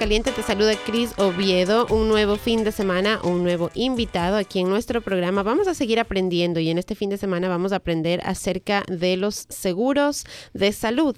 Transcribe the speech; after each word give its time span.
Caliente 0.00 0.32
te 0.32 0.42
saluda 0.42 0.72
Cris 0.86 1.12
Oviedo. 1.18 1.86
Un 1.90 2.08
nuevo 2.08 2.36
fin 2.36 2.64
de 2.64 2.72
semana, 2.72 3.20
un 3.22 3.42
nuevo 3.42 3.70
invitado 3.74 4.38
aquí 4.38 4.60
en 4.60 4.70
nuestro 4.70 5.02
programa. 5.02 5.42
Vamos 5.42 5.68
a 5.68 5.74
seguir 5.74 6.00
aprendiendo 6.00 6.58
y 6.58 6.70
en 6.70 6.78
este 6.78 6.94
fin 6.94 7.10
de 7.10 7.18
semana 7.18 7.50
vamos 7.50 7.72
a 7.72 7.76
aprender 7.76 8.22
acerca 8.24 8.82
de 8.88 9.18
los 9.18 9.44
seguros 9.50 10.24
de 10.54 10.72
salud. 10.72 11.14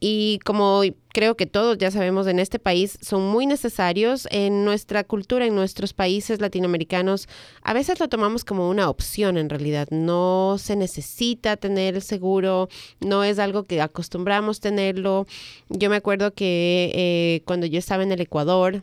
Y 0.00 0.40
como 0.44 0.82
creo 1.14 1.36
que 1.36 1.46
todos 1.46 1.78
ya 1.78 1.92
sabemos 1.92 2.26
en 2.26 2.40
este 2.40 2.58
país 2.58 2.98
son 3.00 3.24
muy 3.24 3.46
necesarios 3.46 4.26
en 4.32 4.64
nuestra 4.64 5.04
cultura, 5.04 5.46
en 5.46 5.54
nuestros 5.54 5.92
países 5.92 6.40
latinoamericanos. 6.40 7.28
A 7.62 7.72
veces 7.72 8.00
lo 8.00 8.08
tomamos 8.08 8.44
como 8.44 8.68
una 8.68 8.90
opción 8.90 9.38
en 9.38 9.48
realidad. 9.48 9.86
No 9.90 10.56
se 10.58 10.74
necesita 10.74 11.56
tener 11.56 11.94
el 11.94 12.02
seguro, 12.02 12.68
no 12.98 13.22
es 13.22 13.38
algo 13.38 13.62
que 13.62 13.80
acostumbramos 13.80 14.58
tenerlo. 14.58 15.26
Yo 15.68 15.88
me 15.88 15.96
acuerdo 15.96 16.34
que 16.34 16.90
eh, 16.92 17.42
cuando 17.44 17.66
yo 17.66 17.78
estaba 17.78 18.02
en 18.02 18.10
el 18.10 18.20
Ecuador, 18.20 18.82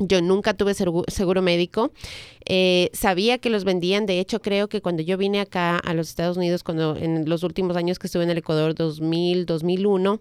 yo 0.00 0.20
nunca 0.22 0.54
tuve 0.54 0.74
seguro 0.74 1.40
médico. 1.40 1.92
Eh, 2.46 2.90
sabía 2.92 3.38
que 3.38 3.48
los 3.48 3.62
vendían. 3.62 4.06
De 4.06 4.18
hecho, 4.18 4.42
creo 4.42 4.68
que 4.68 4.82
cuando 4.82 5.04
yo 5.04 5.16
vine 5.16 5.40
acá 5.40 5.78
a 5.78 5.94
los 5.94 6.08
Estados 6.08 6.36
Unidos, 6.36 6.64
cuando 6.64 6.96
en 6.96 7.28
los 7.28 7.44
últimos 7.44 7.76
años 7.76 8.00
que 8.00 8.08
estuve 8.08 8.24
en 8.24 8.30
el 8.30 8.38
Ecuador, 8.38 8.74
2000, 8.74 9.46
2001, 9.46 10.20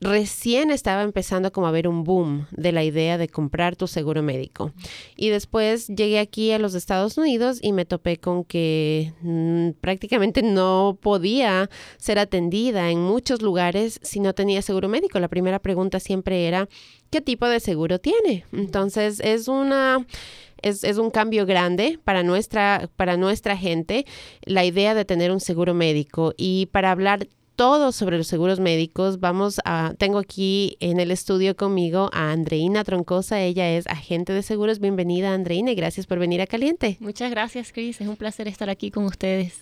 recién 0.00 0.70
estaba 0.70 1.02
empezando 1.02 1.52
como 1.52 1.66
a 1.66 1.70
ver 1.70 1.88
un 1.88 2.04
boom 2.04 2.46
de 2.50 2.72
la 2.72 2.84
idea 2.84 3.18
de 3.18 3.28
comprar 3.28 3.76
tu 3.76 3.86
seguro 3.86 4.22
médico. 4.22 4.72
Y 5.16 5.30
después 5.30 5.88
llegué 5.88 6.18
aquí 6.18 6.52
a 6.52 6.58
los 6.58 6.74
Estados 6.74 7.16
Unidos 7.16 7.58
y 7.62 7.72
me 7.72 7.84
topé 7.84 8.18
con 8.18 8.44
que 8.44 9.12
mm, 9.22 9.70
prácticamente 9.80 10.42
no 10.42 10.98
podía 11.00 11.70
ser 11.96 12.18
atendida 12.18 12.90
en 12.90 13.00
muchos 13.00 13.42
lugares 13.42 13.98
si 14.02 14.20
no 14.20 14.34
tenía 14.34 14.62
seguro 14.62 14.88
médico. 14.88 15.18
La 15.18 15.28
primera 15.28 15.58
pregunta 15.58 16.00
siempre 16.00 16.46
era, 16.46 16.68
¿qué 17.10 17.20
tipo 17.20 17.48
de 17.48 17.60
seguro 17.60 17.98
tiene? 17.98 18.44
Entonces 18.52 19.20
es 19.20 19.48
una... 19.48 20.06
Es, 20.62 20.84
es, 20.84 20.96
un 20.96 21.10
cambio 21.10 21.44
grande 21.44 21.98
para 22.02 22.22
nuestra, 22.22 22.88
para 22.96 23.18
nuestra 23.18 23.58
gente 23.58 24.06
la 24.42 24.64
idea 24.64 24.94
de 24.94 25.04
tener 25.04 25.30
un 25.30 25.38
seguro 25.38 25.74
médico. 25.74 26.32
Y 26.38 26.66
para 26.72 26.90
hablar 26.90 27.28
todo 27.56 27.90
sobre 27.90 28.18
los 28.18 28.26
seguros 28.26 28.60
médicos, 28.60 29.18
vamos 29.18 29.60
a, 29.64 29.94
tengo 29.96 30.18
aquí 30.18 30.76
en 30.80 31.00
el 31.00 31.10
estudio 31.10 31.56
conmigo 31.56 32.10
a 32.12 32.30
Andreina 32.30 32.84
Troncosa, 32.84 33.40
ella 33.40 33.70
es 33.70 33.86
agente 33.86 34.34
de 34.34 34.42
seguros. 34.42 34.78
Bienvenida 34.78 35.32
Andreina 35.32 35.72
y 35.72 35.74
gracias 35.74 36.06
por 36.06 36.18
venir 36.18 36.42
a 36.42 36.46
Caliente. 36.46 36.98
Muchas 37.00 37.30
gracias 37.30 37.72
Cris, 37.72 38.00
es 38.00 38.06
un 38.06 38.16
placer 38.16 38.46
estar 38.46 38.68
aquí 38.68 38.90
con 38.90 39.06
ustedes. 39.06 39.54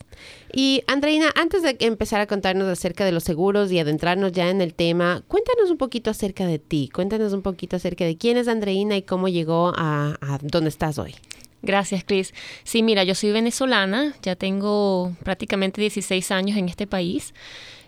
Y 0.53 0.83
Andreina, 0.89 1.31
antes 1.37 1.63
de 1.63 1.77
empezar 1.81 2.21
a 2.21 2.27
contarnos 2.27 2.69
acerca 2.69 3.05
de 3.05 3.13
los 3.13 3.23
seguros 3.23 3.71
y 3.71 3.79
adentrarnos 3.79 4.33
ya 4.33 4.51
en 4.51 4.61
el 4.61 4.75
tema, 4.75 5.23
cuéntanos 5.29 5.71
un 5.71 5.79
poquito 5.79 6.11
acerca 6.11 6.47
de 6.47 6.59
ti, 6.59 6.91
cuéntanos 6.93 7.33
un 7.33 7.43
poquito 7.43 7.77
acerca 7.77 8.05
de 8.05 8.17
quién 8.17 8.37
es 8.37 8.49
Andreina 8.49 8.97
y 8.97 9.03
cómo 9.03 9.29
llegó 9.29 9.73
a, 9.77 10.19
a 10.21 10.39
donde 10.43 10.69
estás 10.69 10.99
hoy. 10.99 11.15
Gracias, 11.63 12.05
Cris. 12.05 12.35
Sí, 12.65 12.83
mira, 12.83 13.05
yo 13.05 13.15
soy 13.15 13.33
venezolana, 13.33 14.15
ya 14.23 14.37
tengo 14.37 15.17
prácticamente 15.23 15.81
16 15.81 16.31
años 16.31 16.59
en 16.59 16.69
este 16.69 16.87
país. 16.87 17.33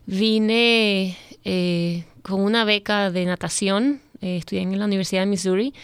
Vine 0.06 1.16
eh, 1.44 2.04
con 2.22 2.40
una 2.40 2.64
beca 2.64 3.10
de 3.10 3.24
natación, 3.24 4.00
eh, 4.20 4.36
estudié 4.36 4.62
en 4.62 4.78
la 4.78 4.84
Universidad 4.84 5.22
de 5.22 5.26
Missouri 5.26 5.74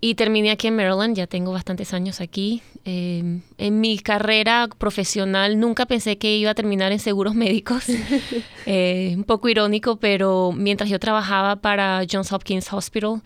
y 0.00 0.14
terminé 0.14 0.52
aquí 0.52 0.68
en 0.68 0.76
Maryland, 0.76 1.16
ya 1.16 1.26
tengo 1.26 1.50
bastantes 1.50 1.92
años 1.92 2.20
aquí. 2.20 2.62
Eh, 2.84 3.40
en 3.58 3.80
mi 3.80 3.98
carrera 3.98 4.68
profesional 4.78 5.58
nunca 5.58 5.86
pensé 5.86 6.18
que 6.18 6.36
iba 6.36 6.52
a 6.52 6.54
terminar 6.54 6.92
en 6.92 7.00
seguros 7.00 7.34
médicos, 7.34 7.86
un 8.66 9.24
poco 9.24 9.48
irónico, 9.48 9.96
pero 9.96 10.52
mientras 10.52 10.88
yo 10.88 11.00
trabajaba 11.00 11.56
para 11.56 12.02
Johns 12.10 12.32
Hopkins 12.32 12.72
Hospital, 12.72 13.22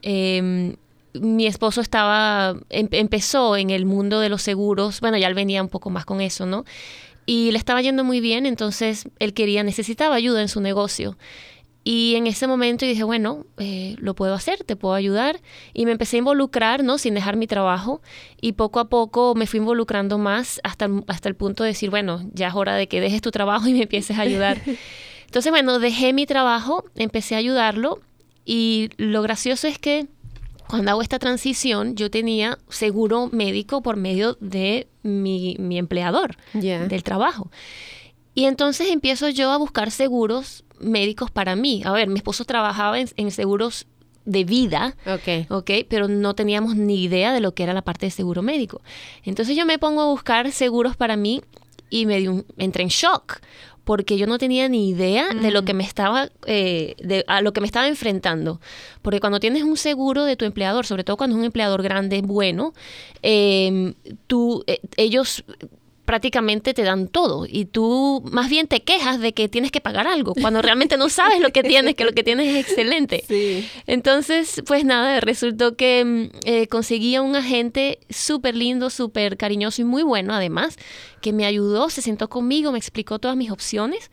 em, 0.00 0.76
mi 1.12 1.46
esposo 1.46 1.82
estaba, 1.82 2.56
em, 2.70 2.88
empezó 2.90 3.56
en 3.56 3.68
el 3.68 3.84
mundo 3.84 4.18
de 4.20 4.30
los 4.30 4.40
seguros, 4.40 5.00
bueno, 5.00 5.18
ya 5.18 5.28
él 5.28 5.34
venía 5.34 5.62
un 5.62 5.68
poco 5.68 5.90
más 5.90 6.06
con 6.06 6.22
eso, 6.22 6.46
¿no? 6.46 6.64
Y 7.26 7.50
le 7.50 7.58
estaba 7.58 7.80
yendo 7.82 8.04
muy 8.04 8.20
bien, 8.20 8.46
entonces 8.46 9.08
él 9.18 9.34
quería, 9.34 9.62
necesitaba 9.62 10.14
ayuda 10.14 10.42
en 10.42 10.48
su 10.48 10.60
negocio. 10.60 11.16
Y 11.86 12.14
en 12.16 12.26
ese 12.26 12.46
momento 12.46 12.86
dije, 12.86 13.04
bueno, 13.04 13.44
eh, 13.58 13.94
lo 13.98 14.14
puedo 14.14 14.32
hacer, 14.32 14.64
te 14.64 14.74
puedo 14.74 14.94
ayudar. 14.94 15.40
Y 15.74 15.84
me 15.84 15.92
empecé 15.92 16.16
a 16.16 16.20
involucrar, 16.20 16.82
¿no? 16.82 16.96
Sin 16.96 17.12
dejar 17.12 17.36
mi 17.36 17.46
trabajo. 17.46 18.00
Y 18.40 18.52
poco 18.52 18.80
a 18.80 18.88
poco 18.88 19.34
me 19.34 19.46
fui 19.46 19.58
involucrando 19.58 20.16
más 20.16 20.60
hasta, 20.64 20.88
hasta 21.08 21.28
el 21.28 21.36
punto 21.36 21.62
de 21.62 21.70
decir, 21.70 21.90
bueno, 21.90 22.22
ya 22.32 22.48
es 22.48 22.54
hora 22.54 22.74
de 22.74 22.88
que 22.88 23.02
dejes 23.02 23.20
tu 23.20 23.30
trabajo 23.30 23.68
y 23.68 23.74
me 23.74 23.82
empieces 23.82 24.18
a 24.18 24.22
ayudar. 24.22 24.62
Entonces, 25.26 25.50
bueno, 25.50 25.78
dejé 25.78 26.14
mi 26.14 26.24
trabajo, 26.24 26.84
empecé 26.96 27.34
a 27.34 27.38
ayudarlo. 27.38 28.00
Y 28.46 28.88
lo 28.96 29.20
gracioso 29.20 29.68
es 29.68 29.78
que 29.78 30.06
cuando 30.68 30.90
hago 30.90 31.02
esta 31.02 31.18
transición, 31.18 31.94
yo 31.94 32.10
tenía 32.10 32.58
seguro 32.68 33.28
médico 33.32 33.82
por 33.82 33.96
medio 33.96 34.36
de 34.40 34.88
mi, 35.02 35.56
empleador 35.78 36.36
del 36.52 37.02
trabajo. 37.02 37.50
Y 38.34 38.46
entonces 38.46 38.90
empiezo 38.90 39.28
yo 39.28 39.50
a 39.52 39.56
buscar 39.56 39.90
seguros 39.90 40.64
médicos 40.80 41.30
para 41.30 41.54
mí. 41.54 41.82
A 41.84 41.92
ver, 41.92 42.08
mi 42.08 42.16
esposo 42.16 42.44
trabajaba 42.44 42.98
en, 42.98 43.30
seguros 43.30 43.86
de 44.24 44.44
vida, 44.44 44.96
okay. 45.06 45.46
ok, 45.50 45.70
pero 45.88 46.08
no 46.08 46.34
teníamos 46.34 46.76
ni 46.76 47.04
idea 47.04 47.32
de 47.32 47.40
lo 47.40 47.54
que 47.54 47.62
era 47.62 47.74
la 47.74 47.82
parte 47.82 48.06
de 48.06 48.10
seguro 48.10 48.42
médico. 48.42 48.80
Entonces 49.22 49.56
yo 49.56 49.66
me 49.66 49.78
pongo 49.78 50.00
a 50.00 50.06
buscar 50.06 50.50
seguros 50.50 50.96
para 50.96 51.16
mí 51.16 51.42
y 51.90 52.06
me 52.06 52.44
entré 52.56 52.82
en 52.82 52.88
shock 52.88 53.40
porque 53.84 54.16
yo 54.16 54.26
no 54.26 54.38
tenía 54.38 54.68
ni 54.68 54.88
idea 54.88 55.28
de 55.30 55.50
lo 55.50 55.64
que 55.64 55.74
me 55.74 55.84
estaba 55.84 56.30
eh, 56.46 56.94
de, 57.02 57.24
a 57.28 57.42
lo 57.42 57.52
que 57.52 57.60
me 57.60 57.66
estaba 57.66 57.86
enfrentando. 57.86 58.60
Porque 59.02 59.20
cuando 59.20 59.40
tienes 59.40 59.62
un 59.62 59.76
seguro 59.76 60.24
de 60.24 60.36
tu 60.36 60.44
empleador 60.44 60.86
sobre 60.86 61.04
todo 61.04 61.16
cuando 61.16 61.36
es 61.36 61.40
un 61.40 61.44
empleador 61.44 61.82
grande 61.82 62.22
bueno 62.22 62.72
eh, 63.22 63.94
tú 64.26 64.64
eh, 64.66 64.80
ellos 64.96 65.44
prácticamente 66.04 66.74
te 66.74 66.82
dan 66.82 67.08
todo 67.08 67.46
y 67.48 67.64
tú 67.64 68.22
más 68.30 68.50
bien 68.50 68.66
te 68.66 68.82
quejas 68.82 69.20
de 69.20 69.32
que 69.32 69.48
tienes 69.48 69.70
que 69.70 69.80
pagar 69.80 70.06
algo 70.06 70.34
cuando 70.34 70.60
realmente 70.60 70.96
no 70.96 71.08
sabes 71.08 71.40
lo 71.40 71.50
que 71.50 71.62
tienes, 71.62 71.94
que 71.94 72.04
lo 72.04 72.12
que 72.12 72.22
tienes 72.22 72.54
es 72.54 72.66
excelente. 72.66 73.24
Entonces, 73.86 74.62
pues 74.66 74.84
nada, 74.84 75.20
resultó 75.20 75.76
que 75.76 76.04
mm, 76.04 76.36
eh, 76.44 76.66
conseguí 76.68 77.14
a 77.14 77.22
un 77.22 77.36
agente 77.36 77.98
súper 78.10 78.54
lindo, 78.54 78.90
súper 78.90 79.36
cariñoso 79.36 79.82
y 79.82 79.84
muy 79.84 80.02
bueno 80.02 80.34
además, 80.34 80.76
que 81.20 81.32
me 81.32 81.46
ayudó, 81.46 81.88
se 81.88 82.02
sentó 82.02 82.28
conmigo, 82.28 82.72
me 82.72 82.78
explicó 82.78 83.18
todas 83.18 83.36
mis 83.36 83.50
opciones 83.50 84.10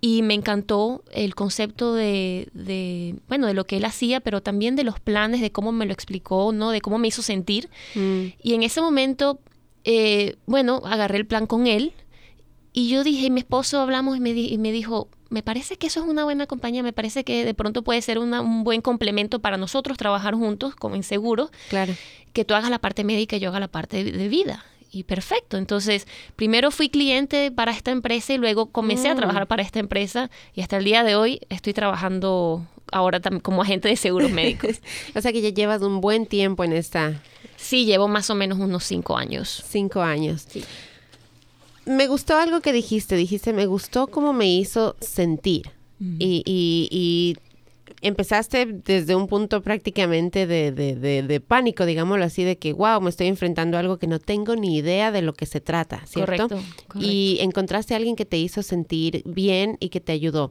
y 0.00 0.22
me 0.22 0.34
encantó 0.34 1.04
el 1.12 1.34
concepto 1.34 1.94
de, 1.94 2.48
de, 2.54 3.16
bueno, 3.28 3.46
de 3.46 3.54
lo 3.54 3.66
que 3.66 3.76
él 3.76 3.84
hacía, 3.84 4.20
pero 4.20 4.42
también 4.42 4.74
de 4.74 4.82
los 4.82 4.98
planes, 4.98 5.42
de 5.42 5.52
cómo 5.52 5.72
me 5.72 5.84
lo 5.84 5.92
explicó, 5.92 6.52
¿no? 6.52 6.70
De 6.70 6.80
cómo 6.80 6.98
me 6.98 7.08
hizo 7.08 7.22
sentir. 7.22 7.68
Mm. 7.94 8.26
Y 8.42 8.54
en 8.54 8.62
ese 8.62 8.80
momento 8.80 9.40
eh, 9.84 10.36
bueno, 10.46 10.82
agarré 10.84 11.18
el 11.18 11.26
plan 11.26 11.46
con 11.46 11.66
él 11.66 11.94
y 12.72 12.88
yo 12.88 13.02
dije, 13.02 13.26
y 13.26 13.30
mi 13.30 13.40
esposo 13.40 13.80
hablamos 13.80 14.16
y 14.16 14.20
me, 14.20 14.30
y 14.30 14.58
me 14.58 14.72
dijo, 14.72 15.08
me 15.30 15.42
parece 15.42 15.76
que 15.76 15.86
eso 15.86 16.00
es 16.00 16.06
una 16.06 16.24
buena 16.24 16.46
compañía, 16.46 16.82
me 16.82 16.92
parece 16.92 17.24
que 17.24 17.44
de 17.44 17.54
pronto 17.54 17.82
puede 17.82 18.02
ser 18.02 18.18
un 18.18 18.64
buen 18.64 18.80
complemento 18.80 19.40
para 19.40 19.56
nosotros 19.56 19.96
trabajar 19.96 20.34
juntos 20.34 20.74
como 20.74 20.96
en 20.96 21.02
seguro. 21.02 21.50
Claro. 21.68 21.94
Que 22.32 22.44
tú 22.44 22.54
hagas 22.54 22.70
la 22.70 22.78
parte 22.78 23.02
médica 23.04 23.36
y 23.36 23.40
yo 23.40 23.48
haga 23.48 23.60
la 23.60 23.68
parte 23.68 24.04
de, 24.04 24.28
vida. 24.28 24.64
Y 24.90 25.04
perfecto. 25.04 25.56
Entonces, 25.56 26.06
primero 26.36 26.70
fui 26.70 26.88
cliente 26.88 27.50
para 27.50 27.70
esta 27.72 27.90
empresa 27.90 28.32
y 28.32 28.38
luego 28.38 28.66
comencé 28.66 29.08
a 29.08 29.14
mm. 29.14 29.18
trabajar 29.18 29.46
para 29.46 29.62
esta 29.62 29.78
empresa 29.78 30.30
y 30.54 30.62
hasta 30.62 30.78
el 30.78 30.84
día 30.84 31.04
de 31.04 31.14
hoy 31.14 31.40
estoy 31.48 31.72
trabajando 31.74 32.66
ahora 32.90 33.20
como 33.42 33.62
agente 33.62 33.88
de 33.88 33.96
seguros 33.96 34.30
médicos. 34.32 34.80
o 35.14 35.20
sea 35.20 35.32
que 35.32 35.40
ya 35.40 35.50
llevas 35.50 35.82
un 35.82 36.00
buen 36.00 36.26
tiempo 36.26 36.64
en 36.64 36.72
esta 36.72 37.20
Sí, 37.60 37.84
llevo 37.84 38.08
más 38.08 38.30
o 38.30 38.34
menos 38.34 38.58
unos 38.58 38.84
cinco 38.84 39.16
años. 39.16 39.62
Cinco 39.68 40.00
años. 40.00 40.46
Sí. 40.48 40.64
Me 41.84 42.08
gustó 42.08 42.36
algo 42.36 42.60
que 42.60 42.72
dijiste. 42.72 43.16
Dijiste, 43.16 43.52
me 43.52 43.66
gustó 43.66 44.06
cómo 44.06 44.32
me 44.32 44.46
hizo 44.46 44.96
sentir. 45.00 45.70
y, 46.00 46.42
y, 46.46 46.88
y, 46.90 47.36
empezaste 48.02 48.66
desde 48.66 49.14
un 49.14 49.26
punto 49.26 49.62
prácticamente 49.62 50.46
de, 50.46 50.72
de, 50.72 51.22
de, 51.22 51.40
pánico, 51.40 51.84
digámoslo 51.84 52.24
así, 52.24 52.44
de 52.44 52.56
que, 52.56 52.72
wow, 52.72 53.00
me 53.00 53.10
estoy 53.10 53.26
enfrentando 53.26 53.76
a 53.76 53.80
algo 53.80 53.98
que 53.98 54.06
no 54.06 54.18
tengo 54.18 54.56
ni 54.56 54.76
idea 54.76 55.12
de 55.12 55.22
lo 55.22 55.34
que 55.34 55.46
se 55.46 55.60
trata, 55.60 56.04
¿cierto? 56.06 56.48
Correcto, 56.48 56.60
Y 56.98 57.38
encontraste 57.40 57.94
a 57.94 57.98
alguien 57.98 58.16
que 58.16 58.24
te 58.24 58.38
hizo 58.38 58.62
sentir 58.62 59.22
bien 59.26 59.76
y 59.80 59.90
que 59.90 60.00
te 60.00 60.12
ayudó. 60.12 60.50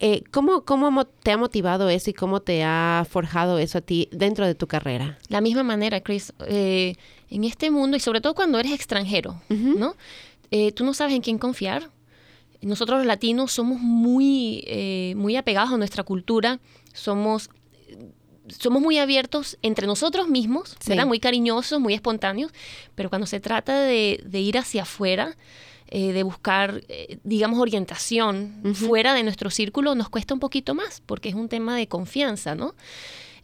Eh, 0.00 0.22
¿cómo, 0.30 0.64
¿Cómo 0.64 1.04
te 1.04 1.30
ha 1.30 1.36
motivado 1.36 1.90
eso 1.90 2.10
y 2.10 2.14
cómo 2.14 2.40
te 2.40 2.64
ha 2.64 3.06
forjado 3.08 3.58
eso 3.58 3.78
a 3.78 3.80
ti 3.82 4.08
dentro 4.10 4.46
de 4.46 4.54
tu 4.54 4.66
carrera? 4.66 5.18
La 5.28 5.40
misma 5.40 5.62
manera, 5.62 6.00
Chris. 6.00 6.32
Eh, 6.46 6.94
en 7.28 7.44
este 7.44 7.70
mundo, 7.70 7.96
y 7.96 8.00
sobre 8.00 8.20
todo 8.20 8.34
cuando 8.34 8.58
eres 8.58 8.72
extranjero, 8.72 9.40
¿no? 9.48 9.94
Eh, 10.50 10.72
tú 10.72 10.84
no 10.84 10.94
sabes 10.94 11.14
en 11.14 11.22
quién 11.22 11.38
confiar. 11.38 11.90
Nosotros 12.62 12.98
los 12.98 13.06
latinos 13.06 13.52
somos 13.52 13.78
muy, 13.78 15.14
muy 15.16 15.36
apegados 15.36 15.72
a 15.72 15.78
nuestra 15.78 16.02
cultura 16.02 16.60
somos 16.92 17.50
somos 18.58 18.82
muy 18.82 18.98
abiertos 18.98 19.58
entre 19.62 19.86
nosotros 19.86 20.28
mismos, 20.28 20.76
Muy 21.06 21.20
cariñosos, 21.20 21.80
muy 21.80 21.94
espontáneos, 21.94 22.52
pero 22.94 23.08
cuando 23.08 23.26
se 23.26 23.40
trata 23.40 23.80
de, 23.80 24.20
ir 24.32 24.58
hacia 24.58 24.82
afuera, 24.82 25.36
eh, 25.88 26.12
de 26.12 26.22
buscar, 26.22 26.82
eh, 26.88 27.18
digamos, 27.24 27.58
orientación 27.60 28.74
fuera 28.74 29.14
de 29.14 29.22
nuestro 29.22 29.50
círculo, 29.50 29.94
nos 29.94 30.08
cuesta 30.08 30.34
un 30.34 30.40
poquito 30.40 30.74
más, 30.74 31.02
porque 31.04 31.28
es 31.28 31.34
un 31.34 31.48
tema 31.48 31.76
de 31.76 31.86
confianza, 31.86 32.54
¿no? 32.54 32.74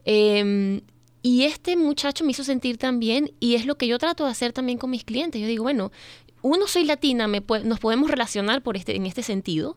Em, 0.04 0.80
y 1.22 1.42
este 1.42 1.76
muchacho 1.76 2.24
me 2.24 2.30
hizo 2.30 2.44
sentir 2.44 2.78
también, 2.78 3.32
y 3.40 3.56
es 3.56 3.66
lo 3.66 3.76
que 3.76 3.88
yo 3.88 3.98
trato 3.98 4.24
de 4.24 4.30
hacer 4.30 4.52
también 4.52 4.78
con 4.78 4.90
mis 4.90 5.02
clientes. 5.02 5.40
Yo 5.40 5.48
digo, 5.48 5.64
bueno, 5.64 5.90
uno, 6.42 6.68
soy 6.68 6.84
latina, 6.84 7.26
me 7.26 7.42
nos 7.64 7.80
podemos 7.80 8.08
relacionar 8.08 8.62
por 8.62 8.76
este, 8.76 8.94
en 8.94 9.06
este 9.06 9.24
sentido. 9.24 9.76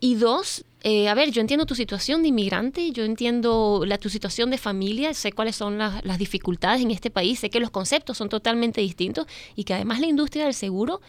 Y 0.00 0.16
dos, 0.16 0.66
eh, 0.86 1.08
a 1.08 1.14
ver, 1.14 1.30
yo 1.30 1.40
entiendo 1.40 1.64
tu 1.64 1.74
situación 1.74 2.20
de 2.20 2.28
inmigrante, 2.28 2.92
yo 2.92 3.04
entiendo 3.04 3.84
la, 3.86 3.96
tu 3.96 4.10
situación 4.10 4.50
de 4.50 4.58
familia, 4.58 5.14
sé 5.14 5.32
cuáles 5.32 5.56
son 5.56 5.78
las 5.78 6.18
dificultades 6.18 6.82
en 6.82 6.90
este 6.90 7.08
país, 7.10 7.38
sé 7.38 7.48
que 7.48 7.58
los 7.58 7.70
conceptos 7.70 8.18
son 8.18 8.28
totalmente 8.28 8.82
distintos 8.82 9.26
y 9.56 9.64
que 9.64 9.72
además 9.72 10.00
la 10.00 10.08
industria 10.08 10.44
del 10.44 10.52
seguro 10.52 11.00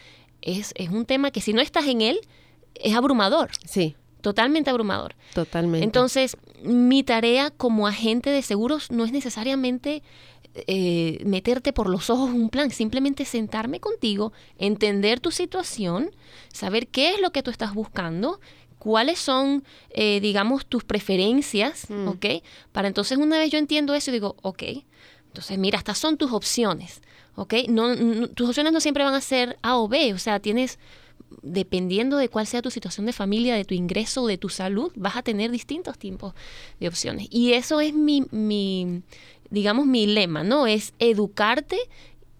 es, 0.41 0.71
es 0.77 0.89
un 0.91 1.05
tema 1.05 1.29
que 1.29 1.41
si 1.41 1.51
no 1.51 1.59
estás 1.59 1.87
en 1.87 1.99
él, 1.99 2.21
es 2.73 2.95
abrumador. 2.95 3.51
Sí. 3.65 3.97
Totalmente 4.21 4.69
abrumador. 4.69 5.13
Totalmente. 5.33 5.83
Entonces, 5.83 6.37
mi 6.63 7.03
tarea 7.03 7.51
como 7.51 7.85
agente 7.85 8.29
de 8.29 8.43
seguros 8.43 8.91
no 8.91 9.03
es 9.03 9.11
necesariamente 9.11 10.03
eh, 10.67 11.21
meterte 11.25 11.73
por 11.73 11.89
los 11.89 12.09
ojos 12.09 12.29
un 12.29 12.49
plan, 12.49 12.71
simplemente 12.71 13.25
sentarme 13.25 13.81
contigo, 13.81 14.31
entender 14.57 15.19
tu 15.19 15.31
situación, 15.31 16.11
saber 16.53 16.87
qué 16.87 17.13
es 17.13 17.19
lo 17.19 17.31
que 17.31 17.43
tú 17.43 17.51
estás 17.51 17.73
buscando, 17.73 18.39
cuáles 18.85 19.17
son, 19.17 19.63
eh, 19.89 20.19
digamos, 20.21 20.67
tus 20.67 20.83
preferencias, 20.83 21.89
mm. 21.89 22.07
¿ok? 22.07 22.25
Para 22.71 22.87
entonces 22.87 23.17
una 23.17 23.39
vez 23.39 23.49
yo 23.49 23.57
entiendo 23.57 23.95
eso, 23.95 24.11
digo, 24.11 24.35
ok, 24.43 24.61
entonces 25.25 25.57
mira, 25.57 25.79
estas 25.79 25.97
son 25.97 26.17
tus 26.17 26.31
opciones, 26.31 27.01
¿ok? 27.33 27.55
no, 27.67 28.27
tus 28.27 28.47
opciones 28.47 28.71
no 28.71 28.79
siempre 28.79 29.03
van 29.03 29.15
a 29.15 29.21
ser 29.21 29.57
A 29.63 29.79
o 29.79 29.87
B, 29.87 30.13
o 30.13 30.19
sea, 30.19 30.39
tienes 30.39 30.77
dependiendo 31.41 32.17
de 32.17 32.29
cuál 32.29 32.45
sea 32.45 32.61
tu 32.61 32.69
situación 32.69 33.07
de 33.07 33.13
familia, 33.13 33.55
de 33.55 33.65
tu 33.65 33.73
ingreso, 33.73 34.27
de 34.27 34.37
tu 34.37 34.49
salud, 34.49 34.91
vas 34.95 35.15
a 35.15 35.23
tener 35.23 35.49
distintos 35.49 35.97
tipos 35.97 36.35
de 36.79 36.87
opciones. 36.87 37.27
Y 37.31 37.53
eso 37.53 37.81
es 37.81 37.91
mi, 37.95 38.27
mi 38.29 39.01
digamos, 39.49 39.87
mi 39.87 40.05
lema, 40.05 40.43
¿no? 40.43 40.67
Es 40.67 40.93
educarte 40.99 41.79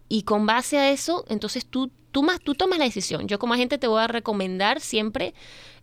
y 0.09 0.21
con 0.21 0.45
base 0.45 0.77
a 0.77 0.91
eso, 0.91 1.25
entonces 1.27 1.65
tú, 1.65 1.89
tú, 2.15 2.23
más, 2.23 2.39
tú 2.39 2.55
tomas 2.55 2.79
la 2.79 2.85
decisión. 2.85 3.27
Yo 3.27 3.39
como 3.39 3.55
agente 3.55 3.77
te 3.77 3.87
voy 3.87 4.01
a 4.01 4.07
recomendar 4.07 4.79
siempre 4.79 5.33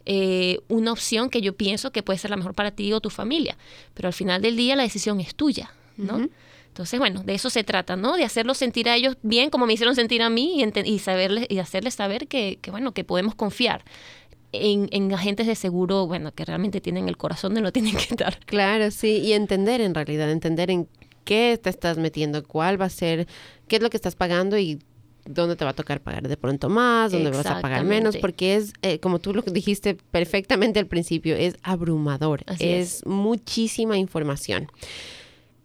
eh, 0.07 0.61
una 0.69 0.91
opción 0.91 1.29
que 1.29 1.43
yo 1.43 1.55
pienso 1.55 1.93
que 1.93 2.03
puede 2.03 2.19
ser 2.19 2.31
la 2.31 2.39
mejor 2.39 2.55
para 2.55 2.71
ti 2.71 2.91
o 2.95 3.03
tu 3.03 3.11
familia, 3.11 3.59
pero 3.93 4.09
al 4.09 4.15
final 4.15 4.41
del 4.41 4.57
día 4.57 4.75
la 4.75 4.83
decisión 4.83 5.21
es 5.21 5.35
tuya, 5.35 5.75
¿no? 5.99 6.27
Entonces, 6.69 6.99
bueno, 6.99 7.23
de 7.23 7.35
eso 7.35 7.51
se 7.51 7.65
trata, 7.65 7.97
¿no? 7.97 8.17
De 8.17 8.25
hacerlos 8.25 8.57
sentir 8.57 8.89
a 8.89 8.97
ellos 8.97 9.19
bien 9.21 9.51
como 9.51 9.67
me 9.67 9.75
hicieron 9.75 9.95
sentir 9.95 10.23
a 10.23 10.31
mí 10.31 10.63
y, 10.63 10.91
y, 10.91 10.99
saberles, 11.01 11.45
y 11.51 11.59
hacerles 11.59 11.97
saber 11.97 12.29
que, 12.29 12.59
que, 12.63 12.71
bueno, 12.71 12.93
que 12.93 13.05
podemos 13.05 13.35
confiar. 13.35 13.85
En, 14.53 14.89
en, 14.91 15.13
agentes 15.13 15.47
de 15.47 15.55
seguro, 15.55 16.07
bueno, 16.07 16.33
que 16.33 16.47
realmente 16.47 16.81
tienen 16.81 17.09
el 17.09 17.19
corazón 17.19 17.53
de 17.53 17.61
lo 17.61 17.73
tienen 17.73 17.97
que 17.97 18.15
dar. 18.15 18.39
Claro, 18.47 18.91
sí, 18.91 19.19
y 19.19 19.35
entender 19.35 19.83
en 19.83 19.95
realidad, 19.95 20.31
entender 20.31 20.71
en 20.71 20.89
qué 21.25 21.61
te 21.63 21.69
estás 21.69 21.99
metiendo, 21.99 22.43
cuál 22.43 22.81
va 22.81 22.87
a 22.87 22.91
ser, 22.91 23.27
qué 23.69 23.77
es 23.77 23.83
lo 23.83 23.91
que 23.91 23.99
estás 23.99 24.17
pagando 24.17 24.57
y 24.57 24.79
dónde 25.25 25.57
te 25.57 25.65
va 25.65 25.71
a 25.71 25.75
tocar 25.75 26.01
pagar 26.01 26.29
de 26.29 26.37
pronto 26.37 26.69
más, 26.69 27.13
dónde 27.13 27.31
vas 27.31 27.47
a 27.47 27.61
pagar 27.61 27.85
menos, 27.85 28.17
porque 28.17 28.57
es, 28.57 28.73
eh, 28.83 28.99
como 28.99 29.19
tú 29.19 29.35
lo 29.35 29.43
dijiste 29.43 29.97
perfectamente 30.11 30.79
al 30.79 30.87
principio, 30.87 31.37
es 31.37 31.57
abrumador, 31.63 32.45
es 32.59 33.05
muchísima 33.07 33.99
información. 33.99 34.69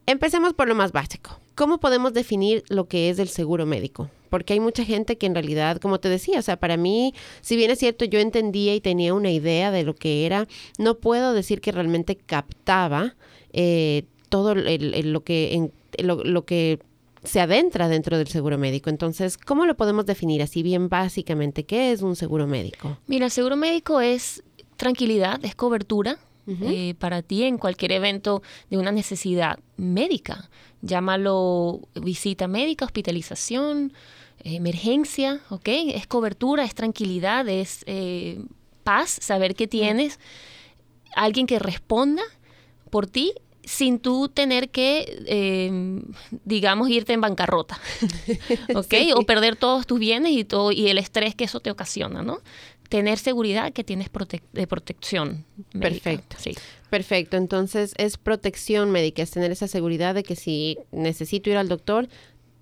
Empecemos 0.06 0.54
por 0.54 0.68
lo 0.68 0.75
más 0.75 0.94
básico. 0.94 1.39
¿Cómo 1.54 1.80
podemos 1.80 2.13
definir 2.13 2.63
lo 2.69 2.88
que 2.88 3.09
es 3.09 3.19
el 3.19 3.27
seguro 3.27 3.65
médico? 3.65 4.09
Porque 4.30 4.54
hay 4.54 4.59
mucha 4.59 4.86
gente 4.86 5.18
que 5.18 5.25
en 5.25 5.33
realidad, 5.33 5.77
como 5.77 6.00
te 6.00 6.07
decía, 6.07 6.39
o 6.39 6.42
sea, 6.42 6.57
para 6.57 6.77
mí, 6.77 7.13
si 7.42 7.56
bien 7.56 7.71
es 7.71 7.80
cierto, 7.80 8.06
yo 8.06 8.19
entendía 8.19 8.75
y 8.75 8.80
tenía 8.80 9.13
una 9.13 9.31
idea 9.31 9.71
de 9.71 9.83
lo 9.83 9.95
que 9.95 10.25
era, 10.25 10.48
no 10.77 10.95
puedo 10.95 11.33
decir 11.33 11.59
que 11.59 11.71
realmente 11.71 12.15
captaba 12.15 13.15
eh, 13.54 14.04
todo 14.30 14.56
lo, 14.56 15.24
que, 15.24 15.71
lo, 15.98 16.45
que 16.45 16.80
se 17.27 17.39
adentra 17.39 17.88
dentro 17.88 18.18
del 18.18 18.27
seguro 18.27 18.57
médico. 18.57 18.89
Entonces, 18.89 19.38
¿cómo 19.38 19.65
lo 19.65 19.75
podemos 19.75 20.06
definir 20.06 20.41
así 20.41 20.63
bien 20.63 20.89
básicamente? 20.89 21.65
¿Qué 21.65 21.91
es 21.91 22.01
un 22.01 22.15
seguro 22.15 22.47
médico? 22.47 22.97
Mira, 23.07 23.25
el 23.25 23.31
seguro 23.31 23.56
médico 23.56 24.01
es 24.01 24.44
tranquilidad, 24.77 25.44
es 25.44 25.56
cobertura 25.56 26.18
eh, 26.47 26.95
para 26.97 27.21
ti 27.21 27.44
en 27.44 27.57
cualquier 27.57 27.91
evento 27.91 28.41
de 28.69 28.77
una 28.77 28.91
necesidad 28.91 29.59
médica. 29.75 30.50
Llámalo 30.81 31.81
visita 31.95 32.47
médica, 32.47 32.85
hospitalización, 32.85 33.91
emergencia, 34.44 35.41
¿ok? 35.50 35.68
Es 35.68 36.07
cobertura, 36.07 36.63
es 36.63 36.73
tranquilidad, 36.73 37.50
es 37.50 37.83
eh, 37.85 38.39
paz, 38.83 39.18
saber 39.21 39.56
que 39.56 39.68
tienes 39.68 40.19
alguien 41.15 41.47
que 41.47 41.59
responda 41.59 42.21
por 42.89 43.07
ti 43.07 43.33
sin 43.67 43.99
tú 43.99 44.29
tener 44.29 44.69
que, 44.69 45.23
eh, 45.25 46.01
digamos, 46.45 46.89
irte 46.89 47.11
en 47.11 47.19
bancarrota, 47.19 47.77
¿ok? 48.75 48.93
O 49.15 49.23
perder 49.23 49.57
todos 49.57 49.85
tus 49.85 49.99
bienes 49.99 50.31
y, 50.31 50.45
todo, 50.45 50.71
y 50.71 50.87
el 50.87 50.97
estrés 50.97 51.35
que 51.35 51.43
eso 51.43 51.59
te 51.59 51.69
ocasiona, 51.69 52.23
¿no? 52.23 52.39
Tener 52.87 53.19
seguridad 53.19 53.73
que 53.73 53.83
tienes 53.83 54.09
de 54.53 54.67
protección. 54.67 55.43
Perfecto. 55.77 56.37
Sí. 56.39 56.55
Perfecto. 56.89 57.35
Entonces, 57.35 57.93
es 57.97 58.17
protección 58.17 58.89
médica, 58.91 59.21
es 59.21 59.31
tener 59.31 59.51
esa 59.51 59.67
seguridad 59.67 60.15
de 60.15 60.23
que 60.23 60.37
si 60.37 60.77
necesito 60.93 61.49
ir 61.49 61.57
al 61.57 61.67
doctor, 61.67 62.07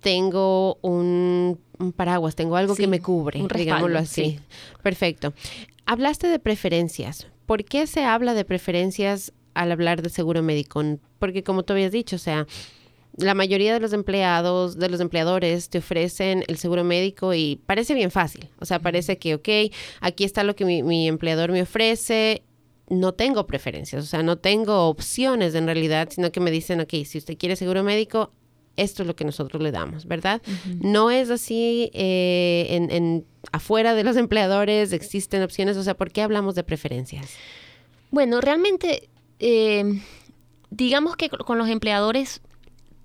tengo 0.00 0.78
un, 0.82 1.60
paraguas, 1.94 2.34
tengo 2.34 2.56
algo 2.56 2.74
que 2.74 2.88
me 2.88 3.00
cubre, 3.00 3.46
digámoslo 3.54 4.00
así. 4.00 4.40
Perfecto. 4.82 5.34
Hablaste 5.84 6.26
de 6.26 6.40
preferencias. 6.40 7.28
¿Por 7.46 7.64
qué 7.64 7.86
se 7.86 8.02
habla 8.02 8.34
de 8.34 8.44
preferencias 8.44 9.32
al 9.56 9.72
hablar 9.72 10.02
de 10.02 10.10
seguro 10.10 10.42
médico, 10.42 10.82
porque 11.18 11.42
como 11.42 11.64
tú 11.64 11.72
habías 11.72 11.90
dicho, 11.90 12.16
o 12.16 12.20
sea, 12.20 12.46
la 13.16 13.34
mayoría 13.34 13.72
de 13.72 13.80
los 13.80 13.92
empleados, 13.92 14.78
de 14.78 14.90
los 14.90 15.00
empleadores 15.00 15.70
te 15.70 15.78
ofrecen 15.78 16.44
el 16.48 16.58
seguro 16.58 16.84
médico 16.84 17.32
y 17.32 17.60
parece 17.66 17.94
bien 17.94 18.10
fácil. 18.10 18.48
O 18.60 18.66
sea, 18.66 18.78
parece 18.78 19.16
que, 19.18 19.34
ok, 19.34 19.74
aquí 20.00 20.24
está 20.24 20.44
lo 20.44 20.54
que 20.54 20.64
mi, 20.64 21.08
empleador 21.08 21.50
me 21.50 21.62
ofrece. 21.62 22.42
No 22.88 23.14
tengo 23.14 23.46
preferencias, 23.46 24.04
o 24.04 24.06
sea, 24.06 24.22
no 24.22 24.36
tengo 24.36 24.88
opciones 24.88 25.54
en 25.54 25.66
realidad, 25.66 26.08
sino 26.10 26.30
que 26.30 26.40
me 26.40 26.50
dicen, 26.50 26.80
ok, 26.80 26.92
si 27.04 27.18
usted 27.18 27.36
quiere 27.36 27.56
seguro 27.56 27.82
médico, 27.82 28.30
esto 28.76 29.02
es 29.02 29.08
lo 29.08 29.16
que 29.16 29.24
nosotros 29.24 29.60
le 29.60 29.72
damos, 29.72 30.06
¿verdad? 30.06 30.40
No 30.80 31.10
es 31.10 31.30
así 31.30 31.90
eh, 31.94 32.66
en, 32.70 32.90
en, 32.92 33.24
afuera 33.50 33.94
de 33.94 34.04
los 34.04 34.16
empleadores, 34.18 34.92
existen 34.92 35.42
opciones, 35.42 35.76
o 35.78 35.82
sea, 35.82 35.94
¿por 35.94 36.12
qué 36.12 36.22
hablamos 36.22 36.54
de 36.54 36.62
preferencias? 36.62 37.30
Bueno, 38.10 38.40
realmente 38.40 39.08
eh, 39.38 40.00
digamos 40.70 41.16
que 41.16 41.28
con 41.28 41.58
los 41.58 41.68
empleadores 41.68 42.40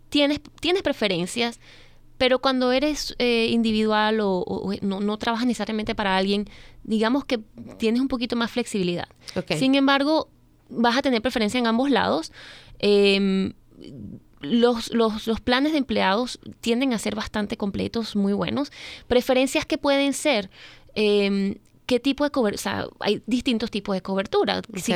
tienes, 0.10 0.40
tienes 0.60 0.84
preferencias, 0.84 1.60
pero 2.18 2.40
cuando 2.40 2.72
eres 2.72 3.16
eh, 3.18 3.48
individual 3.50 4.20
o, 4.22 4.72
no, 4.82 5.18
trabajas 5.18 5.48
necesariamente 5.48 5.96
para 5.96 6.18
alguien, 6.18 6.48
digamos 6.84 7.26
que 7.26 7.40
tienes 7.78 8.00
un 8.00 8.08
poquito 8.08 8.36
más 8.36 8.52
flexibilidad. 8.52 9.08
Sin 9.58 9.74
embargo, 9.74 10.30
vas 10.70 10.98
a 10.98 11.02
tener 11.02 11.22
preferencia 11.22 11.58
en 11.58 11.66
ambos 11.66 11.90
lados. 11.90 12.32
Em, 12.78 13.54
los, 14.42 14.92
los, 14.92 15.26
los, 15.26 15.40
planes 15.40 15.72
de 15.72 15.80
empleados 15.80 16.40
tienden 16.62 16.94
a 16.94 17.00
ser 17.00 17.16
bastante 17.16 17.58
completos, 17.58 18.16
muy 18.16 18.34
buenos. 18.34 18.72
Preferencias 19.08 19.66
que 19.66 19.80
pueden 19.80 20.14
ser 20.14 20.52
eh, 20.94 21.58
qué 21.92 22.00
tipo 22.00 22.24
de 22.24 22.32
cobertura, 22.32 22.56
o 22.56 22.64
sea, 22.64 22.88
hay 23.02 23.22
distintos 23.26 23.70
tipos 23.70 23.94
de 23.94 24.02
cobertura. 24.02 24.62
Si 24.78 24.94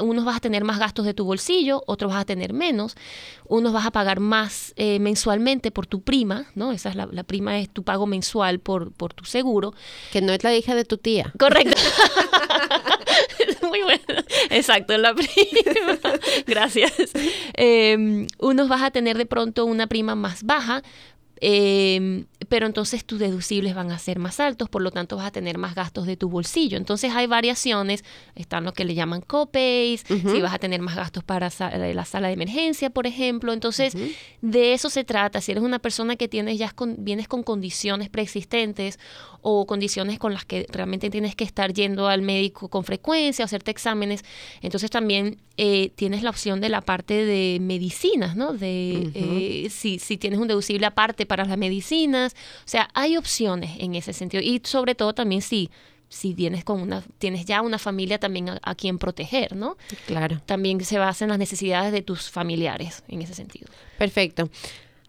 unos 0.00 0.24
vas 0.24 0.36
a 0.36 0.38
tener 0.38 0.62
más 0.62 0.78
gastos 0.78 1.04
de 1.04 1.12
tu 1.12 1.24
bolsillo, 1.24 1.82
otros 1.88 2.12
vas 2.12 2.20
a 2.20 2.24
tener 2.24 2.52
menos, 2.52 2.94
unos 3.48 3.72
vas 3.72 3.84
a 3.84 3.90
pagar 3.90 4.20
más 4.20 4.72
eh, 4.76 5.00
mensualmente 5.00 5.72
por 5.72 5.88
tu 5.88 6.02
prima, 6.02 6.46
¿no? 6.54 6.70
Esa 6.70 6.90
es 6.90 6.94
la, 6.94 7.08
prima 7.24 7.58
es 7.58 7.68
tu 7.68 7.82
pago 7.82 8.06
mensual 8.06 8.60
por, 8.60 8.92
por 8.92 9.14
tu 9.14 9.24
seguro. 9.24 9.74
Que 10.12 10.20
no 10.20 10.32
es 10.32 10.44
la 10.44 10.54
hija 10.54 10.76
de 10.76 10.84
tu 10.84 10.96
tía. 10.96 11.32
Correcto. 11.36 11.76
Muy 13.62 13.82
bueno. 13.82 14.22
Exacto, 14.50 14.96
la 14.96 15.14
prima. 15.14 15.30
Gracias. 16.46 16.92
Em, 17.54 18.26
unos 18.38 18.68
vas 18.68 18.82
a 18.82 18.90
tener 18.90 19.18
de 19.18 19.26
pronto 19.26 19.64
una 19.64 19.86
prima 19.86 20.14
más 20.14 20.44
baja, 20.44 20.82
eh, 21.40 22.24
pero 22.48 22.66
entonces 22.66 23.04
tus 23.04 23.18
deducibles 23.18 23.74
van 23.74 23.90
a 23.90 23.98
ser 23.98 24.18
más 24.18 24.40
altos, 24.40 24.68
por 24.68 24.82
lo 24.82 24.90
tanto 24.90 25.16
vas 25.16 25.26
a 25.26 25.30
tener 25.30 25.58
más 25.58 25.74
gastos 25.74 26.06
de 26.06 26.16
tu 26.16 26.28
bolsillo. 26.28 26.76
Entonces 26.76 27.12
hay 27.14 27.26
variaciones, 27.26 28.04
están 28.34 28.64
lo 28.64 28.72
que 28.72 28.84
le 28.84 28.94
llaman 28.94 29.20
copays, 29.20 30.04
si 30.06 30.40
vas 30.40 30.54
a 30.54 30.58
tener 30.58 30.80
más 30.80 30.96
gastos 30.96 31.24
para 31.24 31.48
eh, 31.48 31.94
la 31.94 32.04
sala 32.04 32.28
de 32.28 32.34
emergencia, 32.34 32.90
por 32.90 33.06
ejemplo. 33.06 33.52
Entonces, 33.52 33.94
de 34.40 34.72
eso 34.72 34.90
se 34.90 35.04
trata. 35.04 35.40
Si 35.40 35.52
eres 35.52 35.62
una 35.62 35.78
persona 35.78 36.16
que 36.16 36.28
tienes 36.28 36.58
ya 36.58 36.70
con, 36.70 36.96
vienes 37.04 37.28
con 37.28 37.42
condiciones 37.42 38.08
preexistentes 38.08 38.98
o 39.42 39.66
condiciones 39.66 40.18
con 40.18 40.32
las 40.32 40.44
que 40.44 40.66
realmente 40.70 41.10
tienes 41.10 41.34
que 41.36 41.44
estar 41.44 41.72
yendo 41.72 42.08
al 42.08 42.22
médico 42.22 42.68
con 42.68 42.84
frecuencia, 42.84 43.44
hacerte 43.44 43.70
exámenes, 43.70 44.24
entonces 44.62 44.90
también 44.90 45.38
eh, 45.56 45.90
tienes 45.94 46.22
la 46.22 46.30
opción 46.30 46.60
de 46.60 46.68
la 46.68 46.80
parte 46.80 47.24
de 47.24 47.58
medicinas, 47.60 48.36
¿no? 48.36 48.52
De 48.52 49.10
eh, 49.14 49.70
si, 49.70 49.98
si 49.98 50.16
tienes 50.16 50.38
un 50.38 50.48
deducible 50.48 50.86
aparte 50.86 51.26
para 51.28 51.44
las 51.44 51.56
medicinas, 51.56 52.34
o 52.34 52.68
sea, 52.68 52.88
hay 52.94 53.16
opciones 53.16 53.76
en 53.78 53.94
ese 53.94 54.12
sentido. 54.12 54.42
Y 54.42 54.60
sobre 54.64 54.94
todo 54.94 55.14
también 55.14 55.42
si 55.42 55.70
si 56.08 56.34
tienes, 56.34 56.64
con 56.64 56.80
una, 56.80 57.02
tienes 57.18 57.44
ya 57.44 57.60
una 57.60 57.78
familia 57.78 58.18
también 58.18 58.48
a, 58.62 58.74
quien 58.74 58.98
proteger, 58.98 59.54
¿no? 59.54 59.76
Claro. 60.06 60.40
También 60.46 60.82
se 60.82 60.98
basa 60.98 61.24
en 61.24 61.28
las 61.28 61.38
necesidades 61.38 61.92
de 61.92 62.00
tus 62.00 62.30
familiares 62.30 63.04
en 63.08 63.20
ese 63.20 63.34
sentido. 63.34 63.68
Perfecto. 63.98 64.48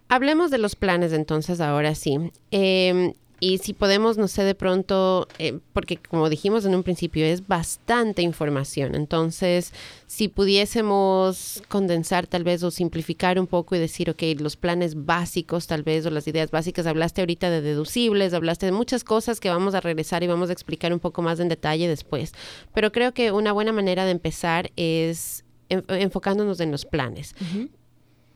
Hablemos 0.09 0.51
de 0.51 0.57
los 0.57 0.75
planes 0.75 1.13
entonces 1.13 1.61
ahora 1.61 1.95
sí. 1.95 2.17
Eh, 2.51 3.13
y 3.39 3.60
si 3.60 3.74
podemos, 3.74 4.17
no 4.17 4.27
sé, 4.27 4.43
de 4.43 4.55
pronto, 4.55 5.27
eh, 5.38 5.60
porque 5.74 5.98
como 5.98 6.29
dijimos 6.29 6.65
en 6.65 6.75
un 6.75 6.84
principio, 6.84 7.25
es 7.25 7.48
bastante 7.48 8.22
información. 8.22 8.96
Entonces, 8.96 9.74
si 10.08 10.27
pudiésemos 10.27 11.63
condensar 11.67 12.27
tal 12.27 12.43
vez 12.43 12.63
o 12.63 12.72
simplificar 12.72 13.39
un 13.39 13.48
poco 13.48 13.75
y 13.75 13.79
decir, 13.79 14.10
ok, 14.10 14.22
los 14.39 14.55
planes 14.55 15.05
básicos 15.05 15.67
tal 15.67 15.84
vez 15.84 16.05
o 16.05 16.10
las 16.10 16.27
ideas 16.27 16.51
básicas, 16.51 16.86
hablaste 16.86 17.22
ahorita 17.22 17.50
de 17.50 17.62
deducibles, 17.62 18.34
hablaste 18.34 18.65
de 18.65 18.72
muchas 18.72 19.03
cosas 19.03 19.39
que 19.39 19.50
vamos 19.50 19.74
a 19.74 19.81
regresar 19.81 20.24
y 20.24 20.27
vamos 20.27 20.50
a 20.50 20.53
explicar 20.53 20.93
un 20.93 21.00
poco 21.00 21.22
más 21.22 21.39
en 21.39 21.50
detalle 21.50 21.88
después. 21.88 22.34
Pero 22.74 22.91
creo 22.91 23.13
que 23.13 23.31
una 23.31 23.51
buena 23.51 23.72
manera 23.72 24.05
de 24.05 24.12
empezar 24.12 24.72
es 24.75 25.46
enfocándonos 25.69 26.60
en 26.60 26.72
los 26.72 26.86
planes. 26.86 27.36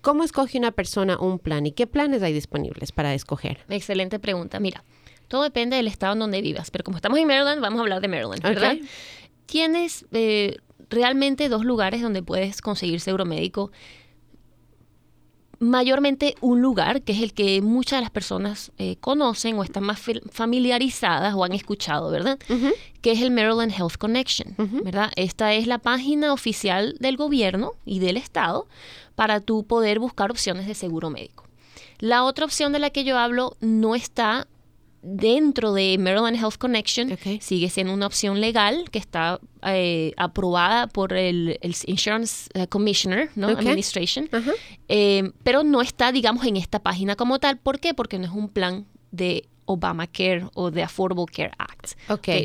¿Cómo 0.04 0.26
escoge 0.26 0.58
una 0.58 0.74
persona 0.74 1.18
un 1.18 1.40
plan 1.40 1.66
y 1.66 1.72
qué 1.72 1.88
planes 1.88 2.22
hay 2.24 2.34
disponibles 2.34 2.92
para 2.92 3.14
escoger? 3.14 3.60
Excelente 3.70 4.20
pregunta. 4.20 4.60
Mira, 4.60 4.84
todo 5.30 5.44
depende 5.44 5.78
del 5.78 5.88
estado 5.88 6.12
en 6.12 6.20
donde 6.20 6.42
vivas, 6.42 6.72
pero 6.72 6.84
como 6.84 6.98
estamos 6.98 7.18
en 7.20 7.26
Maryland, 7.26 7.62
vamos 7.62 7.80
a 7.80 7.84
hablar 7.84 8.02
de 8.02 8.10
Maryland, 8.10 8.44
¿verdad? 8.44 8.76
Tienes 9.46 10.06
eh, 10.12 10.58
realmente 10.90 11.48
dos 11.48 11.64
lugares 11.64 12.02
donde 12.02 12.22
puedes 12.22 12.60
conseguir 12.62 13.00
seguro 13.00 13.24
médico. 13.24 13.72
Mayormente 15.64 16.36
un 16.42 16.62
lugar, 16.62 17.04
que 17.04 17.14
es 17.14 17.22
el 17.22 17.34
que 17.34 17.62
muchas 17.62 17.98
de 17.98 18.02
las 18.02 18.10
personas 18.10 18.74
eh, 18.78 18.98
conocen 19.00 19.58
o 19.58 19.64
están 19.64 19.84
más 19.84 20.02
familiarizadas 20.30 21.34
o 21.36 21.46
han 21.46 21.54
escuchado, 21.54 22.12
¿verdad? 22.12 22.38
Que 23.02 23.14
es 23.14 23.22
el 23.22 23.32
Maryland 23.32 23.72
Health 23.72 23.96
Connection, 23.98 24.56
¿verdad? 24.84 25.12
Esta 25.16 25.54
es 25.54 25.66
la 25.66 25.78
página 25.78 26.34
oficial 26.34 26.98
del 27.00 27.16
gobierno 27.16 27.76
y 27.86 28.00
del 28.00 28.18
estado 28.18 28.68
para 29.16 29.40
tú 29.40 29.64
poder 29.64 30.00
buscar 30.00 30.32
opciones 30.32 30.68
de 30.68 30.74
seguro 30.74 31.10
médico. 31.10 31.46
La 32.00 32.26
otra 32.26 32.44
opción 32.44 32.74
de 32.74 32.80
la 32.80 32.90
que 32.90 33.06
yo 33.06 33.18
hablo 33.18 33.56
no 33.62 33.96
está 33.96 34.48
dentro 35.04 35.74
de 35.74 35.98
Maryland 36.00 36.38
Health 36.38 36.58
Connection, 36.58 37.18
sigue 37.42 37.70
siendo 37.70 37.94
una 37.94 38.08
opción 38.08 38.40
legal 38.40 38.90
que 38.90 38.98
está 38.98 39.40
eh, 39.64 40.14
aprobada 40.18 40.88
por 40.88 41.14
el, 41.14 41.60
Insurance 41.86 42.50
eh, 42.54 42.68
Commissioner, 42.68 43.30
¿no? 43.36 43.50
Administration, 43.50 44.30
eh, 44.88 45.32
pero 45.44 45.64
no 45.64 45.82
está, 45.82 46.12
digamos, 46.12 46.46
en 46.46 46.56
esta 46.56 46.80
página 46.80 47.16
como 47.16 47.40
tal. 47.40 47.58
¿Por 47.58 47.80
qué? 47.80 47.94
Porque 47.94 48.18
no 48.18 48.26
es 48.26 48.32
un 48.32 48.48
plan 48.50 48.86
de 49.12 49.48
Obamacare 49.66 50.48
o 50.56 50.72
de 50.72 50.84
Affordable 50.84 51.26
Care 51.26 51.52
Act. 51.58 51.94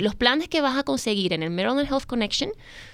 Los 0.00 0.16
planes 0.16 0.48
que 0.48 0.60
vas 0.60 0.76
a 0.76 0.82
conseguir 0.82 1.32
en 1.32 1.44
el 1.44 1.50
Maryland 1.50 1.88
Health 1.90 2.06
Connection 2.06 2.50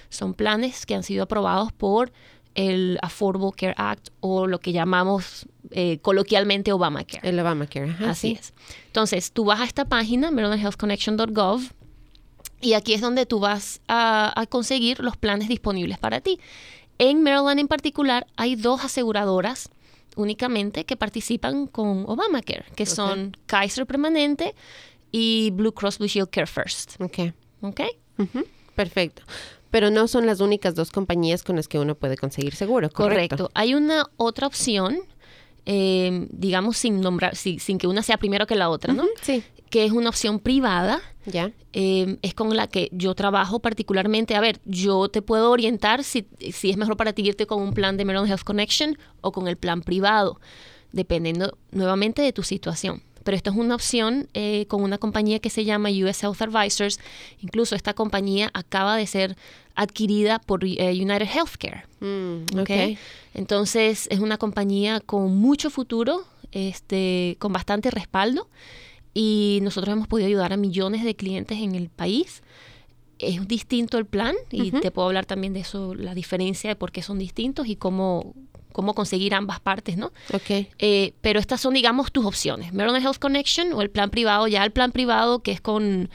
son 0.09 0.33
planes 0.35 0.85
que 0.85 0.95
han 0.95 1.03
sido 1.03 1.23
aprobados 1.23 1.71
por 1.73 2.11
el 2.55 2.97
Affordable 3.01 3.51
Care 3.55 3.75
Act 3.77 4.09
o 4.21 4.47
lo 4.47 4.59
que 4.59 4.71
llamamos 4.71 5.45
eh, 5.71 5.99
coloquialmente 6.01 6.71
Obamacare. 6.71 7.27
El 7.27 7.39
Obamacare, 7.39 7.95
Así 8.05 8.31
es. 8.39 8.53
Entonces, 8.87 9.31
tú 9.31 9.45
vas 9.45 9.59
a 9.59 9.65
esta 9.65 9.85
página, 9.85 10.31
marylandhealthconnection.gov, 10.31 11.61
y 12.61 12.73
aquí 12.73 12.93
es 12.93 13.01
donde 13.01 13.25
tú 13.25 13.39
vas 13.39 13.81
a, 13.87 14.45
conseguir 14.49 14.99
los 15.01 15.17
planes 15.17 15.49
disponibles 15.49 15.99
para 15.99 16.21
ti. 16.21 16.39
En 16.97 17.21
Maryland 17.21 17.59
en 17.59 17.67
particular 17.67 18.25
hay 18.37 18.55
dos 18.55 18.83
aseguradoras 18.83 19.69
únicamente 20.15 20.85
que 20.85 20.95
participan 20.95 21.67
con 21.67 22.05
Obamacare, 22.07 22.65
que 22.75 22.85
son 22.85 23.35
Kaiser 23.45 23.85
Permanente 23.85 24.55
y 25.11 25.51
Blue 25.51 25.73
Cross 25.73 25.99
Blue 25.99 26.07
Shield 26.07 26.29
Care 26.29 26.47
First. 26.47 27.01
Ok. 27.01 27.33
Ok. 27.61 27.81
Perfecto 28.75 29.23
pero 29.71 29.89
no 29.89 30.07
son 30.07 30.25
las 30.25 30.39
únicas 30.39 30.75
dos 30.75 30.91
compañías 30.91 31.43
con 31.43 31.55
las 31.55 31.67
que 31.67 31.79
uno 31.79 31.95
puede 31.95 32.17
conseguir 32.17 32.55
seguro. 32.55 32.89
Correcto. 32.89 33.37
correcto. 33.37 33.51
Hay 33.53 33.73
una 33.73 34.07
otra 34.17 34.47
opción, 34.47 34.99
eh, 35.65 36.27
digamos 36.31 36.77
sin 36.77 37.01
nombrar, 37.01 37.35
sin, 37.35 37.77
que 37.77 37.87
una 37.87 38.01
sea 38.01 38.17
primero 38.17 38.47
que 38.47 38.55
la 38.55 38.69
otra, 38.69 38.93
¿no? 38.93 39.05
sí. 39.21 39.43
Que 39.69 39.83
es 39.83 39.91
una 39.91 40.09
opción 40.09 40.39
privada. 40.39 41.01
Ya. 41.25 41.51
Eh, 41.73 42.17
es 42.21 42.33
con 42.33 42.55
la 42.55 42.67
que 42.67 42.87
yo 42.93 43.13
trabajo 43.15 43.59
particularmente. 43.59 44.35
A 44.35 44.39
ver, 44.39 44.61
yo 44.63 45.09
te 45.09 45.21
puedo 45.21 45.51
orientar 45.51 46.03
si, 46.03 46.27
si 46.53 46.69
es 46.69 46.77
mejor 46.77 46.95
para 46.95 47.11
ti 47.13 47.23
irte 47.23 47.45
con 47.47 47.61
un 47.61 47.73
plan 47.73 47.97
de 47.97 48.05
Maryland 48.05 48.29
Health 48.29 48.43
Connection 48.43 48.97
o 49.21 49.31
con 49.31 49.47
el 49.47 49.57
plan 49.57 49.81
privado, 49.81 50.39
dependiendo 50.93 51.57
nuevamente 51.71 52.21
de 52.21 52.31
tu 52.31 52.43
situación 52.43 53.01
pero 53.25 53.35
esto 53.35 53.49
es 53.49 53.57
una 53.57 53.73
opción 53.73 54.29
eh, 54.35 54.67
con 54.67 54.83
una 54.83 54.99
compañía 54.99 55.39
que 55.39 55.49
se 55.49 55.65
llama 55.65 55.89
US 55.89 56.23
Health 56.23 56.41
Advisors. 56.43 56.99
Incluso 57.41 57.75
esta 57.75 57.95
compañía 57.95 58.51
acaba 58.53 58.95
de 58.95 59.07
ser 59.07 59.35
adquirida 59.73 60.37
por 60.37 60.63
eh, 60.63 60.91
United 60.93 61.27
Healthcare. 61.27 61.85
Mm, 62.01 62.59
okay. 62.59 62.99
Entonces 63.33 64.07
es 64.11 64.19
una 64.19 64.37
compañía 64.37 64.99
con 64.99 65.35
mucho 65.35 65.71
futuro, 65.71 66.23
este, 66.51 67.35
con 67.39 67.51
bastante 67.51 67.89
respaldo 67.89 68.47
y 69.15 69.57
nosotros 69.63 69.91
hemos 69.93 70.07
podido 70.07 70.27
ayudar 70.27 70.53
a 70.53 70.57
millones 70.57 71.03
de 71.03 71.15
clientes 71.15 71.57
en 71.59 71.73
el 71.73 71.89
país. 71.89 72.43
Es 73.17 73.47
distinto 73.47 73.97
el 73.97 74.05
plan 74.05 74.35
y 74.51 74.69
te 74.69 74.91
puedo 74.91 75.07
hablar 75.07 75.25
también 75.25 75.53
de 75.53 75.61
eso, 75.61 75.95
la 75.95 76.13
diferencia 76.13 76.69
de 76.69 76.75
por 76.75 76.91
qué 76.91 77.01
son 77.01 77.17
distintos 77.17 77.65
y 77.67 77.75
cómo, 77.75 78.35
cómo 78.75 78.93
conseguir 78.93 79.33
ambas 79.33 79.61
partes, 79.61 79.95
¿no? 79.95 80.07
Ok. 80.33 80.67
Eh, 80.79 81.13
pero 81.21 81.39
estas 81.39 81.61
son, 81.61 81.73
digamos, 81.73 82.11
tus 82.11 82.25
opciones. 82.25 82.73
Maryland 82.73 83.05
Health 83.05 83.19
Connection 83.19 83.71
o 83.71 83.81
el 83.81 83.89
plan 83.89 84.09
privado. 84.09 84.49
Ya 84.49 84.65
el 84.65 84.71
plan 84.71 84.91
privado, 84.91 85.39
que 85.39 85.53
es 85.53 85.61
con, 85.61 86.09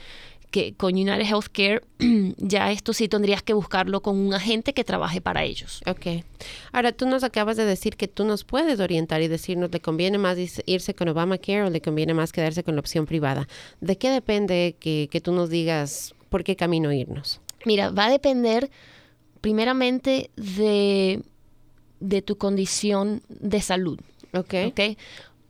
que, 0.51 0.75
con 0.75 0.93
United 0.93 1.25
Healthcare, 1.25 1.83
ya 2.37 2.71
esto 2.71 2.93
sí 2.93 3.09
tendrías 3.09 3.43
que 3.43 3.55
buscarlo 3.55 4.03
con 4.03 4.19
un 4.19 4.35
agente 4.35 4.75
que 4.75 4.85
trabaje 4.85 5.23
para 5.23 5.43
ellos. 5.43 5.81
Ok. 5.87 6.23
Ahora, 6.71 6.93
tú 6.93 7.07
nos 7.07 7.25
acabas 7.25 7.57
de 7.57 7.65
decir 7.65 7.97
que 7.97 8.09
tú 8.09 8.25
nos 8.25 8.45
puedes 8.45 8.79
orientar 8.79 9.23
y 9.23 9.29
decirnos, 9.29 9.73
¿le 9.73 9.81
conviene 9.81 10.19
más 10.19 10.37
irse 10.67 10.93
con 10.93 11.09
Obamacare 11.09 11.63
o 11.63 11.71
le 11.71 11.81
conviene 11.81 12.13
más 12.13 12.31
quedarse 12.31 12.63
con 12.63 12.75
la 12.75 12.81
opción 12.81 13.07
privada? 13.07 13.49
¿De 13.81 13.97
qué 13.97 14.11
depende 14.11 14.77
que, 14.79 15.09
que 15.11 15.23
tú 15.23 15.33
nos 15.33 15.49
digas 15.49 16.15
por 16.29 16.45
qué 16.45 16.57
camino 16.57 16.93
irnos? 16.93 17.41
Mira, 17.65 17.89
va 17.89 18.05
a 18.05 18.11
depender 18.11 18.71
primeramente 19.41 20.31
de 20.37 21.23
de 22.01 22.23
tu 22.23 22.37
condición 22.37 23.23
de 23.29 23.61
salud. 23.61 24.01
Ok. 24.33 24.55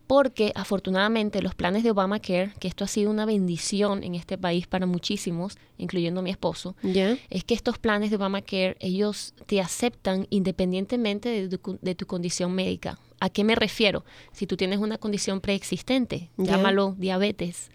Porque 0.06 0.50
afortunadamente 0.56 1.40
los 1.40 1.54
planes 1.54 1.84
de 1.84 1.92
Obamacare, 1.92 2.52
que 2.58 2.66
esto 2.66 2.82
ha 2.82 2.88
sido 2.88 3.12
una 3.12 3.26
bendición 3.26 4.02
en 4.02 4.16
este 4.16 4.36
país 4.36 4.66
para 4.66 4.84
muchísimos, 4.84 5.56
incluyendo 5.78 6.20
mi 6.20 6.30
esposo, 6.30 6.74
es 6.82 7.44
que 7.44 7.54
estos 7.54 7.78
planes 7.78 8.10
de 8.10 8.16
Obamacare, 8.16 8.76
ellos 8.80 9.34
te 9.46 9.60
aceptan 9.60 10.26
independientemente 10.30 11.48
de 11.48 11.94
tu, 11.94 12.06
condición 12.06 12.52
médica. 12.52 12.98
¿A 13.20 13.30
qué 13.30 13.44
me 13.44 13.54
refiero? 13.54 14.04
Si 14.32 14.48
tú 14.48 14.56
tienes 14.56 14.80
una 14.80 14.98
condición 14.98 15.40
preexistente, 15.40 16.30
llámalo 16.36 16.96
diabetes, 16.98 17.70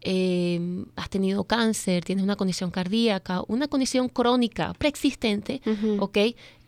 eh, 0.00 0.84
has 0.96 1.08
tenido 1.08 1.44
cáncer, 1.44 2.04
tienes 2.04 2.24
una 2.24 2.34
condición 2.34 2.72
cardíaca, 2.72 3.42
una 3.46 3.68
condición 3.68 4.08
crónica 4.08 4.72
preexistente, 4.74 5.60
¿ok? 6.00 6.18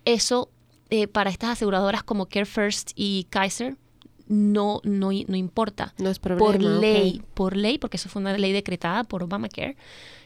Eso 0.04 0.48
eh, 0.90 1.06
para 1.06 1.30
estas 1.30 1.50
aseguradoras 1.50 2.02
como 2.02 2.26
Care 2.26 2.46
First 2.46 2.92
y 2.94 3.26
Kaiser 3.30 3.76
no, 4.28 4.80
no, 4.84 5.10
no 5.26 5.36
importa. 5.36 5.94
No 5.98 6.10
es 6.10 6.18
problema. 6.18 6.46
Por 6.46 6.60
ley, 6.60 7.22
por 7.34 7.56
ley, 7.56 7.78
porque 7.78 7.96
eso 7.96 8.08
fue 8.08 8.20
una 8.20 8.36
ley 8.36 8.52
decretada 8.52 9.04
por 9.04 9.22
Obamacare, 9.22 9.76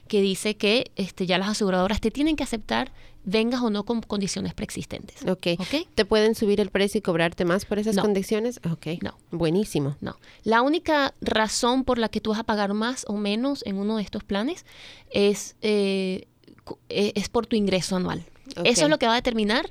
que 0.09 0.21
dice 0.21 0.57
que 0.57 0.91
este, 0.97 1.27
ya 1.27 1.39
las 1.39 1.49
aseguradoras 1.49 2.01
te 2.01 2.11
tienen 2.11 2.37
que 2.37 2.43
aceptar 2.43 2.93
vengas 3.25 3.63
o 3.63 3.71
no 3.71 3.85
con 3.85 4.01
condiciones 4.03 4.53
preexistentes. 4.53 5.25
Ok. 5.27 5.61
¿Te 5.95 6.05
pueden 6.05 6.35
subir 6.35 6.61
el 6.61 6.71
precio 6.71 6.99
y 6.99 7.03
cobrarte 7.03 7.45
más 7.45 7.65
por 7.65 7.79
esas 7.79 7.97
condiciones? 7.97 8.61
Ok. 8.71 9.01
No. 9.01 9.17
Buenísimo. 9.31 9.97
No. 10.01 10.17
La 10.43 10.63
única 10.63 11.15
razón 11.21 11.85
por 11.85 11.99
la 11.99 12.09
que 12.09 12.21
tú 12.21 12.31
vas 12.31 12.41
a 12.41 12.45
pagar 12.45 12.75
más 12.75 13.05
o 13.09 13.15
menos 13.15 13.63
en 13.65 13.77
uno 13.77 13.97
de 13.97 14.03
estos 14.03 14.25
planes 14.25 14.67
es, 15.11 15.55
eh, 15.63 16.27
e, 16.89 17.13
es 17.15 17.29
por 17.29 17.47
tu 17.47 17.55
ingreso 17.55 17.95
anual. 17.97 18.25
Eso 18.65 18.85
es 18.85 18.91
lo 18.91 18.99
que 18.99 19.07
va 19.07 19.13
a 19.13 19.17
determinar 19.17 19.71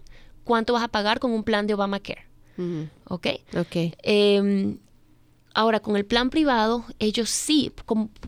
cuánto 0.52 0.74
vas 0.74 0.84
a 0.84 0.90
pagar 0.90 1.22
con 1.22 1.32
un 1.32 1.46
plan 1.46 1.66
de 1.66 1.76
Obamacare. 1.76 2.26
¿Ok? 3.08 3.28
Ok. 3.58 3.96
Em, 4.04 4.80
ahora, 5.54 5.80
con 5.80 5.96
el 5.96 6.06
plan 6.06 6.30
privado, 6.30 6.84
ellos 7.00 7.30
sí, 7.30 7.72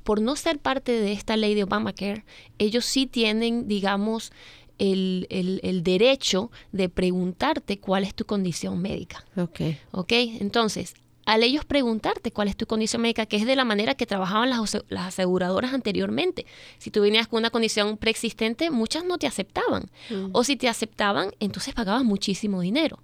por 0.04 0.22
no 0.22 0.38
ser 0.38 0.58
parte 0.60 0.94
de 0.94 1.12
esta 1.12 1.36
ley 1.36 1.54
de 1.54 1.66
Obamacare, 1.66 2.24
ellos 2.60 2.86
sí 2.86 3.08
tienen, 3.08 3.68
digamos, 3.68 4.32
el, 4.78 5.28
el, 5.30 5.84
derecho 5.84 6.50
de 6.72 6.88
preguntarte 6.88 7.78
cuál 7.78 8.06
es 8.06 8.16
tu 8.16 8.24
condición 8.24 8.82
médica. 8.82 9.26
Ok. 9.36 9.60
Ok, 9.92 10.14
entonces, 10.14 10.94
al 11.26 11.44
ellos 11.44 11.66
preguntarte 11.66 12.32
cuál 12.32 12.48
es 12.48 12.58
tu 12.58 12.66
condición 12.66 13.02
médica, 13.02 13.26
que 13.26 13.38
es 13.38 13.46
de 13.46 13.56
la 13.56 13.66
manera 13.66 13.96
que 13.96 14.06
trabajaban 14.06 14.50
las, 14.50 14.76
aseguradoras 14.98 15.74
anteriormente. 15.74 16.46
Si 16.78 16.92
tú 16.92 17.02
venías 17.02 17.28
con 17.28 17.40
una 17.40 17.50
condición 17.50 17.98
preexistente, 17.98 18.70
muchas 18.70 19.06
no 19.06 19.18
te 19.18 19.28
aceptaban. 19.28 19.90
Mm. 20.10 20.30
O 20.34 20.44
si 20.44 20.56
te 20.56 20.68
aceptaban, 20.68 21.32
entonces 21.40 21.74
pagabas 21.74 22.04
muchísimo 22.04 22.62
dinero. 22.62 23.00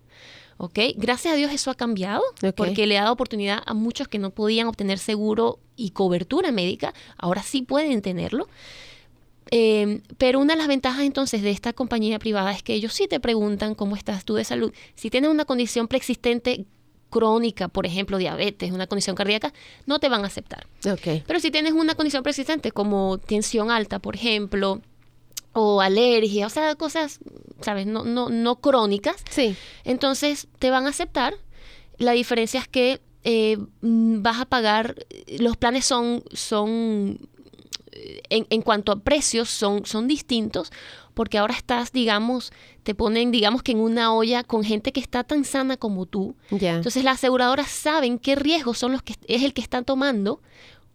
¿Ok? 0.57 0.77
Gracias 0.97 1.33
a 1.33 1.37
Dios 1.37 1.53
eso 1.53 1.71
ha 1.71 1.75
cambiado 1.75 2.21
porque 2.57 2.85
le 2.85 2.97
ha 2.97 3.03
dado 3.03 3.13
oportunidad 3.13 3.63
a 3.65 3.73
muchos 3.73 4.09
que 4.09 4.19
no 4.19 4.31
podían 4.31 4.67
obtener 4.67 4.99
seguro 4.99 5.59
y 5.77 5.91
cobertura 5.91 6.51
médica, 6.51 6.93
ahora 7.17 7.43
sí 7.43 7.61
pueden 7.61 8.01
tenerlo. 8.01 8.49
Eh, 9.51 10.01
pero 10.17 10.39
una 10.39 10.53
de 10.53 10.57
las 10.57 10.67
ventajas 10.67 11.03
entonces 11.03 11.41
de 11.41 11.51
esta 11.51 11.71
compañía 11.71 12.19
privada 12.19 12.51
es 12.51 12.61
que 12.61 12.73
ellos 12.73 12.93
sí 12.93 13.07
te 13.07 13.21
preguntan 13.21 13.73
cómo 13.73 13.95
estás 13.95 14.25
tú 14.25 14.35
de 14.35 14.43
salud. 14.43 14.73
Si 14.95 15.09
tienes 15.09 15.31
una 15.31 15.45
condición 15.45 15.87
preexistente 15.87 16.65
crónica, 17.09 17.67
por 17.67 17.85
ejemplo, 17.85 18.17
diabetes, 18.17 18.71
una 18.71 18.87
condición 18.87 19.15
cardíaca, 19.15 19.53
no 19.85 19.99
te 19.99 20.09
van 20.09 20.23
a 20.23 20.27
aceptar. 20.27 20.67
Pero 21.25 21.39
si 21.39 21.51
tienes 21.51 21.73
una 21.73 21.95
condición 21.95 22.23
persistente 22.23 22.71
como 22.71 23.17
tensión 23.17 23.71
alta, 23.71 23.99
por 23.99 24.15
ejemplo, 24.15 24.81
o 25.53 25.81
alergia, 25.81 26.45
o 26.45 26.49
sea, 26.49 26.75
cosas, 26.75 27.19
¿sabes? 27.61 27.87
No, 27.87 28.03
no, 28.05 28.29
no 28.29 28.57
crónicas, 28.57 29.15
Sí. 29.29 29.55
entonces 29.83 30.47
te 30.59 30.69
van 30.69 30.85
a 30.85 30.89
aceptar. 30.89 31.33
La 31.97 32.11
diferencia 32.13 32.59
es 32.59 32.67
que 32.67 33.01
eh, 33.23 33.57
mm, 33.81 34.21
vas 34.21 34.39
a 34.39 34.45
pagar, 34.45 34.95
los 35.39 35.57
planes 35.57 35.85
son, 35.85 36.23
son 36.31 37.19
eh, 37.91 38.21
en, 38.29 38.47
en 38.49 38.61
cuanto 38.61 38.91
a 38.93 38.99
precios, 38.99 39.49
son, 39.49 39.85
son 39.85 40.07
distintos, 40.07 40.71
porque 41.19 41.37
ahora 41.37 41.53
estás, 41.53 41.91
digamos, 41.91 42.53
te 42.83 42.95
ponen, 42.95 43.29
digamos 43.29 43.61
que 43.61 43.73
en 43.73 43.79
una 43.79 44.13
olla 44.13 44.41
con 44.45 44.63
gente 44.63 44.93
que 44.93 45.01
está 45.01 45.25
tan 45.25 45.43
sana 45.43 45.75
como 45.75 46.05
tú. 46.05 46.37
Ya. 46.49 46.75
Entonces 46.77 47.03
las 47.03 47.15
aseguradoras 47.15 47.67
saben 47.69 48.19
qué 48.19 48.37
riesgos 48.37 48.77
son 48.77 48.93
los 48.93 49.01
que 49.01 49.15
es 49.27 49.43
el 49.43 49.53
que 49.53 49.59
están 49.59 49.83
tomando 49.83 50.41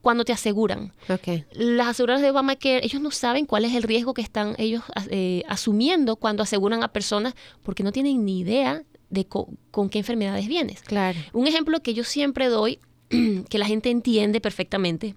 cuando 0.00 0.24
te 0.24 0.32
aseguran. 0.32 0.94
ok. 1.10 1.44
Las 1.52 1.88
aseguradoras 1.88 2.22
de 2.22 2.30
Obamacare, 2.30 2.80
ellos 2.86 3.02
no 3.02 3.10
saben 3.10 3.44
cuál 3.44 3.66
es 3.66 3.74
el 3.74 3.82
riesgo 3.82 4.14
que 4.14 4.22
están 4.22 4.54
ellos 4.56 4.82
eh, 5.10 5.42
asumiendo 5.46 6.16
cuando 6.16 6.42
aseguran 6.42 6.82
a 6.82 6.88
personas 6.88 7.34
porque 7.62 7.82
no 7.82 7.92
tienen 7.92 8.24
ni 8.24 8.38
idea 8.40 8.82
de 9.10 9.26
co- 9.26 9.48
con 9.70 9.90
qué 9.90 9.98
enfermedades 9.98 10.48
vienes. 10.48 10.80
Claro. 10.84 11.18
Un 11.34 11.46
ejemplo 11.48 11.82
que 11.82 11.92
yo 11.92 12.02
siempre 12.02 12.46
doy, 12.48 12.78
que 13.50 13.58
la 13.58 13.66
gente 13.66 13.90
entiende 13.90 14.40
perfectamente, 14.40 15.16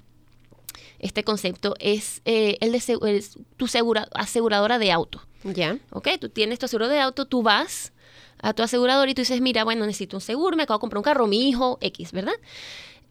este 0.99 1.23
concepto, 1.23 1.75
es 1.79 2.21
eh, 2.25 2.57
el 2.61 2.71
de 2.71 2.77
es 2.77 3.37
tu 3.57 3.67
segura- 3.67 4.07
aseguradora 4.13 4.79
de 4.79 4.91
auto. 4.91 5.21
Ya. 5.43 5.77
¿ok? 5.91 6.07
Tú 6.19 6.29
tienes 6.29 6.59
tu 6.59 6.67
seguro 6.67 6.87
de 6.87 6.99
auto, 6.99 7.25
tú 7.25 7.43
vas 7.43 7.93
a 8.41 8.53
tu 8.53 8.63
asegurador 8.63 9.07
y 9.09 9.13
tú 9.13 9.21
dices, 9.21 9.41
mira, 9.41 9.63
bueno, 9.63 9.85
necesito 9.85 10.17
un 10.17 10.21
seguro, 10.21 10.55
me 10.57 10.63
acabo 10.63 10.77
de 10.77 10.81
comprar 10.81 10.97
un 10.99 11.03
carro, 11.03 11.27
mi 11.27 11.47
hijo, 11.49 11.77
X, 11.81 12.11
¿verdad? 12.11 12.33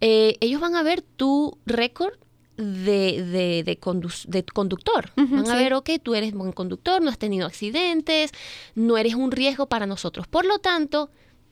Eh, 0.01 0.37
ellos 0.41 0.61
van 0.61 0.75
a 0.77 0.83
ver 0.83 1.03
tu 1.03 1.59
récord 1.67 2.13
de, 2.57 3.23
de, 3.23 3.63
de, 3.65 3.81
condu- 3.81 4.27
de 4.27 4.43
conductor. 4.45 5.11
Ujú, 5.17 5.37
van 5.37 5.49
a 5.51 5.53
sí. 5.57 5.63
ver, 5.63 5.75
ok, 5.75 5.91
tú 6.03 6.15
eres 6.15 6.33
buen 6.35 6.53
conductor, 6.53 7.01
no 7.03 7.11
has 7.11 7.19
tenido 7.19 7.47
accidentes, 7.47 8.31
no 8.75 8.97
eres 8.99 9.15
un 9.15 9.31
riesgo 9.31 9.67
para 9.67 9.87
nosotros. 9.87 10.27
Por 10.27 10.45
lo 10.45 10.59
tanto, 10.59 11.11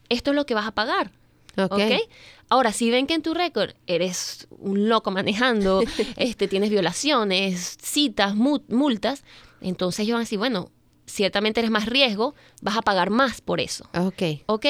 esto 0.09 0.31
es 0.31 0.37
lo 0.37 0.47
que 0.47 0.55
vas 0.55 0.67
a 0.67 0.73
pagar. 0.73 1.13
Ok. 1.57 1.73
¿Ok? 1.73 1.93
Ahora, 2.55 2.73
si 2.73 2.89
ven 2.91 3.07
que 3.09 3.15
en 3.15 3.23
tu 3.23 3.35
récord 3.35 3.71
eres 3.89 4.47
un 4.51 4.89
loco 4.89 5.11
manejando, 5.11 5.83
este, 6.17 6.47
tienes 6.47 6.71
violaciones, 6.71 7.77
citas, 7.83 8.35
mu- 8.37 8.63
multas, 8.69 9.25
entonces 9.61 10.01
ellos 10.01 10.15
van 10.15 10.21
a 10.21 10.25
decir, 10.25 10.39
bueno, 10.39 10.71
ciertamente 11.07 11.61
eres 11.61 11.71
más 11.71 11.87
riesgo, 11.87 12.35
vas 12.63 12.77
a 12.77 12.83
pagar 12.83 13.11
más 13.11 13.41
por 13.41 13.61
eso. 13.61 13.89
Ok. 13.99 14.23
¿Ok? 14.47 14.67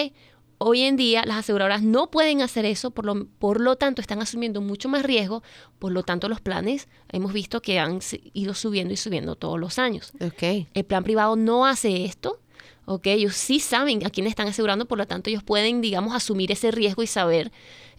Hoy 0.58 0.80
en 0.82 0.96
día 0.96 1.24
las 1.26 1.38
aseguradoras 1.38 1.82
no 1.82 2.10
pueden 2.10 2.40
hacer 2.40 2.64
eso, 2.64 2.90
por 2.92 3.04
lo, 3.04 3.26
por 3.38 3.60
lo 3.60 3.76
tanto 3.76 4.00
están 4.00 4.22
asumiendo 4.22 4.60
mucho 4.60 4.88
más 4.88 5.02
riesgo, 5.02 5.42
por 5.78 5.92
lo 5.92 6.04
tanto 6.04 6.28
los 6.28 6.40
planes 6.40 6.88
hemos 7.12 7.32
visto 7.32 7.60
que 7.60 7.78
han 7.80 7.98
ido 8.32 8.54
subiendo 8.54 8.94
y 8.94 8.96
subiendo 8.96 9.34
todos 9.36 9.58
los 9.60 9.78
años. 9.78 10.12
Ok. 10.24 10.66
El 10.72 10.84
plan 10.84 11.04
privado 11.04 11.36
no 11.36 11.66
hace 11.66 12.04
esto, 12.04 12.40
¿ok? 12.86 13.06
Ellos 13.08 13.34
sí 13.34 13.60
saben 13.60 14.04
a 14.06 14.10
quién 14.10 14.26
están 14.26 14.48
asegurando, 14.48 14.86
por 14.86 14.98
lo 14.98 15.06
tanto 15.06 15.30
ellos 15.30 15.42
pueden, 15.42 15.80
digamos, 15.80 16.14
asumir 16.14 16.52
ese 16.52 16.70
riesgo 16.70 17.02
y 17.02 17.06
saber, 17.06 17.52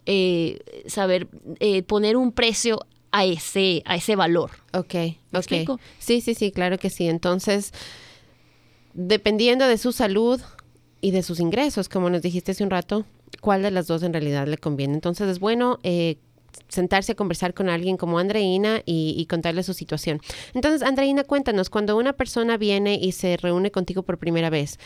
eh, 0.06 0.60
saber 0.88 1.28
eh, 1.60 1.84
poner 1.84 2.18
un 2.18 2.32
precio 2.32 2.80
a 3.12 3.24
ese, 3.26 3.82
a 3.86 3.96
ese 3.96 4.16
valor. 4.16 4.52
Ok. 4.74 4.94
¿Me 4.94 5.18
Ok. 5.32 5.38
explico? 5.38 5.80
Sí, 6.00 6.22
sí, 6.22 6.34
sí, 6.36 6.52
claro 6.52 6.78
que 6.78 6.90
sí. 6.90 7.08
Entonces, 7.08 7.72
dependiendo 8.94 9.68
de 9.68 9.78
su 9.78 9.92
salud 9.92 10.42
y 11.02 11.12
de 11.12 11.24
sus 11.24 11.40
ingresos, 11.40 11.90
como 11.90 12.10
nos 12.10 12.22
dijiste 12.22 12.52
hace 12.52 12.64
un 12.64 12.70
rato, 12.70 13.06
¿cuál 13.42 13.62
de 13.62 13.72
las 13.72 13.88
dos 13.88 14.04
en 14.04 14.14
realidad 14.14 14.48
le 14.48 14.58
conviene? 14.58 14.94
Entonces, 14.94 15.30
es 15.30 15.40
bueno 15.40 15.80
eh, 15.84 16.18
sentarse 16.68 17.12
a 17.14 17.16
conversar 17.16 17.54
con 17.54 17.70
alguien 17.70 17.98
como 17.98 18.20
Andreina 18.20 18.82
y, 18.86 19.16
y 19.18 19.26
contarle 19.28 19.64
su 19.64 19.74
situación. 19.74 20.22
Entonces, 20.54 20.82
Andreina, 20.82 21.24
cuéntanos, 21.24 21.70
cuando 21.70 21.98
una 21.98 22.14
persona 22.14 22.58
viene 22.58 22.96
y 23.02 23.12
se 23.12 23.38
reúne 23.38 23.72
contigo 23.72 24.04
por 24.04 24.18
primera 24.18 24.50
vez, 24.50 24.80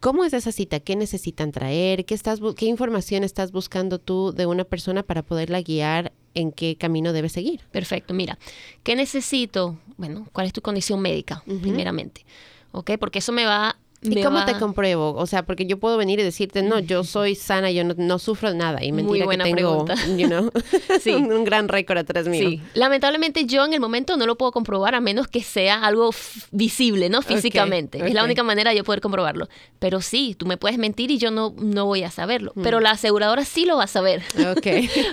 ¿Cómo 0.00 0.24
es 0.24 0.32
esa 0.32 0.50
cita? 0.50 0.80
¿Qué 0.80 0.96
necesitan 0.96 1.52
traer? 1.52 2.04
¿Qué, 2.04 2.14
estás, 2.14 2.40
bu- 2.40 2.56
¿Qué 2.56 2.66
información 2.66 3.22
estás 3.22 3.52
buscando 3.52 4.00
tú 4.00 4.32
de 4.32 4.46
una 4.46 4.64
persona 4.64 5.04
para 5.04 5.22
poderla 5.22 5.62
guiar 5.62 6.10
en 6.34 6.50
qué 6.50 6.74
camino 6.76 7.12
debe 7.12 7.28
seguir? 7.28 7.60
Perfecto, 7.70 8.12
mira, 8.12 8.36
¿qué 8.82 8.96
necesito? 8.96 9.78
Bueno, 9.98 10.26
¿cuál 10.32 10.48
es 10.48 10.52
tu 10.52 10.60
condición 10.60 10.98
médica, 11.00 11.44
primeramente? 11.62 12.26
¿Ok? 12.72 12.90
Porque 12.98 13.20
eso 13.20 13.30
me 13.30 13.44
va... 13.44 13.78
¿Y 14.02 14.22
cómo 14.22 14.38
va- 14.38 14.46
te 14.46 14.54
compruebo? 14.58 15.14
O 15.14 15.26
sea, 15.26 15.44
porque 15.44 15.66
yo 15.66 15.78
puedo 15.78 15.96
venir 15.96 16.18
y 16.18 16.22
decirte, 16.22 16.62
no, 16.62 16.78
yo 16.80 17.04
soy 17.04 17.34
sana, 17.34 17.70
yo 17.70 17.84
no, 17.84 17.94
no 17.96 18.18
sufro 18.18 18.52
nada. 18.52 18.82
Y 18.84 18.90
Muy 18.92 19.02
mentira 19.04 19.24
buena 19.24 19.44
que 19.44 19.54
tengo, 19.54 19.86
you 20.18 20.26
know, 20.26 20.50
Sí. 21.00 21.10
un, 21.10 21.32
un 21.32 21.44
gran 21.44 21.68
récord 21.68 21.98
atrás 21.98 22.26
mío. 22.26 22.48
Sí, 22.48 22.60
lamentablemente 22.74 23.44
yo 23.46 23.64
en 23.64 23.72
el 23.74 23.80
momento 23.80 24.16
no 24.16 24.26
lo 24.26 24.36
puedo 24.36 24.50
comprobar 24.52 24.94
a 24.94 25.00
menos 25.00 25.28
que 25.28 25.42
sea 25.42 25.84
algo 25.84 26.10
visible, 26.50 27.08
¿no? 27.08 27.22
Físicamente. 27.22 28.04
Es 28.06 28.12
la 28.14 28.24
única 28.24 28.42
manera 28.42 28.70
de 28.72 28.78
yo 28.78 28.84
poder 28.84 29.00
comprobarlo. 29.00 29.48
Pero 29.78 30.00
sí, 30.00 30.34
tú 30.36 30.46
me 30.46 30.56
puedes 30.56 30.78
mentir 30.78 31.10
y 31.10 31.18
yo 31.18 31.30
no, 31.30 31.54
no 31.58 31.86
voy 31.86 32.02
a 32.02 32.10
saberlo. 32.10 32.52
Mm. 32.56 32.62
Pero 32.62 32.80
la 32.80 32.90
aseguradora 32.92 33.44
sí 33.44 33.64
lo 33.64 33.76
va 33.76 33.84
a 33.84 33.88
saber. 33.88 34.22
Ok. 34.56 34.66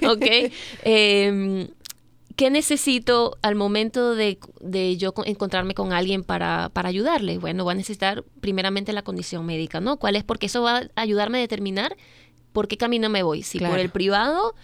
¿Ok? 0.09 0.25
Em, 0.83 1.67
¿Qué 2.39 2.49
necesito 2.49 3.37
al 3.41 3.55
momento 3.55 4.15
de, 4.15 4.39
de 4.61 4.95
yo 4.95 5.13
co- 5.13 5.25
encontrarme 5.25 5.73
con 5.73 5.91
alguien 5.91 6.23
para, 6.23 6.69
para 6.69 6.87
ayudarle? 6.87 7.37
Bueno, 7.37 7.65
voy 7.65 7.73
a 7.73 7.75
necesitar 7.75 8.23
primeramente 8.39 8.93
la 8.93 9.01
condición 9.01 9.45
médica, 9.45 9.81
¿no? 9.81 9.97
¿Cuál 9.97 10.15
es? 10.15 10.23
Porque 10.23 10.45
eso 10.45 10.61
va 10.61 10.77
a 10.77 11.01
ayudarme 11.01 11.39
a 11.39 11.41
determinar 11.41 11.97
por 12.53 12.69
qué 12.69 12.77
camino 12.77 13.09
me 13.09 13.23
voy, 13.23 13.43
si 13.43 13.57
Claro. 13.57 13.73
por 13.73 13.79
el 13.81 13.89
privado 13.89 14.55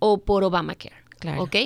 o 0.00 0.18
por 0.18 0.44
Obamacare. 0.44 0.96
Claro. 1.18 1.44
¿Ok? 1.44 1.56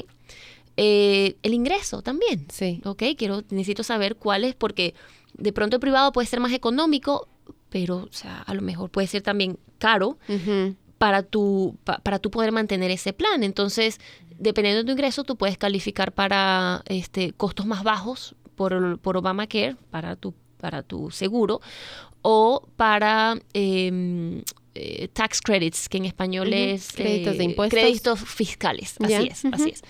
Eh, 0.77 1.37
el 1.43 1.55
ingreso 1.55 2.03
también. 2.03 2.47
Sí. 2.53 2.81
¿Ok? 2.85 3.03
Quiero, 3.17 3.43
necesito 3.51 3.83
saber 3.83 4.15
cuál 4.15 4.45
es, 4.45 4.55
porque 4.55 4.95
de 5.35 5.53
pronto 5.53 5.75
el 5.77 5.81
privado 5.81 6.13
puede 6.13 6.29
ser 6.29 6.39
más 6.39 6.53
económico, 6.53 7.27
pero 7.69 8.07
o 8.09 8.13
sea, 8.13 8.43
a 8.43 8.55
lo 8.55 8.63
mejor 8.63 8.91
puede 8.91 9.09
ser 9.09 9.23
también 9.23 9.59
caro 9.79 10.19
para 10.99 11.23
tu, 11.25 11.77
pa- 11.85 11.99
para 11.99 12.19
tú 12.21 12.31
poder 12.31 12.53
mantener 12.53 12.91
ese 12.93 13.13
plan. 13.13 13.43
Entonces, 13.43 13.99
dependiendo 14.39 14.83
de 14.83 14.87
tu 14.87 14.93
ingreso, 14.93 15.25
tú 15.25 15.37
puedes 15.37 15.59
calificar 15.59 16.13
para 16.13 16.83
este, 16.87 17.33
costos 17.33 17.67
más 17.67 17.83
bajos 17.83 18.35
por, 18.55 18.99
por 18.99 19.17
Obamacare, 19.17 19.77
para 19.91 20.17
tu, 20.17 20.35
para 20.59 20.83
tu 20.83 21.11
seguro, 21.11 21.61
o 22.23 22.67
para 22.77 23.37
em, 23.53 24.43
eh, 24.75 25.09
tax 25.13 25.41
credits, 25.41 25.89
que 25.89 25.99
en 25.99 26.05
español 26.05 26.53
es... 26.53 26.93
Créditos 26.93 27.37
de 27.37 27.45
eh, 27.45 27.47
impuestos. 27.47 27.79
Créditos 27.79 28.21
fiscales, 28.21 28.97
así 29.01 29.29
es, 29.29 29.45
así 29.47 29.71
es. 29.71 29.83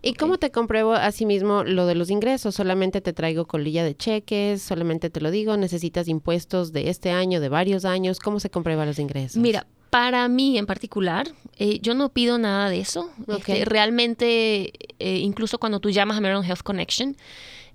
¿Y 0.00 0.14
cómo 0.14 0.38
te 0.38 0.50
compruebo 0.50 0.92
asimismo 0.92 1.64
lo 1.64 1.86
de 1.86 1.96
los 1.96 2.10
ingresos? 2.10 2.54
¿Solamente 2.54 3.00
te 3.00 3.12
traigo 3.12 3.46
colilla 3.46 3.82
de 3.84 3.96
cheques? 3.96 4.62
¿Solamente 4.62 5.10
te 5.10 5.20
lo 5.20 5.30
digo? 5.30 5.56
¿Necesitas 5.56 6.06
impuestos 6.06 6.72
de 6.72 6.88
este 6.88 7.10
año, 7.10 7.40
de 7.40 7.48
varios 7.48 7.84
años? 7.84 8.20
¿Cómo 8.20 8.38
se 8.38 8.48
comprueba 8.48 8.86
los 8.86 9.00
ingresos? 9.00 9.36
Mira, 9.36 9.66
para 9.90 10.28
mí 10.28 10.58
en 10.58 10.66
particular, 10.66 11.28
eh, 11.56 11.78
yo 11.80 11.94
no 11.94 12.08
pido 12.10 12.38
nada 12.38 12.68
de 12.70 12.80
eso. 12.80 13.10
Ok. 13.26 13.48
Este, 13.48 13.64
realmente, 13.64 14.72
eh, 14.98 15.18
incluso 15.18 15.58
cuando 15.58 15.80
tú 15.80 15.90
llamas 15.90 16.16
a 16.18 16.20
Maryland 16.20 16.46
Health 16.48 16.62
Connection, 16.62 17.16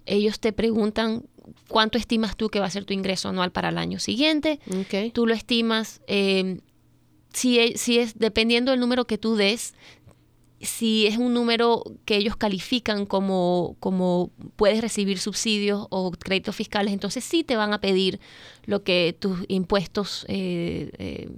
ellos 0.05 0.39
te 0.39 0.53
preguntan 0.53 1.23
cuánto 1.67 1.97
estimas 1.97 2.35
tú 2.37 2.49
que 2.49 2.59
va 2.59 2.65
a 2.67 2.69
ser 2.69 2.85
tu 2.85 2.93
ingreso 2.93 3.29
anual 3.29 3.51
para 3.51 3.69
el 3.69 3.77
año 3.77 3.99
siguiente. 3.99 4.59
Tú 5.13 5.25
lo 5.27 5.33
estimas, 5.33 6.01
eh, 6.07 6.59
si, 7.33 7.59
e- 7.59 7.77
si 7.77 7.99
es 7.99 8.17
dependiendo 8.19 8.71
del 8.71 8.79
número 8.79 9.05
que 9.05 9.17
tú 9.17 9.35
des, 9.35 9.73
si 10.61 11.07
es 11.07 11.17
un 11.17 11.33
número 11.33 11.83
que 12.05 12.15
ellos 12.15 12.37
califican 12.37 13.05
como, 13.05 13.75
como 13.81 14.31
puedes 14.55 14.79
recibir 14.81 15.19
subsidios 15.19 15.87
o 15.89 16.11
créditos 16.11 16.55
fiscales, 16.55 16.93
entonces 16.93 17.23
sí 17.25 17.43
te 17.43 17.57
van 17.57 17.73
a 17.73 17.81
pedir 17.81 18.19
lo 18.65 18.83
que 18.83 19.13
tus 19.19 19.39
impuestos, 19.49 20.25
eh, 20.29 20.89
eh, 20.99 21.29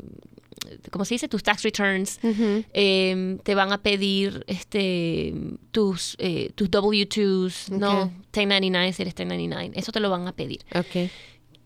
¿cómo 0.92 1.06
se 1.06 1.16
dice? 1.16 1.28
Tus 1.28 1.44
tax 1.44 1.64
returns, 1.64 2.20
eh, 2.24 3.38
te 3.44 3.56
van 3.56 3.72
a 3.72 3.82
pedir 3.82 4.44
este 4.48 5.34
tus, 5.72 6.16
eh, 6.20 6.52
tus 6.56 6.70
W2s, 6.70 7.70
¿no? 7.72 8.04
Ok. 8.04 8.12
1099 8.36 8.94
si 8.94 9.02
eres 9.02 9.16
1099, 9.18 9.72
eso 9.76 9.92
te 9.92 10.00
lo 10.00 10.10
van 10.10 10.28
a 10.28 10.34
pedir. 10.34 10.60
Ok. 10.76 11.10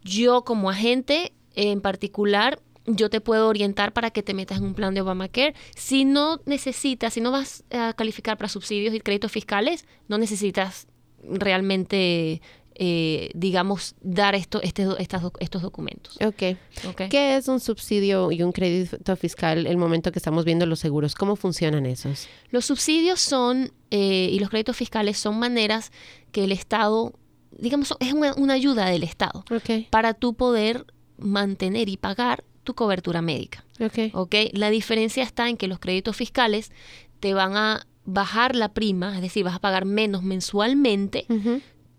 Yo 0.04 0.44
como 0.44 0.70
agente 0.70 1.34
en 1.56 1.82
particular, 1.82 2.60
yo 2.86 3.10
te 3.10 3.22
puedo 3.22 3.48
orientar 3.48 3.94
para 3.94 4.12
que 4.12 4.24
te 4.24 4.34
metas 4.34 4.60
en 4.60 4.66
un 4.66 4.74
plan 4.74 4.94
de 4.94 5.02
Obamacare. 5.02 5.54
Si 5.76 6.06
no 6.06 6.40
necesitas, 6.46 7.14
si 7.14 7.22
no 7.22 7.32
vas 7.32 7.64
a 7.72 7.94
calificar 7.94 8.38
para 8.38 8.50
subsidios 8.50 8.94
y 8.94 9.00
créditos 9.00 9.32
fiscales, 9.32 9.86
no 10.08 10.18
necesitas 10.18 10.88
realmente, 11.24 12.42
eh, 12.82 13.30
digamos, 13.36 13.94
dar 14.00 14.36
esto, 14.36 14.62
este, 14.62 14.88
estas 15.00 15.22
estos 15.42 15.62
documentos. 15.62 16.18
Ok. 16.26 16.58
¿ok? 16.88 17.02
¿Qué 17.10 17.36
es 17.36 17.50
un 17.50 17.60
subsidio 17.60 18.32
y 18.32 18.42
un 18.42 18.54
crédito 18.54 19.18
fiscal 19.18 19.68
el 19.68 19.76
momento 19.76 20.14
que 20.14 20.20
estamos 20.20 20.46
viendo 20.46 20.66
los 20.66 20.80
seguros? 20.80 21.14
¿Cómo 21.14 21.36
funcionan 21.36 21.86
esos? 21.86 22.30
Los 22.52 22.64
subsidios 22.66 23.20
son, 23.20 23.74
eh, 23.92 24.30
y 24.32 24.40
los 24.40 24.50
créditos 24.50 24.78
fiscales 24.78 25.18
son 25.18 25.38
maneras 25.40 25.92
que 26.32 26.46
el 26.46 26.54
Estado 26.54 27.14
digamos, 27.52 27.94
es 28.00 28.14
una, 28.14 28.34
una 28.36 28.54
ayuda 28.54 28.86
del 28.86 29.04
Estado 29.04 29.44
para 29.90 30.14
tú 30.14 30.34
poder 30.36 30.86
mantener 31.18 31.90
y 31.90 31.98
pagar 31.98 32.46
tu 32.64 32.76
cobertura 32.76 33.22
médica. 33.22 33.66
ok. 33.82 34.14
¿ok? 34.14 34.36
La 34.54 34.70
diferencia 34.70 35.24
está 35.24 35.50
en 35.50 35.58
que 35.58 35.68
los 35.68 35.80
créditos 35.80 36.16
fiscales 36.16 36.72
te 37.20 37.34
van 37.34 37.58
a 37.58 37.86
bajar 38.06 38.56
la 38.56 38.70
prima, 38.70 39.16
es 39.16 39.22
decir, 39.22 39.44
vas 39.44 39.56
a 39.56 39.60
pagar 39.60 39.84
menos 39.84 40.24
mensualmente. 40.24 41.26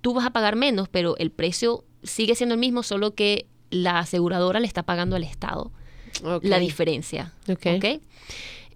Tú 0.00 0.14
vas 0.14 0.26
a 0.26 0.30
pagar 0.30 0.56
menos, 0.56 0.88
pero 0.88 1.16
el 1.18 1.30
precio 1.30 1.84
sigue 2.02 2.34
siendo 2.34 2.54
el 2.54 2.60
mismo, 2.60 2.82
solo 2.82 3.14
que 3.14 3.46
la 3.70 3.98
aseguradora 4.00 4.58
le 4.60 4.66
está 4.66 4.82
pagando 4.82 5.16
al 5.16 5.24
Estado 5.24 5.70
la 6.42 6.58
diferencia. 6.58 7.32
Ok. 7.48 7.66
¿ok? 7.76 8.00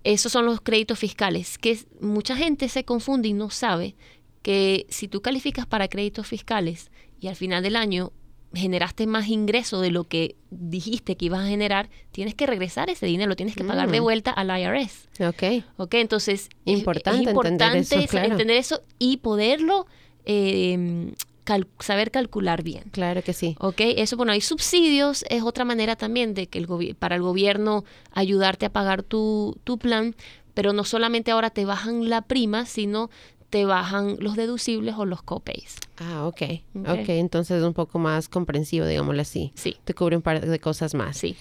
Esos 0.05 0.31
son 0.33 0.45
los 0.45 0.61
créditos 0.61 0.99
fiscales, 0.99 1.57
que 1.59 1.79
mucha 2.01 2.37
gente 2.37 2.69
se 2.69 2.85
confunde 2.85 3.29
y 3.29 3.33
no 3.33 3.51
sabe 3.51 3.97
que 4.43 4.87
si 4.91 5.09
tú 5.09 5.23
calificas 5.23 5.67
para 5.67 5.89
créditos 5.89 6.27
fiscales 6.27 6.91
y 7.19 7.29
al 7.29 7.37
final 7.37 7.63
del 7.63 7.77
año 7.77 8.13
generaste 8.53 9.07
más 9.09 9.27
ingreso 9.29 9.81
de 9.81 9.91
lo 9.91 10.05
que 10.05 10.37
dijiste 10.51 11.17
que 11.17 11.25
ibas 11.25 11.41
a 11.41 11.49
generar, 11.49 11.89
tienes 12.13 12.35
que 12.37 12.47
regresar 12.47 12.89
ese 12.91 13.07
dinero, 13.07 13.31
lo 13.31 13.35
tienes 13.37 13.57
que 13.57 13.65
pagar 13.65 13.91
de 13.91 14.01
Mm. 14.01 14.05
vuelta 14.05 14.31
al 14.31 14.49
IRS. 14.61 15.09
Ok, 15.27 15.65
¿Ok? 15.79 15.95
Entonces, 15.95 16.51
es- 16.67 16.79
Importante 16.79 17.23
es, 17.23 17.27
entender 17.29 17.53
importante 17.63 17.79
eso, 17.81 17.99
es- 18.05 18.11
claro. 18.11 18.31
entender 18.31 18.57
eso 18.59 18.83
y 18.99 19.17
poderlo 19.17 19.87
eh, 20.25 21.13
cal- 21.45 21.67
saber 21.81 22.11
calcular 22.11 22.63
bien. 22.63 22.85
claro 22.91 23.23
que 23.23 23.33
sí. 23.33 23.57
¿Ok? 23.61 23.77
Eso, 23.81 24.17
bueno, 24.17 24.33
hay 24.33 24.41
subsidios, 24.41 25.25
es 25.29 25.43
otra 25.43 25.65
manera 25.65 25.97
también 25.97 26.35
de 26.35 26.47
que 26.47 26.59
el 26.59 26.97
para 26.99 27.17
el 27.17 27.23
gobierno 27.23 27.85
ayudarte 28.13 28.67
a 28.67 28.73
pagar 28.73 29.03
tu, 29.03 29.59
tu 29.65 29.79
plan, 29.79 30.15
pero 30.55 30.73
no 30.73 30.85
solamente 30.85 31.31
ahora 31.31 31.51
te 31.51 31.65
bajan 31.65 32.09
la 32.09 32.23
prima, 32.23 32.65
sino 32.67 33.11
te 33.51 33.65
bajan 33.67 34.17
los 34.19 34.35
deducibles 34.37 34.95
o 34.99 35.05
los 35.05 35.23
copays. 35.23 35.77
Ah, 35.99 36.27
ok. 36.27 36.43
Ok. 36.75 36.89
Ok, 36.89 37.09
entonces 37.11 37.59
es 37.59 37.65
un 37.65 37.75
poco 37.75 37.99
más 38.01 38.29
comprensivo, 38.29 38.85
digámoslo 38.87 39.23
así. 39.23 39.53
Sí, 39.55 39.77
Te 39.85 39.95
cubre 39.95 40.17
un 40.17 40.23
par 40.23 40.45
de 40.45 40.59
cosas 40.59 40.95
más. 40.95 41.17
sí. 41.19 41.37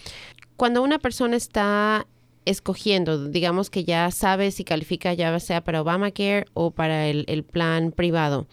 Cuando 0.58 0.84
una 0.84 1.00
persona 1.00 1.36
está 1.36 2.06
escogiendo, 2.46 3.28
digamos 3.30 3.70
que 3.70 3.84
ya 3.84 4.10
sabe 4.12 4.52
si 4.52 4.64
califica 4.64 5.14
ya 5.14 5.40
sea 5.40 5.64
para 5.64 5.82
Obamacare 5.82 6.46
o 6.54 6.72
para 6.72 7.08
el, 7.08 7.26
el 7.28 7.44
plan 7.44 7.92
privado, 7.92 8.48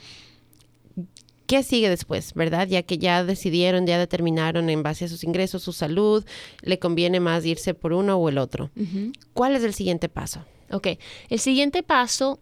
¿qué 1.47 1.63
sigue 1.63 1.89
después, 1.89 2.33
verdad? 2.35 2.69
Ya 2.69 2.83
que 2.83 2.99
ya 2.99 3.25
decidieron, 3.25 3.87
ya 3.87 3.99
determinaron 3.99 4.71
en 4.71 4.83
base 4.83 5.07
a 5.07 5.09
sus 5.09 5.25
ingresos, 5.25 5.63
su 5.63 5.73
salud, 5.73 6.25
le 6.63 6.79
conviene 6.79 7.19
más 7.21 7.45
irse 7.45 7.75
por 7.75 7.93
uno 7.93 8.17
o 8.17 8.29
el 8.29 8.39
otro. 8.39 8.71
Ujú. 8.77 9.13
¿Cuál 9.35 9.57
es 9.57 9.65
el 9.65 9.75
siguiente 9.75 10.09
paso? 10.09 10.45
Ok, 10.71 10.87
el 11.29 11.41
siguiente 11.41 11.83
paso, 11.83 12.39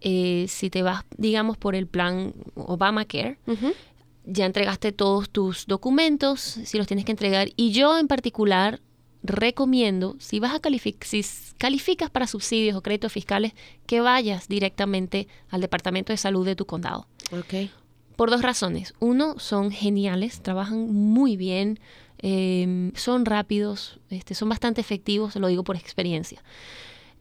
eh, 0.00 0.46
si 0.48 0.70
te 0.70 0.82
vas, 0.82 1.04
digamos, 1.16 1.56
por 1.56 1.76
el 1.76 1.86
plan 1.86 2.34
Obamacare, 2.56 3.38
Ujú. 3.46 3.72
ya 4.24 4.46
entregaste 4.46 4.90
todos 4.90 5.30
tus 5.30 5.66
documentos, 5.66 6.40
si 6.40 6.76
los 6.78 6.88
tienes 6.88 7.04
que 7.04 7.12
entregar. 7.12 7.48
Y 7.54 7.70
yo 7.70 7.96
en 7.98 8.08
particular 8.08 8.80
recomiendo, 9.22 10.16
si 10.18 10.40
vas 10.40 10.54
a 10.54 10.60
calificar, 10.60 11.06
si 11.06 11.24
calificas 11.58 12.10
para 12.10 12.26
subsidios 12.26 12.76
o 12.76 12.82
créditos 12.82 13.12
fiscales, 13.12 13.52
que 13.86 14.00
vayas 14.00 14.48
directamente 14.48 15.28
al 15.50 15.60
Departamento 15.60 16.12
de 16.12 16.16
Salud 16.16 16.46
de 16.46 16.56
tu 16.56 16.66
condado. 16.66 17.06
Por 18.16 18.30
dos 18.30 18.42
razones. 18.42 18.94
Uno, 18.98 19.38
son 19.38 19.70
geniales, 19.70 20.40
trabajan 20.40 20.90
muy 20.90 21.36
bien, 21.36 21.78
eh, 22.20 22.90
son 22.94 23.24
rápidos, 23.24 24.00
este, 24.10 24.34
son 24.34 24.48
bastante 24.48 24.80
efectivos, 24.80 25.36
lo 25.36 25.48
digo 25.48 25.64
por 25.64 25.76
experiencia. 25.76 26.42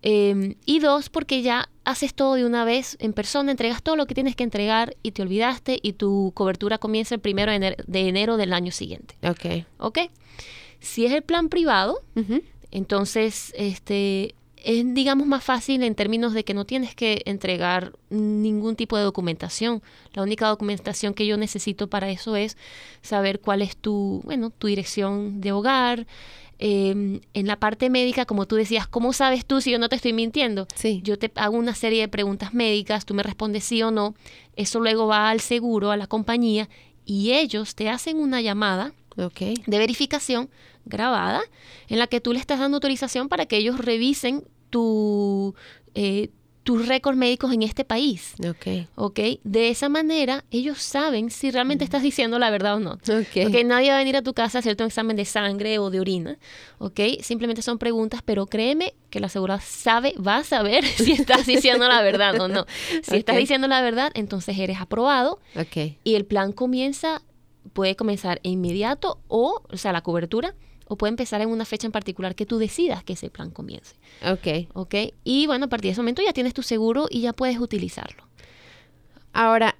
Eh, 0.03 0.55
y 0.65 0.79
dos, 0.79 1.09
porque 1.09 1.41
ya 1.41 1.69
haces 1.83 2.13
todo 2.13 2.35
de 2.35 2.45
una 2.45 2.63
vez 2.63 2.97
en 2.99 3.13
persona, 3.13 3.51
entregas 3.51 3.81
todo 3.81 3.95
lo 3.95 4.05
que 4.05 4.13
tienes 4.13 4.35
que 4.35 4.43
entregar 4.43 4.95
y 5.03 5.11
te 5.11 5.21
olvidaste 5.21 5.79
y 5.81 5.93
tu 5.93 6.31
cobertura 6.35 6.77
comienza 6.77 7.15
el 7.15 7.21
primero 7.21 7.51
de 7.51 7.57
enero, 7.57 7.83
de 7.85 8.07
enero 8.07 8.37
del 8.37 8.53
año 8.53 8.71
siguiente. 8.71 9.15
Ok. 9.23 9.65
¿Ok? 9.79 9.99
Si 10.79 11.05
es 11.05 11.11
el 11.11 11.23
plan 11.23 11.49
privado, 11.49 12.01
entonces, 12.71 13.53
este, 13.57 14.35
es, 14.57 14.93
digamos, 14.93 15.27
más 15.27 15.43
fácil 15.43 15.83
en 15.83 15.95
términos 15.95 16.33
de 16.33 16.43
que 16.43 16.53
no 16.53 16.65
tienes 16.65 16.95
que 16.95 17.21
entregar 17.25 17.93
ningún 18.09 18.75
tipo 18.75 18.97
de 18.97 19.03
documentación. 19.03 19.81
La 20.13 20.23
única 20.23 20.47
documentación 20.47 21.13
que 21.13 21.25
yo 21.25 21.37
necesito 21.37 21.87
para 21.87 22.09
eso 22.09 22.35
es 22.35 22.57
saber 23.01 23.39
cuál 23.39 23.61
es 23.61 23.77
tu, 23.77 24.21
bueno, 24.25 24.49
tu 24.49 24.67
dirección 24.67 25.39
de 25.41 25.51
hogar. 25.51 26.07
Eh, 26.59 27.21
en 27.33 27.47
la 27.47 27.59
parte 27.59 27.89
médica, 27.89 28.25
como 28.25 28.47
tú 28.47 28.55
decías, 28.55 28.87
¿cómo 28.87 29.13
sabes 29.13 29.45
tú 29.45 29.61
si 29.61 29.71
yo 29.71 29.79
no 29.79 29.89
te 29.89 29.95
estoy 29.95 30.13
mintiendo? 30.13 30.67
Sí. 30.75 31.01
Yo 31.03 31.19
te 31.19 31.31
hago 31.35 31.55
una 31.55 31.75
serie 31.75 32.01
de 32.01 32.07
preguntas 32.07 32.53
médicas, 32.53 33.05
tú 33.05 33.13
me 33.13 33.23
respondes 33.23 33.63
sí 33.63 33.81
o 33.83 33.91
no. 33.91 34.15
Eso 34.55 34.79
luego 34.79 35.07
va 35.07 35.29
al 35.29 35.39
seguro, 35.39 35.91
a 35.91 35.97
la 35.97 36.07
compañía, 36.07 36.67
y 37.05 37.33
ellos 37.33 37.75
te 37.75 37.89
hacen 37.89 38.17
una 38.17 38.41
llamada 38.41 38.91
Ok. 39.17 39.39
de 39.65 39.77
verificación 39.77 40.49
grabada 40.85 41.41
en 41.89 41.99
la 41.99 42.07
que 42.07 42.21
tú 42.21 42.33
le 42.33 42.39
estás 42.39 42.59
dando 42.59 42.77
autorización 42.77 43.29
para 43.29 43.45
que 43.45 43.57
ellos 43.57 43.77
revisen 43.79 44.43
tu, 44.69 45.55
eh, 45.95 46.29
tus 46.63 46.85
récords 46.85 47.17
médicos 47.17 47.53
en 47.53 47.63
este 47.63 47.85
país. 47.85 48.33
Ok. 48.45 48.87
¿Ok? 48.95 49.19
De 49.45 49.69
esa 49.69 49.87
manera 49.87 50.43
ellos 50.51 50.81
saben 50.81 51.29
si 51.31 51.49
realmente 51.49 51.85
estás 51.85 52.03
diciendo 52.03 52.39
la 52.39 52.49
verdad 52.49 52.75
o 52.75 52.79
no. 52.81 52.91
Ok. 52.93 53.47
Ok, 53.47 53.63
nadie 53.65 53.89
va 53.89 53.95
a 53.95 53.99
venir 53.99 54.17
a 54.17 54.21
tu 54.21 54.33
casa 54.33 54.57
a 54.57 54.59
hacerte 54.59 54.83
un 54.83 54.87
examen 54.87 55.15
de 55.15 55.23
sangre 55.23 55.79
o 55.79 55.89
de 55.89 56.01
orina, 56.01 56.37
¿ok? 56.79 56.99
Simplemente 57.21 57.61
son 57.61 57.77
preguntas, 57.79 58.21
pero 58.23 58.47
créeme 58.47 58.93
que 59.09 59.21
la 59.21 59.27
aseguradora 59.27 59.63
sabe, 59.63 60.13
va 60.15 60.37
a 60.39 60.43
saber 60.43 60.83
si 60.97 61.13
estás 61.13 61.45
diciendo 61.45 61.87
la 61.87 62.01
verdad 62.01 62.37
o 62.39 62.49
no. 62.49 62.65
Si 63.01 63.15
estás 63.15 63.37
diciendo 63.37 63.67
la 63.69 63.81
verdad, 63.81 64.11
entonces 64.13 64.59
eres 64.59 64.81
aprobado 64.81 65.39
Ok. 65.55 65.95
y 66.03 66.15
el 66.15 66.25
plan 66.25 66.51
comienza, 66.51 67.21
puede 67.73 67.95
comenzar 67.95 68.39
inmediato 68.43 69.19
o, 69.27 69.61
o 69.69 69.77
sea, 69.77 69.91
la 69.91 70.01
cobertura, 70.01 70.55
o 70.87 70.97
puede 70.97 71.09
empezar 71.09 71.41
en 71.41 71.49
una 71.49 71.65
fecha 71.65 71.85
en 71.85 71.91
particular 71.91 72.33
que 72.35 72.45
tú 72.45 72.57
decidas 72.59 73.03
que 73.03 73.13
ese 73.13 73.29
plan 73.29 73.51
comience, 73.51 73.95
Ok. 74.25 74.69
¿ok? 74.73 74.95
Y 75.23 75.45
bueno, 75.47 75.65
a 75.65 75.69
partir 75.69 75.89
de 75.89 75.93
ese 75.93 76.01
momento 76.01 76.21
ya 76.23 76.31
tienes 76.33 76.53
tu 76.53 76.63
seguro 76.63 77.07
y 77.09 77.21
ya 77.21 77.33
puedes 77.33 77.59
utilizarlo. 77.59 78.23
Ahora, 79.33 79.75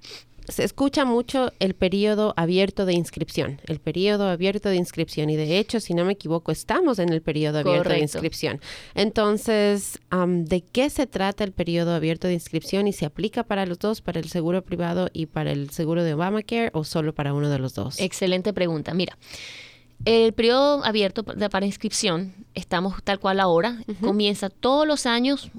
se 0.48 0.64
escucha 0.64 1.04
mucho 1.04 1.52
el 1.60 1.74
periodo 1.74 2.32
abierto 2.36 2.86
de 2.86 2.94
inscripción, 2.94 3.60
el 3.66 3.80
periodo 3.80 4.28
abierto 4.28 4.68
de 4.70 4.76
inscripción 4.76 5.28
y 5.30 5.36
de 5.36 5.58
hecho, 5.58 5.78
si 5.80 5.94
no 5.94 6.04
me 6.04 6.14
equivoco, 6.14 6.52
estamos 6.52 6.98
en 6.98 7.12
el 7.12 7.20
periodo 7.22 7.58
abierto 7.58 7.90
de 7.90 7.96
inscripción. 8.02 8.60
Entonces, 8.94 9.98
am, 10.10 10.44
¿de 10.44 10.60
qué 10.62 10.90
se 10.90 11.06
trata 11.06 11.44
el 11.44 11.52
periodo 11.52 11.94
abierto 11.94 12.28
de 12.28 12.34
inscripción 12.34 12.86
y 12.86 12.92
se 12.92 13.04
aplica 13.06 13.42
para 13.42 13.66
los 13.66 13.78
dos, 13.78 14.00
para 14.00 14.20
el 14.20 14.28
seguro 14.28 14.62
privado 14.62 15.08
y 15.12 15.26
para 15.26 15.52
el 15.52 15.70
seguro 15.70 16.02
de 16.04 16.14
Obamacare 16.14 16.70
o 16.72 16.84
solo 16.84 17.14
para 17.14 17.34
uno 17.34 17.48
de 17.50 17.58
los 17.58 17.74
dos? 17.74 18.00
Excelente 18.00 18.52
pregunta. 18.52 18.94
Mira, 18.94 19.18
el 20.04 20.32
periodo 20.32 20.84
abierto 20.84 21.22
de- 21.22 21.50
para 21.50 21.66
inscripción, 21.66 22.32
estamos 22.54 23.02
tal 23.02 23.18
cual 23.18 23.40
ahora, 23.40 23.78
comienza 24.00 24.48
todos 24.48 24.86
los 24.86 25.06
años, 25.06 25.50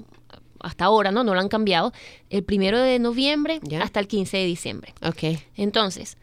hasta 0.60 0.84
ahora, 0.84 1.10
¿no? 1.10 1.24
No 1.24 1.34
lo 1.34 1.40
han 1.40 1.48
cambiado, 1.48 1.92
el 2.28 2.44
primero 2.44 2.78
de 2.78 2.98
noviembre 2.98 3.60
hasta 3.80 4.00
el 4.00 4.08
15 4.08 4.36
de 4.36 4.44
diciembre. 4.44 4.94
Ok, 5.02 5.40
Entonces, 5.56 6.16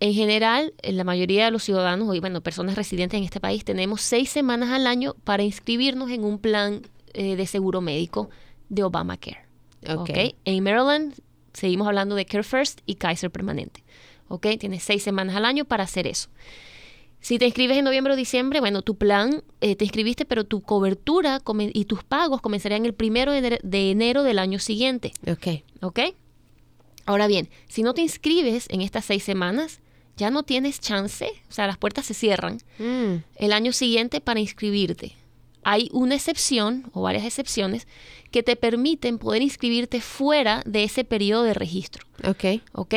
en 0.00 0.12
general, 0.12 0.74
en 0.82 0.96
la 0.96 1.04
mayoría 1.04 1.46
de 1.46 1.50
los 1.50 1.62
ciudadanos 1.62 2.14
y 2.14 2.20
bueno, 2.20 2.40
personas 2.42 2.74
residentes 2.74 3.18
en 3.18 3.24
este 3.24 3.40
país, 3.40 3.64
tenemos 3.64 4.02
seis 4.02 4.30
semanas 4.30 4.70
al 4.70 4.86
año 4.86 5.14
para 5.24 5.42
inscribirnos 5.42 6.10
en 6.10 6.24
un 6.24 6.38
plan 6.38 6.82
eh, 7.14 7.36
de 7.36 7.46
seguro 7.46 7.80
médico 7.80 8.28
de 8.68 8.82
Obamacare. 8.82 9.46
ok. 9.88 10.00
¿ok? 10.00 10.18
En 10.44 10.62
Maryland 10.62 11.14
seguimos 11.52 11.86
hablando 11.86 12.14
de 12.14 12.26
Care 12.26 12.42
First 12.42 12.80
y 12.84 12.96
Kaiser 12.96 13.30
Permanente. 13.30 13.82
¿ok? 14.28 14.46
Tienes 14.58 14.82
seis 14.82 15.02
semanas 15.02 15.36
al 15.36 15.44
año 15.44 15.64
para 15.64 15.84
hacer 15.84 16.06
eso. 16.06 16.28
Si 17.26 17.40
te 17.40 17.44
inscribes 17.46 17.76
en 17.76 17.84
noviembre 17.84 18.12
o 18.12 18.16
diciembre, 18.16 18.60
bueno, 18.60 18.82
tu 18.82 18.94
plan, 18.94 19.42
eh, 19.60 19.74
te 19.74 19.84
inscribiste, 19.84 20.24
pero 20.26 20.44
tu 20.44 20.60
cobertura 20.62 21.42
y 21.72 21.84
tus 21.86 22.04
pagos 22.04 22.40
comenzarían 22.40 22.86
el 22.86 22.94
primero 22.94 23.32
de 23.32 23.38
enero- 23.38 23.58
de 23.64 23.90
enero 23.90 24.22
del 24.22 24.38
año 24.38 24.60
siguiente. 24.60 25.12
Ok, 25.28 25.64
¿Ok? 25.80 25.98
Ahora 27.04 27.26
bien, 27.26 27.48
si 27.66 27.82
no 27.82 27.94
te 27.94 28.02
inscribes 28.02 28.66
en 28.68 28.80
estas 28.80 29.06
seis 29.06 29.24
semanas, 29.24 29.80
ya 30.16 30.30
no 30.30 30.44
tienes 30.44 30.78
chance, 30.78 31.26
o 31.48 31.52
sea, 31.52 31.66
las 31.66 31.78
puertas 31.78 32.06
se 32.06 32.14
cierran 32.14 32.58
Mm, 32.78 33.24
el 33.34 33.52
año 33.52 33.72
siguiente 33.72 34.20
para 34.20 34.38
inscribirte. 34.38 35.16
Hay 35.64 35.88
una 35.92 36.14
excepción 36.14 36.88
o 36.92 37.02
varias 37.02 37.24
excepciones 37.24 37.88
que 38.30 38.44
te 38.44 38.54
permiten 38.54 39.18
poder 39.18 39.42
inscribirte 39.42 40.00
fuera 40.00 40.62
de 40.64 40.84
ese 40.84 41.02
periodo 41.02 41.42
de 41.42 41.54
registro. 41.54 42.06
ok, 42.24 42.62
¿Ok? 42.72 42.94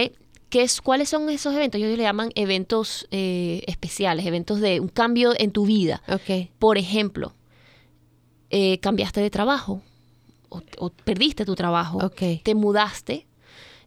¿Qué 0.49 0.63
es, 0.63 0.81
¿Cuáles 0.81 1.09
son 1.09 1.29
esos 1.29 1.53
eventos? 1.53 1.79
Ellos 1.79 1.97
le 1.97 2.03
llaman 2.03 2.31
eventos 2.35 3.07
eh, 3.12 3.62
especiales, 3.67 4.25
eventos 4.25 4.59
de 4.62 4.79
un 4.79 4.88
cambio 4.88 5.33
en 5.38 5.51
tu 5.51 5.65
vida. 5.65 6.01
ok, 6.07 6.49
Por 6.57 6.77
ejemplo, 6.77 7.33
eh, 8.49 8.79
cambiaste 8.79 9.21
de 9.21 9.29
trabajo 9.29 9.81
o, 10.49 10.62
o 10.79 10.89
perdiste 10.89 11.45
tu 11.45 11.53
trabajo, 11.55 11.99
ok, 11.99 12.41
te 12.43 12.55
mudaste, 12.55 13.27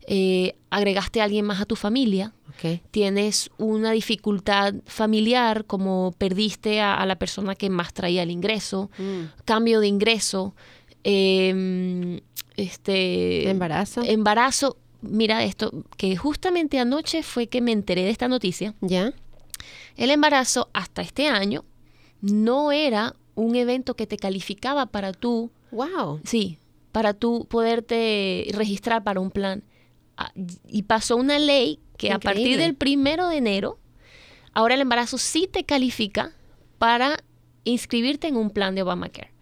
eh, 0.06 0.54
agregaste 0.70 1.20
a 1.20 1.24
alguien 1.24 1.44
más 1.44 1.60
a 1.60 1.64
tu 1.64 1.74
familia, 1.74 2.32
ok, 2.50 2.80
tienes 2.92 3.50
una 3.58 3.90
dificultad 3.90 4.74
familiar 4.86 5.64
como 5.64 6.14
perdiste 6.16 6.80
a, 6.80 6.94
a 6.94 7.06
la 7.06 7.16
persona 7.16 7.56
que 7.56 7.68
más 7.70 7.92
traía 7.92 8.22
el 8.22 8.30
ingreso, 8.30 8.90
Mm. 8.98 9.22
cambio 9.44 9.80
de 9.80 9.88
ingreso, 9.88 10.54
eh, 11.02 12.20
este 12.56 13.48
embarazo. 13.50 14.02
embarazo, 14.04 14.76
mira 15.02 15.44
esto, 15.44 15.84
que 15.96 16.16
justamente 16.16 16.78
anoche 16.78 17.22
fue 17.22 17.48
que 17.48 17.60
me 17.60 17.72
enteré 17.72 18.02
de 18.04 18.10
esta 18.10 18.28
noticia. 18.28 18.74
¿Ya? 18.80 19.12
El 19.96 20.10
embarazo 20.10 20.70
hasta 20.72 21.02
este 21.02 21.28
año 21.28 21.64
no 22.20 22.72
era 22.72 23.14
un 23.34 23.54
evento 23.56 23.94
que 23.94 24.06
te 24.06 24.16
calificaba 24.16 24.86
para 24.86 25.12
tú, 25.12 25.50
Wow. 25.70 26.20
sí, 26.24 26.58
para 26.92 27.14
tú 27.14 27.46
poderte 27.48 28.46
registrar 28.52 29.02
para 29.04 29.20
un 29.20 29.30
plan. 29.30 29.62
Ah, 30.16 30.32
Y 30.68 30.82
pasó 30.82 31.16
una 31.16 31.38
ley 31.38 31.78
que 31.96 32.12
a 32.12 32.18
partir 32.18 32.58
del 32.58 32.74
primero 32.74 33.28
de 33.28 33.36
enero, 33.38 33.78
ahora 34.52 34.74
el 34.74 34.80
embarazo 34.82 35.16
sí 35.18 35.48
te 35.50 35.64
califica 35.64 36.32
para 36.78 37.22
inscribirte 37.64 38.26
en 38.26 38.36
un 38.36 38.50
plan 38.50 38.74
de 38.74 38.82
Obamacare. 38.82 39.32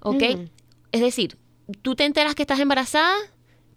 ¿Ok? 0.00 0.22
Mm. 0.36 0.44
Es 0.92 1.00
decir, 1.00 1.38
tú 1.82 1.94
te 1.94 2.04
enteras 2.04 2.34
que 2.34 2.42
estás 2.42 2.58
embarazada, 2.60 3.14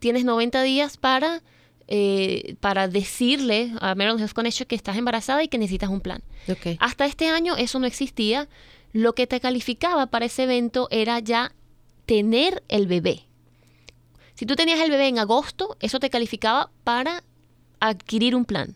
tienes 0.03 0.25
90 0.25 0.61
días 0.63 0.97
para, 0.97 1.41
eh, 1.87 2.55
para 2.59 2.89
decirle 2.89 3.71
a 3.79 3.95
Maryland 3.95 4.19
Health 4.19 4.33
Connection 4.33 4.67
que 4.67 4.75
estás 4.75 4.97
embarazada 4.97 5.41
y 5.43 5.47
que 5.47 5.57
necesitas 5.57 5.89
un 5.89 6.01
plan. 6.01 6.21
Ok. 6.49 6.75
Hasta 6.79 7.05
este 7.05 7.29
año 7.29 7.55
eso 7.55 7.79
no 7.79 7.87
existía. 7.87 8.49
Lo 8.91 9.15
que 9.15 9.27
te 9.27 9.39
calificaba 9.39 10.07
para 10.07 10.25
ese 10.25 10.43
evento 10.43 10.89
era 10.91 11.19
ya 11.19 11.53
tener 12.05 12.63
el 12.67 12.85
bebé. 12.85 13.27
Si 14.33 14.45
tú 14.45 14.55
tenías 14.55 14.81
el 14.81 14.91
bebé 14.91 15.07
en 15.07 15.19
agosto, 15.19 15.77
eso 15.79 16.01
te 16.01 16.09
calificaba 16.09 16.69
para 16.83 17.23
adquirir 17.79 18.35
un 18.35 18.43
plan. 18.43 18.75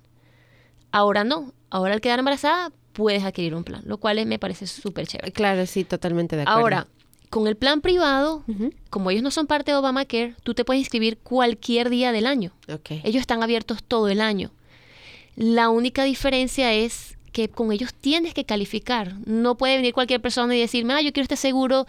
Ahora 0.94 1.26
no. 1.26 1.54
Ahora 1.70 1.94
al 1.94 2.00
quedar 2.00 2.20
embarazada 2.20 2.72
puedes 2.94 3.26
adquirir 3.26 3.54
un 3.54 3.66
plan, 3.66 3.82
lo 3.86 3.98
cual 3.98 4.26
me 4.26 4.40
parece 4.40 4.66
súper 4.66 5.08
chévere. 5.08 5.34
Claro, 5.34 5.66
sí, 5.66 5.84
totalmente 5.84 6.38
de 6.38 6.44
acuerdo. 6.44 6.62
Ahora, 6.62 6.88
con 7.30 7.48
el 7.48 7.56
plan 7.56 7.82
privado, 7.82 8.44
como 8.90 9.12
ellos 9.12 9.24
no 9.24 9.32
son 9.32 9.48
parte 9.48 9.72
de 9.72 9.78
Obamacare, 9.78 10.36
tú 10.44 10.54
te 10.54 10.64
puedes 10.64 10.80
inscribir 10.80 11.18
cualquier 11.18 11.90
día 11.90 12.12
del 12.12 12.26
año. 12.26 12.54
Ok. 12.72 12.92
Ellos 13.04 13.22
están 13.22 13.44
abiertos 13.44 13.84
todo 13.84 14.08
el 14.08 14.22
año. 14.22 14.52
La 15.36 15.70
única 15.70 16.04
diferencia 16.04 16.74
es 16.74 17.18
que 17.32 17.50
con 17.50 17.72
ellos 17.72 17.94
tienes 17.94 18.34
que 18.34 18.46
calificar. 18.46 19.16
No 19.26 19.56
puede 19.58 19.76
venir 19.76 19.94
cualquier 19.94 20.22
persona 20.22 20.56
y 20.56 20.60
decirme, 20.60 20.94
ah, 20.94 21.02
yo 21.02 21.12
quiero 21.12 21.24
este 21.24 21.36
seguro. 21.36 21.86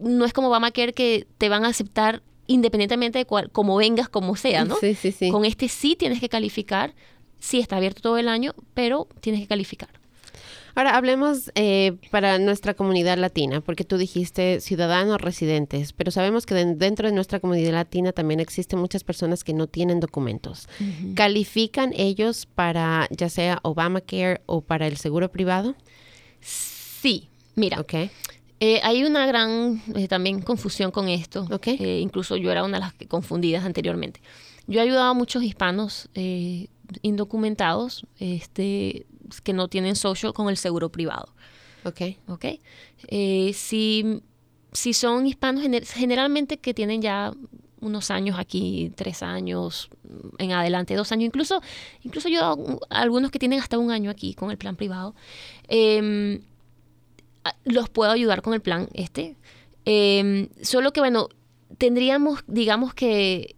No 0.00 0.24
es 0.24 0.32
como 0.32 0.48
Obamacare 0.48 0.92
que 0.92 1.26
te 1.38 1.48
van 1.48 1.64
a 1.64 1.68
aceptar 1.68 2.22
independientemente 2.46 3.18
de 3.18 3.26
cuál, 3.26 3.50
como 3.50 3.76
vengas, 3.76 4.08
como 4.08 4.34
sea, 4.34 4.64
¿no? 4.64 4.76
Sí, 4.76 4.94
sí, 4.94 5.12
sí. 5.12 5.30
Con 5.30 5.44
este 5.44 5.68
sí 5.68 5.94
tienes 5.94 6.20
que 6.20 6.28
calificar. 6.28 6.94
Sí 7.38 7.60
está 7.60 7.76
abierto 7.76 8.02
todo 8.02 8.18
el 8.18 8.28
año, 8.28 8.54
pero 8.74 9.06
tienes 9.20 9.42
que 9.42 9.46
calificar. 9.46 9.99
Ahora 10.74 10.96
hablemos 10.96 11.50
eh, 11.54 11.96
para 12.10 12.38
nuestra 12.38 12.74
comunidad 12.74 13.18
latina, 13.18 13.60
porque 13.60 13.84
tú 13.84 13.96
dijiste 13.98 14.60
ciudadanos 14.60 15.20
residentes, 15.20 15.92
pero 15.92 16.10
sabemos 16.10 16.46
que 16.46 16.54
den- 16.54 16.78
dentro 16.78 17.08
de 17.08 17.14
nuestra 17.14 17.40
comunidad 17.40 17.72
latina 17.72 18.12
también 18.12 18.40
existen 18.40 18.78
muchas 18.78 19.02
personas 19.04 19.42
que 19.44 19.52
no 19.52 19.66
tienen 19.66 20.00
documentos. 20.00 20.68
¿Califican 21.14 21.92
ellos 21.96 22.46
para 22.46 23.08
ya 23.10 23.28
sea 23.28 23.58
Obamacare 23.62 24.40
o 24.46 24.60
para 24.60 24.86
el 24.86 24.96
seguro 24.96 25.30
privado? 25.30 25.74
Sí, 26.40 27.28
mira, 27.56 27.80
Ok. 27.80 27.94
Eh, 28.62 28.78
hay 28.82 29.04
una 29.04 29.24
gran 29.24 29.82
eh, 29.94 30.06
también 30.06 30.42
confusión 30.42 30.90
con 30.90 31.08
esto. 31.08 31.46
Ok. 31.50 31.68
Eh, 31.68 32.00
incluso 32.00 32.36
yo 32.36 32.52
era 32.52 32.62
una 32.62 32.76
de 32.76 32.80
las 32.84 32.92
que 32.92 33.08
confundidas 33.08 33.64
anteriormente. 33.64 34.20
Yo 34.66 34.80
he 34.80 34.82
ayudado 34.82 35.04
a 35.10 35.14
muchos 35.14 35.42
hispanos 35.42 36.10
indocumentados 37.02 38.06
este, 38.18 39.06
que 39.42 39.52
no 39.52 39.68
tienen 39.68 39.96
social 39.96 40.32
con 40.32 40.48
el 40.48 40.56
seguro 40.56 40.90
privado. 40.90 41.34
Ok. 41.84 42.00
¿ok? 42.28 42.44
Eh, 43.08 43.52
si, 43.54 44.20
si 44.72 44.92
son 44.92 45.26
hispanos 45.26 45.62
gener- 45.64 45.86
generalmente 45.86 46.58
que 46.58 46.74
tienen 46.74 47.00
ya 47.02 47.32
unos 47.80 48.10
años 48.10 48.38
aquí, 48.38 48.92
tres 48.94 49.22
años 49.22 49.88
en 50.38 50.52
adelante, 50.52 50.94
dos 50.94 51.12
años, 51.12 51.26
incluso, 51.26 51.62
incluso 52.02 52.28
yo 52.28 52.78
algunos 52.90 53.30
que 53.30 53.38
tienen 53.38 53.58
hasta 53.60 53.78
un 53.78 53.90
año 53.90 54.10
aquí 54.10 54.34
con 54.34 54.50
el 54.50 54.58
plan 54.58 54.76
privado, 54.76 55.14
eh, 55.68 56.40
a- 57.44 57.54
los 57.64 57.88
puedo 57.88 58.10
ayudar 58.10 58.42
con 58.42 58.52
el 58.52 58.60
plan 58.60 58.88
este. 58.92 59.36
Eh, 59.86 60.50
solo 60.62 60.92
que 60.92 61.00
bueno, 61.00 61.28
tendríamos, 61.78 62.40
digamos 62.46 62.92
que 62.92 63.56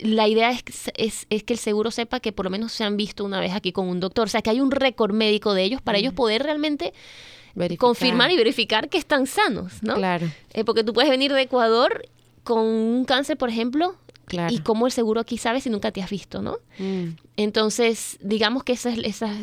la 0.00 0.28
idea 0.28 0.50
es, 0.50 0.62
es, 0.96 1.26
es 1.30 1.42
que 1.44 1.54
el 1.54 1.58
seguro 1.58 1.90
sepa 1.90 2.20
que 2.20 2.32
por 2.32 2.44
lo 2.44 2.50
menos 2.50 2.72
se 2.72 2.84
han 2.84 2.96
visto 2.96 3.24
una 3.24 3.40
vez 3.40 3.52
aquí 3.52 3.72
con 3.72 3.88
un 3.88 4.00
doctor, 4.00 4.26
o 4.26 4.28
sea, 4.30 4.42
que 4.42 4.50
hay 4.50 4.60
un 4.60 4.70
récord 4.70 5.14
médico 5.14 5.54
de 5.54 5.62
ellos 5.64 5.80
para 5.80 5.98
ellos 5.98 6.12
poder 6.12 6.42
realmente 6.42 6.92
Verificar. 7.54 7.78
confirmar 7.88 8.30
y 8.30 8.36
verificar 8.36 8.88
que 8.88 8.98
están 8.98 9.26
sanos, 9.26 9.82
¿no? 9.82 9.94
Claro, 9.94 10.28
Eh, 10.52 10.64
porque 10.64 10.84
tú 10.84 10.92
puedes 10.92 11.10
venir 11.10 11.32
de 11.32 11.42
Ecuador 11.42 12.06
con 12.44 12.60
un 12.60 13.04
cáncer, 13.04 13.36
por 13.38 13.48
ejemplo, 13.48 13.96
claro. 14.26 14.52
y 14.54 14.58
cómo 14.58 14.86
el 14.86 14.92
seguro 14.92 15.20
aquí 15.20 15.38
sabe 15.38 15.60
si 15.60 15.70
nunca 15.70 15.90
te 15.92 16.02
has 16.02 16.10
visto, 16.10 16.42
¿no? 16.42 16.58
Mm, 16.78 17.10
Entonces, 17.36 18.18
digamos 18.20 18.64
que 18.64 18.72
esa, 18.72 18.90
es- 18.90 18.98
esa, 19.04 19.34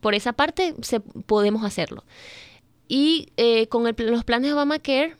por 0.00 0.14
esa 0.14 0.32
parte 0.32 0.74
se, 0.82 1.00
podemos 1.00 1.64
hacerlo. 1.64 2.04
Y 2.88 3.28
eh, 3.36 3.66
con 3.68 3.86
el 3.86 3.94
los 4.10 4.24
planes 4.24 4.52
Obamacare, 4.52 5.16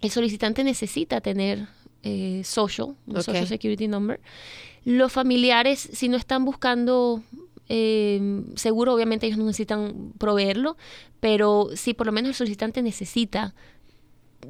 el 0.00 0.10
solicitante 0.10 0.64
necesita 0.64 1.20
tener 1.20 1.68
eh, 2.02 2.42
social, 2.44 2.96
un. 3.06 3.22
Social 3.22 3.46
Security 3.46 3.88
Number. 3.88 4.20
Los 4.84 5.12
familiares, 5.12 5.88
si 5.92 6.08
no 6.08 6.16
están 6.16 6.44
buscando 6.44 7.22
eh, 7.68 8.42
seguro, 8.56 8.94
obviamente 8.94 9.26
ellos 9.26 9.38
no 9.38 9.44
necesitan 9.44 10.12
proveerlo, 10.18 10.76
pero 11.20 11.70
sí, 11.74 11.94
por 11.94 12.06
lo 12.06 12.12
menos 12.12 12.30
el 12.30 12.34
solicitante 12.34 12.82
necesita 12.82 13.54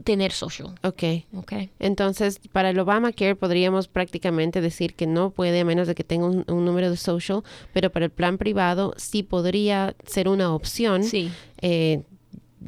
tener 0.05 0.33
social. 0.33 0.75
ok. 0.83 1.03
¿ok? 1.35 1.53
Entonces, 1.79 2.41
para 2.51 2.71
el 2.71 2.79
Obamacare 2.79 3.37
podríamos 3.37 3.88
prácticamente 3.88 4.61
decir 4.61 4.95
que 4.95 5.07
no 5.07 5.31
puede 5.31 5.61
a 5.61 5.65
menos 5.65 5.87
de 5.87 5.95
que 5.95 6.05
tenga 6.05 6.27
un, 6.27 6.45
un 6.49 6.65
número 6.65 6.91
de 6.91 6.97
social, 6.97 7.43
pero 7.73 7.91
para 7.91 8.07
el 8.07 8.11
plan 8.11 8.38
privado 8.38 8.95
sí 8.97 9.23
podría 9.23 9.95
ser 10.07 10.29
una 10.29 10.55
opción. 10.55 11.05
Sí. 11.05 11.31
eh, 11.61 12.03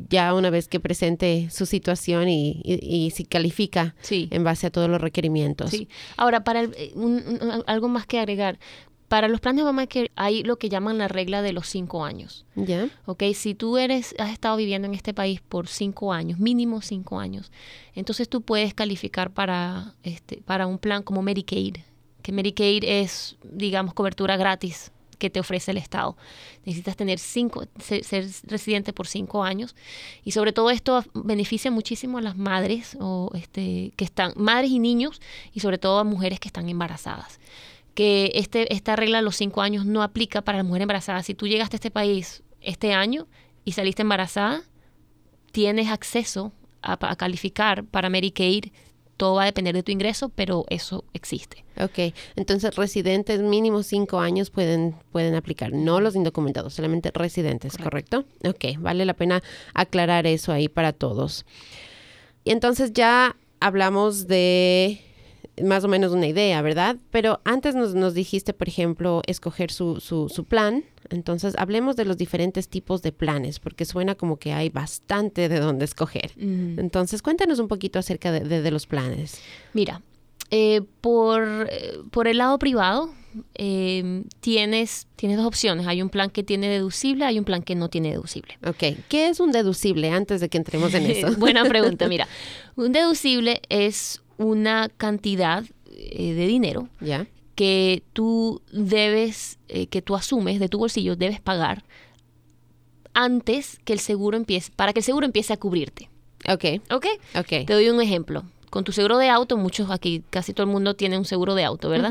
ya 0.09 0.35
una 0.35 0.50
vez 0.50 0.68
que 0.68 0.80
presente 0.80 1.48
su 1.50 1.66
situación 1.66 2.28
y, 2.28 2.61
y- 2.64 2.78
y 3.07 3.11
si 3.11 3.24
califica 3.24 3.94
Sí. 4.00 4.28
en 4.30 4.44
base 4.44 4.66
a 4.66 4.70
todos 4.70 4.88
los 4.88 5.00
requerimientos. 5.00 5.70
Sí. 5.70 5.88
Ahora, 6.16 6.44
para 6.44 6.61
el- 6.61 6.74
eh, 6.76 6.92
un- 6.94 7.22
un- 7.40 7.64
algo 7.66 7.88
más 7.88 8.07
que 8.07 8.18
agregar. 8.18 8.59
Para 9.09 9.28
los 9.28 9.38
planes 9.40 9.59
de 9.59 9.62
Obamacare 9.64 10.11
hay 10.16 10.42
lo 10.42 10.57
que 10.57 10.68
llaman 10.70 10.96
la 10.98 11.09
regla 11.09 11.42
de 11.42 11.52
los 11.52 11.68
cinco 11.68 12.04
años. 12.04 12.46
¿Ya? 12.57 12.88
¿ok? 13.07 13.22
Si 13.35 13.54
tú 13.54 13.76
eres, 13.76 14.14
has 14.18 14.33
estado 14.33 14.57
viviendo 14.57 14.88
en 14.88 14.94
este 14.94 15.12
país 15.14 15.40
por 15.40 15.68
cinco 15.68 16.12
años, 16.12 16.40
mínimo 16.40 16.80
cinco 16.80 17.20
años, 17.20 17.52
entonces 17.94 18.28
tú 18.28 18.40
puedes 18.40 18.72
calificar 18.74 19.30
para, 19.33 19.94
este, 20.02 20.38
para 20.44 20.66
un 20.66 20.78
plan 20.78 21.02
como 21.02 21.20
Medicaid, 21.22 21.76
que 22.22 22.33
Medicaid 22.33 22.83
es, 22.83 23.37
digamos, 23.44 23.92
cobertura 23.94 24.37
gratis 24.38 24.90
que 25.16 25.31
te 25.31 25.40
ofrece 25.40 25.70
el 25.70 25.79
Estado. 25.79 26.16
Necesitas 26.64 26.96
tener 26.96 27.18
cinco, 27.18 27.64
ser, 27.79 28.27
residente 28.44 28.92
por 28.92 29.07
cinco 29.07 29.44
años 29.44 29.74
y 30.24 30.33
sobre 30.33 30.53
todo 30.53 30.70
esto 30.70 31.05
beneficia 31.14 31.70
muchísimo 31.70 32.18
a 32.18 32.22
las 32.22 32.37
madres 32.37 32.96
o 33.00 33.31
este 33.35 33.92
que 33.96 34.05
están 34.05 34.33
madres 34.37 34.70
y 34.70 34.79
niños 34.79 35.20
y 35.53 35.61
sobre 35.61 35.79
todo 35.79 35.98
a 35.98 36.05
mujeres 36.05 36.40
que 36.40 36.48
están 36.48 36.68
embarazadas 36.68 37.40
que 37.94 38.33
este, 38.35 38.72
esta 38.74 38.96
regla 38.96 39.18
de 39.18 39.24
los 39.24 39.37
cinco 39.37 39.62
años 39.62 39.87
no 39.87 40.03
aplica 40.03 40.42
para 40.42 40.59
la 40.59 40.64
mujer 40.64 40.83
embarazada. 40.83 41.22
Si 41.22 41.35
tú 41.35 41.46
llegaste 41.46 41.77
a 41.77 41.79
este 41.79 41.92
país 41.92 42.42
este 42.61 42.92
año 42.92 43.29
y 43.64 43.72
saliste 43.72 44.03
embarazada, 44.03 44.62
tienes 45.53 45.88
acceso 45.88 46.53
a 46.83 47.16
calificar 47.16 47.85
para 47.85 48.11
Medicaid. 48.11 48.72
Todo 49.16 49.37
va 49.37 49.42
a 49.42 49.46
depender 49.46 49.74
de 49.74 49.83
tu 49.83 49.92
ingreso, 49.92 50.29
pero 50.29 50.64
eso 50.68 51.05
existe. 51.12 51.64
Ok, 51.81 52.14
entonces 52.37 52.77
residentes 52.77 53.40
mínimo 53.40 53.83
cinco 53.83 54.20
años 54.20 54.50
pueden, 54.50 54.94
pueden 55.12 55.35
aplicar, 55.35 55.72
no 55.72 56.00
los 56.00 56.14
indocumentados, 56.14 56.74
solamente 56.74 57.11
residentes, 57.12 57.77
¿correcto? 57.77 58.24
Ok, 58.44 58.79
vale 58.79 59.05
la 59.05 59.14
pena 59.14 59.42
aclarar 59.74 60.27
eso 60.27 60.53
ahí 60.53 60.68
para 60.68 60.92
todos. 60.92 61.44
Y 62.44 62.50
entonces 62.50 62.92
ya 62.92 63.37
hablamos 63.61 64.27
de 64.27 65.00
más 65.62 65.84
o 65.84 65.88
menos 65.88 66.12
una 66.12 66.26
idea, 66.26 66.60
¿verdad? 66.62 66.96
Pero 67.10 67.40
antes 67.44 67.74
nos, 67.74 67.94
nos 67.94 68.14
dijiste, 68.14 68.52
por 68.52 68.68
ejemplo, 68.68 69.22
escoger 69.26 69.70
su, 69.70 70.00
su, 70.00 70.28
su 70.28 70.44
plan. 70.44 70.84
Entonces 71.10 71.54
hablemos 71.58 71.96
de 71.96 72.04
los 72.04 72.16
diferentes 72.16 72.68
tipos 72.68 73.02
de 73.02 73.12
planes, 73.12 73.60
porque 73.60 73.84
suena 73.84 74.14
como 74.14 74.38
que 74.38 74.52
hay 74.52 74.68
bastante 74.70 75.48
de 75.48 75.60
dónde 75.60 75.84
escoger. 75.84 76.32
Entonces 76.38 77.22
cuéntanos 77.22 77.58
un 77.58 77.68
poquito 77.68 77.98
acerca 77.98 78.32
de, 78.32 78.40
de- 78.40 78.62
de 78.62 78.70
los 78.70 78.86
planes. 78.86 79.40
Mira, 79.74 80.02
eh, 80.50 80.82
por, 81.00 81.68
por 82.10 82.26
el 82.28 82.38
lado 82.38 82.58
privado, 82.58 83.10
eh, 83.54 84.22
tienes, 84.40 85.06
tienes 85.16 85.36
dos 85.38 85.46
opciones. 85.46 85.86
Hay 85.86 86.00
un 86.02 86.08
plan 86.10 86.30
que 86.30 86.42
tiene 86.42 86.68
deducible, 86.68 87.24
hay 87.24 87.38
un 87.38 87.44
plan 87.44 87.62
que 87.62 87.74
no 87.74 87.88
tiene 87.90 88.10
deducible. 88.10 88.58
Ok, 88.66 88.96
¿qué 89.08 89.28
es 89.28 89.40
un 89.40 89.52
deducible 89.52 90.10
antes 90.10 90.40
de 90.40 90.48
que 90.48 90.58
entremos 90.58 90.94
en 90.94 91.06
eso? 91.10 91.34
Buena 91.36 91.64
pregunta. 91.64 92.08
Mira, 92.08 92.28
un 92.76 92.92
deducible 92.92 93.60
es 93.68 94.20
una 94.38 94.88
cantidad 94.97 95.64
eh, 95.97 96.35
de 96.35 96.47
dinero 96.47 96.88
que 97.55 98.03
tú 98.12 98.62
debes, 98.73 99.59
eh, 99.68 99.87
que 99.87 100.03
tú 100.03 100.16
asumes 100.16 100.59
de 100.61 100.68
tu 100.68 100.79
bolsillo, 100.79 101.14
debes 101.16 101.40
pagar 101.40 101.85
antes 103.14 103.79
que 103.85 103.92
el 103.92 104.01
seguro 104.01 104.37
empiece, 104.37 104.73
para 104.75 104.92
que 104.92 105.01
el 105.01 105.05
seguro 105.05 105.27
empiece 105.27 105.53
a 105.53 105.57
cubrirte. 105.57 106.09
Ok, 106.49 106.64
¿Ok? 106.90 107.07
ok. 107.37 107.49
Te 107.66 107.73
doy 107.73 107.88
un 107.88 108.01
ejemplo. 108.01 108.44
con 108.70 108.83
tu 108.83 108.90
seguro 108.90 109.18
de 109.18 109.29
auto, 109.29 109.57
muchos 109.57 109.88
aquí, 109.92 110.25
casi 110.31 110.53
todo 110.53 110.66
el 110.66 110.73
mundo 110.73 110.94
tiene 110.97 111.16
un 111.16 111.25
seguro 111.25 111.55
de 111.55 111.62
auto, 111.62 111.88
¿verdad? 111.88 112.11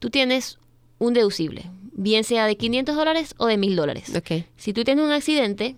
Tú 0.00 0.10
tienes 0.10 0.58
un 0.98 1.14
deducible, 1.14 1.70
bien 1.92 2.24
sea 2.24 2.46
de 2.46 2.56
500 2.56 2.96
dólares 2.96 3.34
o 3.38 3.46
de 3.46 3.56
1000 3.56 3.76
dólares. 3.76 4.12
Ok. 4.16 4.44
Si 4.56 4.72
tú 4.72 4.82
tienes 4.82 5.04
un 5.04 5.12
accidente, 5.12 5.76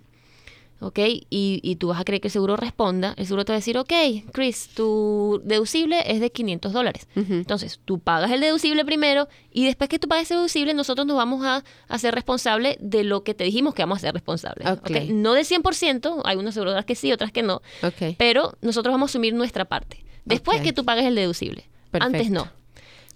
¿ok? 0.79 0.99
Y, 1.29 1.59
y 1.63 1.75
tú 1.77 1.87
vas 1.89 1.99
a 1.99 2.03
creer 2.03 2.21
que 2.21 2.27
el 2.27 2.31
seguro 2.31 2.55
responda, 2.55 3.13
el 3.17 3.25
seguro 3.25 3.45
te 3.45 3.51
va 3.51 3.55
a 3.55 3.59
decir, 3.59 3.77
ok, 3.77 3.93
Chris, 4.31 4.69
tu 4.75 5.41
deducible 5.43 6.03
es 6.11 6.19
de 6.19 6.31
500 6.31 6.73
dólares. 6.73 7.07
Entonces, 7.15 7.79
tú 7.85 7.99
pagas 7.99 8.31
el 8.31 8.41
deducible 8.41 8.83
primero 8.85 9.27
y 9.51 9.65
después 9.65 9.89
que 9.89 9.99
tú 9.99 10.07
pagues 10.07 10.25
ese 10.25 10.35
deducible, 10.35 10.73
nosotros 10.73 11.07
nos 11.07 11.15
vamos 11.17 11.45
a 11.45 11.63
hacer 11.87 12.13
responsable 12.13 12.77
de 12.81 13.03
lo 13.03 13.23
que 13.23 13.33
te 13.33 13.43
dijimos 13.43 13.73
que 13.73 13.81
vamos 13.81 13.97
a 13.99 14.01
ser 14.01 14.13
responsables. 14.13 14.67
Ok. 14.67 14.89
¿ok? 14.89 14.97
No 15.09 15.33
del 15.33 15.45
100%, 15.45 16.21
hay 16.25 16.37
unas 16.37 16.51
aseguradoras 16.53 16.85
que 16.85 16.95
sí, 16.95 17.11
otras 17.11 17.31
que 17.31 17.43
no, 17.43 17.61
Ok. 17.81 18.15
pero 18.17 18.57
nosotros 18.61 18.93
vamos 18.93 19.09
a 19.09 19.11
asumir 19.11 19.33
nuestra 19.33 19.65
parte. 19.65 20.03
Después 20.25 20.61
que 20.61 20.73
tú 20.73 20.85
pagues 20.85 21.05
el 21.05 21.15
deducible. 21.15 21.65
Perfecto. 21.91 22.17
Antes 22.17 22.31
no. 22.31 22.47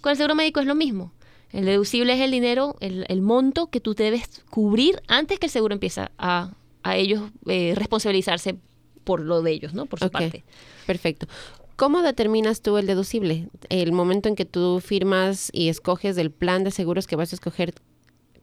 Con 0.02 0.12
el 0.12 0.18
seguro 0.18 0.36
médico 0.36 0.60
es 0.60 0.66
lo 0.68 0.76
mismo. 0.76 1.14
El 1.52 1.66
deducible 1.66 2.14
es 2.14 2.20
el 2.20 2.30
dinero, 2.32 2.76
el, 2.82 3.06
el 3.08 3.22
monto 3.22 3.68
que 3.68 3.80
tú 3.80 3.96
debes 3.96 4.44
cubrir 4.50 5.02
antes 5.08 5.40
que 5.40 5.46
el 5.46 5.52
seguro 5.52 5.74
empiece 5.74 6.02
a, 6.18 6.52
a 6.90 6.96
ellos 6.98 7.22
eh, 7.48 7.74
responsabilizarse 7.76 8.56
por 9.04 9.22
lo 9.22 9.42
de 9.42 9.52
ellos, 9.52 9.74
¿no? 9.74 9.86
Por 9.86 10.00
su 10.00 10.10
parte. 10.10 10.44
Perfecto. 10.86 11.28
¿Cómo 11.76 12.02
determinas 12.02 12.62
tú 12.62 12.78
el 12.78 12.88
deducible? 12.88 13.50
El 13.70 13.92
momento 13.92 14.28
en 14.30 14.36
que 14.36 14.46
tú 14.46 14.82
firmas 14.84 15.50
y 15.54 15.70
escoges 15.70 16.18
el 16.18 16.32
plan 16.32 16.64
de 16.64 16.72
seguros 16.72 17.06
que 17.08 17.16
vas 17.16 17.32
a 17.32 17.36
escoger, 17.36 17.74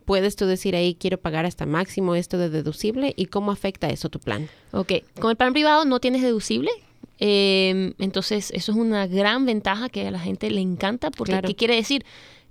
¿puedes 0.05 0.37
tú 0.37 0.47
decir 0.47 0.77
ahí 0.77 0.95
quiero 0.95 1.19
pagar 1.19 1.45
hasta 1.45 1.67
máximo 1.67 2.15
esto 2.15 2.39
de 2.39 2.49
deducible? 2.49 3.13
¿Y 3.17 3.27
cómo 3.27 3.51
afecta 3.51 3.89
eso 3.89 4.09
tu 4.09 4.21
plan? 4.21 4.49
Ok, 4.73 4.93
con 5.21 5.31
el 5.31 5.37
plan 5.37 5.53
privado 5.53 5.85
no 5.85 5.99
tienes 6.01 6.23
deducible. 6.23 6.71
eh, 7.19 7.93
entonces, 7.99 8.51
eso 8.53 8.73
es 8.73 8.79
una 8.79 9.07
gran 9.07 9.47
ventaja 9.47 9.89
que 9.89 10.07
a 10.07 10.11
la 10.11 10.19
gente 10.21 10.51
le 10.51 10.61
encanta, 10.61 11.11
porque 11.11 11.33
Claro. 11.33 11.49
¿qué 11.49 11.55
quiere 11.55 11.75
decir? 11.77 12.05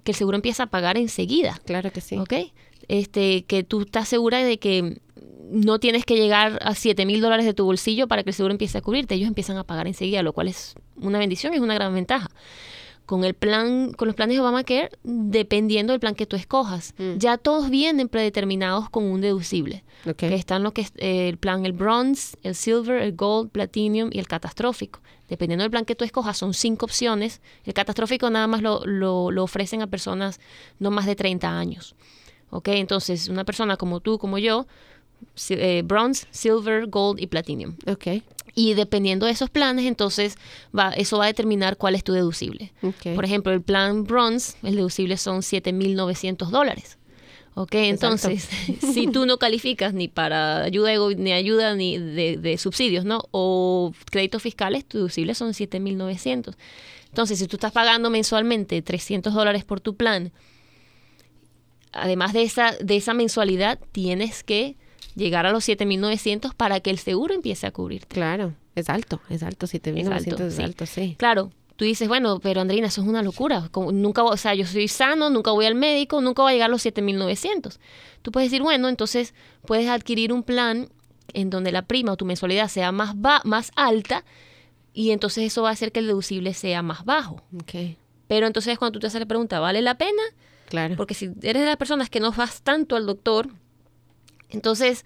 Que 0.03 0.11
el 0.11 0.17
seguro 0.17 0.35
empieza 0.35 0.63
a 0.63 0.67
pagar 0.67 0.97
enseguida. 0.97 1.59
Claro 1.65 1.91
que 1.91 2.01
sí. 2.01 2.17
¿Ok? 2.17 2.33
Este, 2.89 3.43
que 3.45 3.63
tú 3.63 3.81
estás 3.81 4.07
segura 4.09 4.43
de 4.43 4.59
que 4.59 4.99
no 5.51 5.79
tienes 5.79 6.05
que 6.05 6.15
llegar 6.15 6.59
a 6.61 6.73
7 6.75 7.05
mil 7.05 7.21
dólares 7.21 7.45
de 7.45 7.53
tu 7.53 7.65
bolsillo 7.65 8.07
para 8.07 8.23
que 8.23 8.29
el 8.29 8.33
seguro 8.33 8.53
empiece 8.53 8.77
a 8.77 8.81
cubrirte. 8.81 9.15
Ellos 9.15 9.27
empiezan 9.27 9.57
a 9.57 9.63
pagar 9.63 9.87
enseguida, 9.87 10.23
lo 10.23 10.33
cual 10.33 10.47
es 10.47 10.75
una 10.95 11.19
bendición 11.19 11.53
y 11.53 11.57
es 11.57 11.61
una 11.61 11.73
gran 11.75 11.93
ventaja. 11.93 12.29
Con 13.05 13.25
el 13.25 13.33
plan, 13.33 13.91
con 13.91 14.07
los 14.07 14.15
planes 14.15 14.37
de 14.37 14.39
Obamacare, 14.41 14.89
dependiendo 15.03 15.91
del 15.91 15.99
plan 15.99 16.15
que 16.15 16.25
tú 16.25 16.35
escojas, 16.37 16.93
Mm. 16.97 17.17
ya 17.17 17.37
todos 17.37 17.69
vienen 17.69 18.07
predeterminados 18.07 18.89
con 18.89 19.03
un 19.03 19.19
deducible. 19.19 19.83
Ok. 20.05 20.15
Que 20.15 20.35
están 20.35 20.63
lo 20.63 20.71
que 20.73 20.81
es 20.81 20.93
eh, 20.95 21.27
el 21.27 21.37
plan 21.37 21.65
el 21.65 21.73
bronze, 21.73 22.37
el 22.43 22.55
silver, 22.55 23.01
el 23.01 23.13
gold, 23.15 23.49
platinum 23.51 24.09
y 24.13 24.19
el 24.19 24.27
catastrófico. 24.27 25.01
Dependiendo 25.27 25.63
del 25.63 25.71
plan 25.71 25.83
que 25.85 25.95
tú 25.95 26.05
escojas, 26.05 26.37
son 26.37 26.53
cinco 26.53 26.85
opciones. 26.85 27.41
El 27.65 27.73
catastrófico 27.73 28.29
nada 28.29 28.47
más 28.47 28.61
lo, 28.61 28.85
lo- 28.85 29.31
lo 29.31 29.43
ofrecen 29.43 29.81
a 29.81 29.87
personas 29.87 30.39
no 30.79 30.89
más 30.91 31.05
de 31.05 31.15
30 31.15 31.57
años. 31.57 31.95
¿Ok? 32.51 32.69
Entonces, 32.69 33.27
una 33.27 33.43
persona 33.43 33.75
como 33.77 33.99
tú, 33.99 34.17
como 34.19 34.37
yo, 34.37 34.65
eh, 35.49 35.81
bronze, 35.85 36.27
silver, 36.31 36.87
gold 36.87 37.19
y 37.19 37.27
platinum. 37.27 37.75
Ok. 37.87 38.23
Y 38.55 38.75
dependiendo 38.75 39.25
de 39.25 39.31
esos 39.31 39.49
planes, 39.49 39.85
entonces 39.85 40.37
va, 40.77 40.91
eso 40.91 41.17
va 41.17 41.25
a 41.25 41.27
determinar 41.27 41.77
cuál 41.77 41.95
es 41.95 42.03
tu 42.03 42.13
deducible. 42.13 42.71
Ok. 42.83 43.15
Por 43.15 43.25
ejemplo, 43.25 43.51
el 43.51 43.61
plan 43.61 44.03
bronze, 44.03 44.57
el 44.63 44.75
deducible 44.75 45.17
son 45.17 45.41
7.900 45.41 46.49
dólares. 46.49 46.97
Ok, 47.55 47.75
entonces, 47.75 48.49
si 48.93 49.07
tú 49.07 49.25
no 49.25 49.37
calificas 49.37 49.93
ni 49.93 50.07
para 50.07 50.63
ayuda 50.63 50.89
de, 50.89 51.15
ni 51.15 51.33
ayuda 51.33 51.75
ni 51.75 51.99
de, 51.99 52.37
de 52.37 52.57
subsidios, 52.57 53.05
¿no? 53.05 53.23
O 53.31 53.93
créditos 54.09 54.41
fiscales, 54.41 54.85
tu 54.85 54.97
deducible 54.97 55.35
son 55.35 55.53
7.900. 55.53 56.55
Entonces, 57.09 57.37
si 57.37 57.47
tú 57.47 57.57
estás 57.57 57.71
pagando 57.71 58.09
mensualmente 58.09 58.81
300 58.81 59.33
dólares 59.33 59.63
por 59.65 59.79
tu 59.79 59.95
plan, 59.95 60.31
además 61.91 62.33
de 62.33 62.41
esa, 62.41 62.71
de 62.71 62.95
esa 62.95 63.13
mensualidad, 63.13 63.79
tienes 63.91 64.43
que 64.43 64.75
llegar 65.15 65.45
a 65.45 65.51
los 65.51 65.67
7.900 65.67 66.53
para 66.55 66.79
que 66.79 66.89
el 66.89 66.99
seguro 66.99 67.33
empiece 67.33 67.67
a 67.67 67.71
cubrirte. 67.71 68.13
Claro. 68.13 68.53
Es 68.75 68.89
alto, 68.89 69.21
es 69.29 69.43
alto. 69.43 69.67
7.900 69.67 70.39
es 70.47 70.55
sí. 70.55 70.61
alto, 70.63 70.85
sí. 70.85 71.15
Claro, 71.19 71.51
tú 71.75 71.85
dices, 71.85 72.07
bueno, 72.07 72.39
pero 72.39 72.61
Andrina, 72.61 72.87
eso 72.87 73.01
es 73.01 73.07
una 73.07 73.21
locura. 73.21 73.69
Como 73.71 73.91
nunca, 73.91 74.21
voy- 74.23 74.33
o 74.33 74.37
sea, 74.37 74.55
yo 74.55 74.65
soy 74.65 74.87
sano, 74.87 75.29
nunca 75.29 75.51
voy 75.51 75.65
al 75.65 75.75
médico, 75.75 76.21
nunca 76.21 76.41
voy 76.41 76.51
a 76.51 76.53
llegar 76.55 76.69
a 76.69 76.71
los 76.71 76.81
7.900. 76.85 77.77
Tú 78.21 78.31
puedes 78.31 78.49
decir, 78.49 78.63
bueno, 78.63 78.89
entonces 78.89 79.33
puedes 79.65 79.87
adquirir 79.89 80.33
un 80.33 80.43
plan 80.43 80.89
en 81.33 81.49
donde 81.49 81.71
la 81.71 81.83
prima 81.83 82.11
o 82.13 82.17
tu 82.17 82.25
mensualidad 82.25 82.67
sea 82.67 82.91
más, 82.91 83.19
ba- 83.19 83.41
más 83.45 83.71
alta 83.75 84.23
y 84.93 85.11
entonces 85.11 85.43
eso 85.45 85.63
va 85.63 85.69
a 85.69 85.73
hacer 85.73 85.91
que 85.91 85.99
el 85.99 86.07
deducible 86.07 86.53
sea 86.53 86.81
más 86.81 87.05
bajo. 87.05 87.41
Ok. 87.55 87.95
Pero 88.27 88.47
entonces 88.47 88.77
cuando 88.79 88.93
tú 88.93 88.99
te 89.01 89.07
haces 89.07 89.19
la 89.19 89.25
pregunta, 89.27 89.59
¿vale 89.59 89.81
la 89.81 89.97
pena? 89.97 90.21
Claro. 90.69 90.95
Porque 90.95 91.13
si 91.13 91.25
eres 91.43 91.61
de 91.61 91.65
las 91.67 91.77
personas 91.77 92.09
que 92.09 92.19
no 92.19 92.31
vas 92.31 92.61
tanto 92.63 92.95
al 92.95 93.05
doctor, 93.05 93.49
entonces 94.53 95.05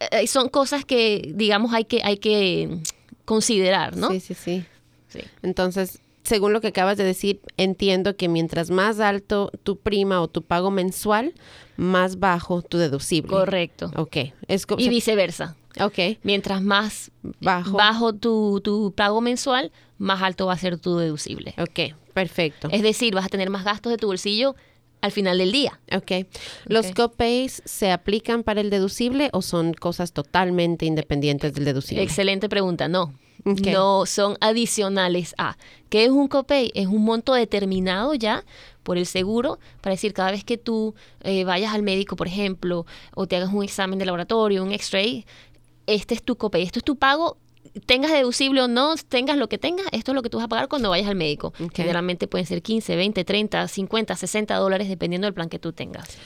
eh, 0.00 0.22
eh, 0.22 0.26
son 0.26 0.48
cosas 0.48 0.84
que, 0.84 1.32
digamos, 1.34 1.72
hay 1.72 1.84
que, 1.84 2.00
hay 2.04 2.16
que 2.18 2.78
considerar, 3.24 3.96
¿no? 3.96 4.10
Sí, 4.10 4.20
sí, 4.20 4.34
sí. 4.34 4.64
Sí. 5.08 5.20
Entonces, 5.42 6.00
según 6.22 6.52
lo 6.52 6.60
que 6.60 6.68
acabas 6.68 6.96
de 6.96 7.04
decir, 7.04 7.40
entiendo 7.56 8.16
que 8.16 8.28
mientras 8.28 8.70
más 8.70 9.00
alto 9.00 9.50
tu 9.62 9.76
prima 9.78 10.20
o 10.20 10.28
tu 10.28 10.42
pago 10.42 10.70
mensual, 10.70 11.34
más 11.76 12.18
bajo 12.18 12.62
tu 12.62 12.78
deducible. 12.78 13.30
Correcto. 13.30 13.90
Ok. 13.96 14.16
Es 14.48 14.66
Y 14.78 14.88
viceversa. 14.88 15.56
ok. 15.80 16.18
Mientras 16.22 16.62
más 16.62 17.10
Bajo. 17.40 17.72
bajo 17.76 18.12
tu, 18.12 18.60
tu 18.62 18.92
pago 18.96 19.20
mensual, 19.20 19.72
más 19.98 20.22
alto 20.22 20.46
va 20.46 20.54
a 20.54 20.58
ser 20.58 20.78
tu 20.78 20.96
deducible. 20.96 21.54
Ok. 21.58 21.94
Perfecto. 22.14 22.68
Es 22.70 22.82
decir, 22.82 23.14
vas 23.14 23.24
a 23.26 23.28
tener 23.28 23.50
más 23.50 23.64
gastos 23.64 23.90
de 23.90 23.96
tu 23.96 24.06
bolsillo 24.06 24.54
al 25.02 25.12
final 25.12 25.36
del 25.38 25.52
día. 25.52 25.78
Ok. 25.94 26.26
¿Los 26.64 26.86
Ok. 26.86 26.94
copays 26.96 27.60
se 27.66 27.90
aplican 27.92 28.42
para 28.42 28.60
el 28.62 28.70
deducible 28.70 29.28
o 29.32 29.42
son 29.42 29.74
cosas 29.74 30.12
totalmente 30.12 30.86
independientes 30.86 31.52
del 31.52 31.64
deducible? 31.66 32.02
Excelente 32.02 32.48
pregunta. 32.48 32.88
No. 32.88 33.12
No, 33.44 34.06
son 34.06 34.36
adicionales 34.40 35.34
a. 35.36 35.56
¿Qué 35.88 36.04
es 36.04 36.10
un 36.10 36.28
copay? 36.28 36.70
Es 36.74 36.86
un 36.86 37.02
monto 37.02 37.34
determinado 37.34 38.14
ya 38.14 38.44
por 38.84 38.96
el 38.98 39.04
seguro 39.06 39.58
para 39.80 39.94
decir 39.94 40.12
cada 40.12 40.30
vez 40.30 40.44
que 40.44 40.58
tú 40.58 40.94
eh, 41.24 41.42
vayas 41.42 41.74
al 41.74 41.82
médico, 41.82 42.14
por 42.14 42.28
ejemplo, 42.28 42.86
o 43.16 43.26
te 43.26 43.34
hagas 43.36 43.52
un 43.52 43.64
examen 43.64 43.98
de 43.98 44.04
laboratorio, 44.06 44.62
un 44.62 44.70
x-ray, 44.72 45.26
este 45.88 46.14
es 46.14 46.22
tu 46.22 46.36
copay, 46.36 46.62
esto 46.62 46.78
es 46.78 46.84
tu 46.84 46.94
pago. 46.96 47.36
Tengas 47.86 48.12
deducible 48.12 48.60
o 48.62 48.68
no, 48.68 48.94
tengas 49.08 49.36
lo 49.36 49.48
que 49.48 49.58
tengas, 49.58 49.86
esto 49.92 50.12
es 50.12 50.14
lo 50.14 50.22
que 50.22 50.30
tú 50.30 50.38
vas 50.38 50.44
a 50.44 50.48
pagar 50.48 50.68
cuando 50.68 50.90
vayas 50.90 51.08
al 51.08 51.16
médico. 51.16 51.52
Generalmente 51.74 52.26
pueden 52.26 52.46
ser 52.46 52.62
15, 52.62 52.96
20, 52.96 53.24
30, 53.24 53.68
50, 53.68 54.16
60 54.16 54.54
dólares 54.56 54.88
dependiendo 54.88 55.26
del 55.26 55.34
plan 55.34 55.48
que 55.48 55.58
tú 55.58 55.72
tengas. 55.72 56.18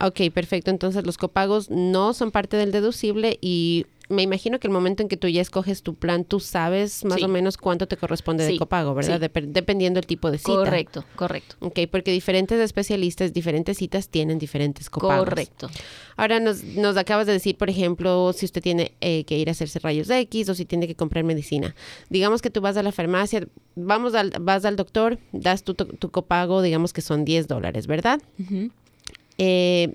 Ok, 0.00 0.32
perfecto. 0.32 0.70
Entonces 0.70 1.04
los 1.04 1.18
copagos 1.18 1.70
no 1.70 2.14
son 2.14 2.30
parte 2.30 2.56
del 2.56 2.72
deducible 2.72 3.38
y 3.40 3.86
me 4.10 4.22
imagino 4.22 4.58
que 4.60 4.66
el 4.66 4.72
momento 4.72 5.02
en 5.02 5.08
que 5.08 5.16
tú 5.16 5.26
ya 5.28 5.40
escoges 5.40 5.82
tu 5.82 5.94
plan, 5.94 6.24
tú 6.24 6.40
sabes 6.40 7.04
más 7.04 7.18
Sí. 7.18 7.24
o 7.24 7.28
menos 7.28 7.56
cuánto 7.56 7.86
te 7.88 7.96
corresponde 7.96 8.44
de 8.44 8.58
copago, 8.58 8.92
¿verdad? 8.94 9.18
sí. 9.20 9.26
Dep- 9.26 9.46
dependiendo 9.46 9.98
del 9.98 10.06
tipo 10.06 10.30
de 10.30 10.36
cita. 10.38 10.52
Correcto, 10.52 11.04
correcto. 11.16 11.56
Ok, 11.60 11.78
porque 11.90 12.10
diferentes 12.12 12.60
especialistas, 12.60 13.32
diferentes 13.32 13.78
citas 13.78 14.08
tienen 14.08 14.38
diferentes 14.38 14.90
copagos. 14.90 15.24
Correcto. 15.28 15.70
Ahora 16.16 16.40
nos, 16.40 16.62
nos 16.64 16.96
acabas 16.96 17.26
de 17.26 17.32
decir, 17.32 17.56
por 17.56 17.70
ejemplo, 17.70 18.32
si 18.34 18.44
usted 18.44 18.60
tiene 18.62 18.92
eh, 19.00 19.24
que 19.24 19.38
ir 19.38 19.48
a 19.48 19.52
hacerse 19.52 19.78
rayos 19.78 20.10
X 20.10 20.48
o 20.50 20.54
si 20.54 20.64
tiene 20.66 20.86
que 20.86 20.94
comprar 20.94 21.24
medicina. 21.24 21.74
Digamos 22.10 22.42
que 22.42 22.50
tú 22.50 22.60
vas 22.60 22.76
a 22.76 22.82
la 22.82 22.92
farmacia, 22.92 23.46
vamos 23.76 24.14
al, 24.14 24.32
vas 24.40 24.64
al 24.64 24.76
doctor, 24.76 25.18
das 25.32 25.62
tu, 25.62 25.74
tu 25.74 26.10
copago, 26.10 26.60
digamos 26.62 26.92
que 26.92 27.00
son 27.00 27.24
10 27.24 27.46
dólares, 27.48 27.86
¿verdad? 27.86 28.20
Ujú. 28.38 28.70
Eh, 29.38 29.94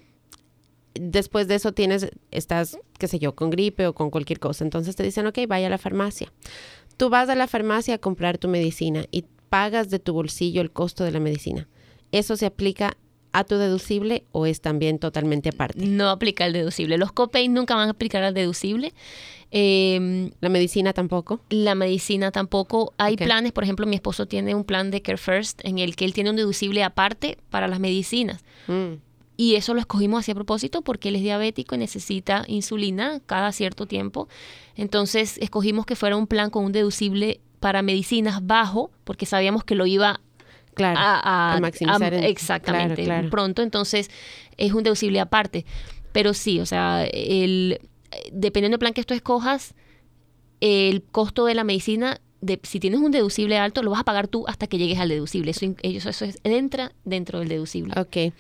después 0.99 1.47
de 1.47 1.55
eso 1.55 1.73
tienes, 1.73 2.10
estás, 2.31 2.77
qué 2.97 3.08
sé 3.08 3.19
yo, 3.19 3.36
con 3.36 3.49
gripe 3.49 3.88
o 3.88 3.93
con 3.93 4.10
cualquier 4.10 4.39
cosa. 4.39 4.63
Entonces 4.63 4.95
te 4.95 5.03
dicen, 5.03 5.27
ok, 5.27 5.39
vaya 5.47 5.67
a 5.67 5.69
la 5.69 5.77
farmacia. 5.77 6.31
Tú 6.98 7.10
vas 7.10 7.29
a 7.29 7.35
la 7.35 7.48
farmacia 7.48 7.96
a 7.96 7.98
comprar 7.98 8.37
tu 8.37 8.48
medicina 8.48 9.06
y 9.12 9.25
pagas 9.50 9.89
de 9.89 10.00
tu 10.00 10.13
bolsillo 10.13 10.62
el 10.62 10.71
costo 10.71 11.04
de 11.04 11.12
la 11.12 11.19
medicina. 11.19 11.67
¿Eso 12.12 12.37
se 12.37 12.46
aplica 12.46 12.98
a 13.33 13.43
tu 13.43 13.58
deducible 13.58 14.23
o 14.31 14.46
es 14.46 14.62
también 14.62 14.98
totalmente 14.98 15.50
aparte? 15.50 15.85
No 15.85 16.10
aplica 16.10 16.46
el 16.46 16.54
deducible. 16.54 16.98
Los 16.98 17.12
copays 17.12 17.50
nunca 17.50 17.75
van 17.75 17.89
a 17.89 17.91
aplicar 17.91 18.23
al 18.23 18.33
deducible. 18.33 18.93
Eh, 19.52 20.31
¿La 20.39 20.50
medicina 20.50 20.93
tampoco? 20.93 21.41
la 21.50 21.75
medicina 21.75 22.31
tampoco. 22.31 22.93
Hay 22.98 23.17
planes, 23.17 23.52
por 23.52 23.63
ejemplo, 23.63 23.85
mi 23.85 23.96
esposo 23.96 24.25
tiene 24.25 24.56
un 24.56 24.63
plan 24.63 24.89
de 24.91 25.02
Care 25.02 25.17
First 25.17 25.62
en 25.63 25.79
el 25.79 25.96
que 25.96 26.06
él 26.06 26.13
tiene 26.13 26.29
un 26.29 26.35
deducible 26.37 26.83
aparte 26.83 27.37
para 27.50 27.67
las 27.67 27.79
medicinas. 27.79 28.43
Mm, 28.67 28.96
Y 29.38 29.56
eso 29.56 29.73
lo 29.73 29.79
escogimos 29.81 30.19
así 30.21 30.31
a 30.31 30.36
propósito 30.36 30.81
porque 30.81 31.10
él 31.10 31.15
es 31.17 31.21
diabético 31.21 31.75
y 31.75 31.77
necesita 31.79 32.46
insulina 32.48 33.19
cada 33.25 33.52
cierto 33.52 33.86
tiempo. 33.86 34.27
Entonces 34.75 35.38
escogimos 35.40 35.86
que 35.86 35.96
fuera 35.96 36.15
un 36.15 36.27
plan 36.27 36.50
con 36.50 36.63
un 36.65 36.71
deducible 36.71 37.42
para 37.60 37.81
medicinas 37.81 38.46
bajo 38.46 38.92
porque 39.04 39.25
sabíamos 39.25 39.63
que 39.63 39.75
lo 39.75 39.86
iba 39.86 40.21
claro, 40.73 41.00
a, 41.00 41.19
a- 41.19 41.56
a 41.56 41.60
maximizar. 41.60 42.13
a- 42.13 42.27
exactamente 42.27 42.96
claro, 43.04 43.06
claro. 43.21 43.29
pronto 43.29 43.62
entonces 43.62 44.10
es 44.58 44.73
un 44.73 44.83
deducible 44.83 45.19
aparte 45.21 45.65
pero 46.12 46.33
sí 46.33 46.60
o 46.60 46.65
sea 46.65 47.06
el 47.06 47.79
dependiendo 48.31 48.75
del 48.75 48.79
plan 48.79 48.94
que 48.94 49.04
tú 49.04 49.13
escojas 49.13 49.73
el 50.62 51.02
costo 51.04 51.46
de 51.46 51.56
la 51.56 51.63
medicina 51.63 52.19
de, 52.42 52.60
si 52.63 52.79
tienes 52.79 53.00
un 53.00 53.10
deducible 53.12 53.58
alto, 53.58 53.81
lo 53.81 53.90
vas 53.92 54.02
a 54.02 54.04
pagar 54.04 54.27
tú 54.27 54.46
hasta 54.48 54.67
que 54.67 54.77
llegues 54.77 55.00
al 55.00 55.10
deducible. 55.10 55.50
Eso, 55.52 55.65
eso, 55.81 56.10
eso 56.10 56.25
es- 56.25 56.40
entra 56.44 56.92
dentro 57.04 57.40
del 57.40 57.48
deducible. 57.48 57.94
Ok. 58.00 58.33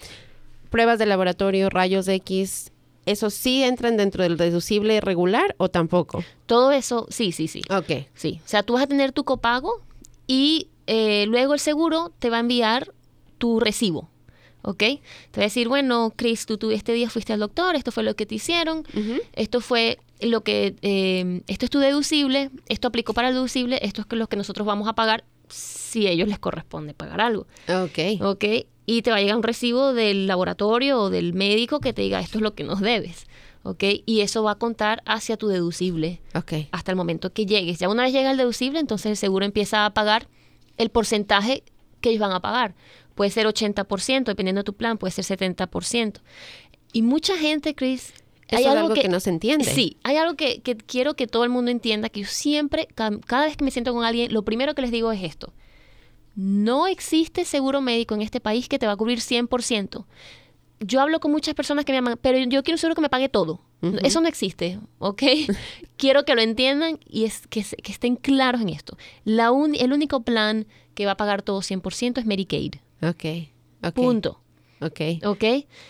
Pruebas 0.75 0.99
de 0.99 1.05
laboratorio, 1.05 1.69
rayos 1.69 2.05
X, 2.05 2.73
¿eso 3.05 3.29
sí 3.29 3.63
entran 3.63 3.95
dentro 3.95 4.23
del 4.23 4.35
deducible 4.35 4.99
regular 4.99 5.55
o 5.57 5.69
tampoco? 5.69 6.21
Todo 6.47 6.73
eso, 6.73 7.07
sí, 7.09 7.31
sí, 7.31 7.47
sí. 7.47 7.61
Ok. 7.69 8.09
Sí, 8.13 8.41
o 8.43 8.47
sea, 8.49 8.61
tú 8.61 8.73
vas 8.73 8.83
a 8.83 8.87
tener 8.87 9.13
tu 9.13 9.23
copago 9.23 9.81
y 10.27 10.67
eh, 10.87 11.27
luego 11.29 11.53
el 11.53 11.61
seguro 11.61 12.11
te 12.19 12.29
va 12.29 12.35
a 12.35 12.39
enviar 12.41 12.93
tu 13.37 13.61
recibo, 13.61 14.09
¿ok? 14.63 14.79
Te 14.79 14.99
va 15.37 15.43
a 15.43 15.45
decir, 15.45 15.69
bueno, 15.69 16.11
Chris, 16.13 16.45
tú, 16.45 16.57
tú 16.57 16.71
este 16.71 16.91
día 16.91 17.09
fuiste 17.09 17.31
al 17.31 17.39
doctor, 17.39 17.77
esto 17.77 17.93
fue 17.93 18.03
lo 18.03 18.17
que 18.17 18.25
te 18.25 18.35
hicieron, 18.35 18.83
esto 19.31 19.61
fue 19.61 19.99
lo 20.19 20.41
que, 20.41 20.75
eh, 20.81 21.41
esto 21.47 21.63
es 21.63 21.71
tu 21.71 21.79
deducible, 21.79 22.49
esto 22.67 22.89
aplicó 22.89 23.13
para 23.13 23.29
el 23.29 23.35
deducible, 23.35 23.79
esto 23.81 24.01
es 24.01 24.07
lo 24.17 24.27
que 24.27 24.35
nosotros 24.35 24.67
vamos 24.67 24.89
a 24.89 24.93
pagar 24.93 25.23
si 25.49 26.07
a 26.07 26.11
ellos 26.11 26.27
les 26.27 26.39
corresponde 26.39 26.93
pagar 26.93 27.21
algo, 27.21 27.47
Ok. 27.69 28.21
¿ok? 28.21 28.45
Y 28.85 29.01
te 29.01 29.09
va 29.11 29.17
a 29.17 29.19
llegar 29.21 29.35
un 29.37 29.43
recibo 29.43 29.93
del 29.93 30.27
laboratorio 30.27 30.99
o 31.01 31.09
del 31.09 31.33
médico 31.33 31.79
que 31.79 31.93
te 31.93 32.01
diga, 32.03 32.19
esto 32.19 32.37
es 32.37 32.41
lo 32.43 32.53
que 32.53 32.63
nos 32.63 32.81
debes, 32.81 33.25
¿ok? 33.63 33.83
Y 34.05 34.21
eso 34.21 34.43
va 34.43 34.51
a 34.51 34.55
contar 34.55 35.01
hacia 35.05 35.37
tu 35.37 35.47
deducible 35.47 36.21
Ok. 36.35 36.53
hasta 36.71 36.91
el 36.91 36.95
momento 36.95 37.33
que 37.33 37.45
llegues. 37.45 37.79
Ya 37.79 37.89
una 37.89 38.03
vez 38.03 38.13
llega 38.13 38.29
el 38.31 38.37
deducible, 38.37 38.79
entonces 38.79 39.07
el 39.11 39.17
seguro 39.17 39.43
empieza 39.45 39.85
a 39.85 39.93
pagar 39.93 40.27
el 40.77 40.89
porcentaje 40.89 41.63
que 42.01 42.09
ellos 42.09 42.21
van 42.21 42.31
a 42.33 42.41
pagar. 42.41 42.75
Puede 43.15 43.31
ser 43.31 43.47
80%, 43.47 44.25
dependiendo 44.25 44.59
de 44.59 44.65
tu 44.65 44.73
plan, 44.75 44.97
puede 44.97 45.11
ser 45.11 45.25
70%. 45.25 46.19
Y 46.93 47.01
mucha 47.01 47.37
gente, 47.37 47.73
Chris, 47.73 48.13
Eso 48.47 48.57
es 48.59 48.65
algo 48.81 48.93
que 49.01 49.09
no 49.09 49.19
se 49.19 49.29
entiende. 49.31 49.65
Sí, 49.65 49.97
hay 50.03 50.17
algo 50.17 50.35
que, 50.35 50.61
que 50.61 50.75
quiero 50.77 51.15
que 51.15 51.27
todo 51.27 51.43
el 51.43 51.49
mundo 51.49 51.71
entienda, 51.71 52.09
que 52.09 52.21
yo 52.21 52.27
siempre, 52.27 52.87
ca- 52.93 53.19
cada 53.25 53.45
vez 53.45 53.57
que 53.57 53.63
me 53.65 53.71
siento 53.71 53.93
con 53.93 54.03
alguien, 54.05 54.31
lo 54.33 54.43
primero 54.43 54.75
que 54.75 54.81
les 54.83 54.91
digo 54.91 55.11
es 55.11 55.23
esto. 55.23 55.53
No 56.35 56.87
existe 56.87 57.45
seguro 57.45 57.81
médico 57.81 58.13
en 58.13 58.21
este 58.21 58.39
país 58.41 58.67
que 58.67 58.77
te 58.77 58.85
va 58.87 58.93
a 58.93 58.97
cubrir 58.97 59.19
100%. 59.19 60.05
Yo 60.81 60.99
hablo 61.01 61.19
con 61.21 61.31
muchas 61.31 61.53
personas 61.55 61.85
que 61.85 61.93
me 61.93 61.97
llaman, 61.99 62.19
pero 62.21 62.37
yo 62.37 62.61
quiero 62.61 62.75
un 62.75 62.77
seguro 62.79 62.95
que 62.95 63.01
me 63.01 63.09
pague 63.09 63.29
todo. 63.29 63.61
Eso 64.03 64.19
no 64.19 64.27
existe, 64.27 64.79
¿ok? 64.99 65.21
quiero 65.97 66.25
que 66.25 66.35
lo 66.35 66.41
entiendan 66.41 66.99
y 67.05 67.23
es 67.25 67.45
que, 67.47 67.59
estén 67.59 68.15
claros 68.15 68.61
en 68.61 68.69
esto. 68.69 68.97
La 69.23 69.51
un- 69.51 69.75
el 69.75 69.93
único 69.93 70.21
plan 70.23 70.65
que 70.95 71.05
va 71.05 71.11
a 71.13 71.17
pagar 71.17 71.41
todo 71.43 71.61
100% 71.61 72.19
es 72.19 72.25
Medicaid. 72.25 72.73
Ok. 73.01 73.25
Ok. 73.83 73.93
Punto. 73.93 74.41
Ok. 74.81 75.01
¿Ok? 75.25 75.43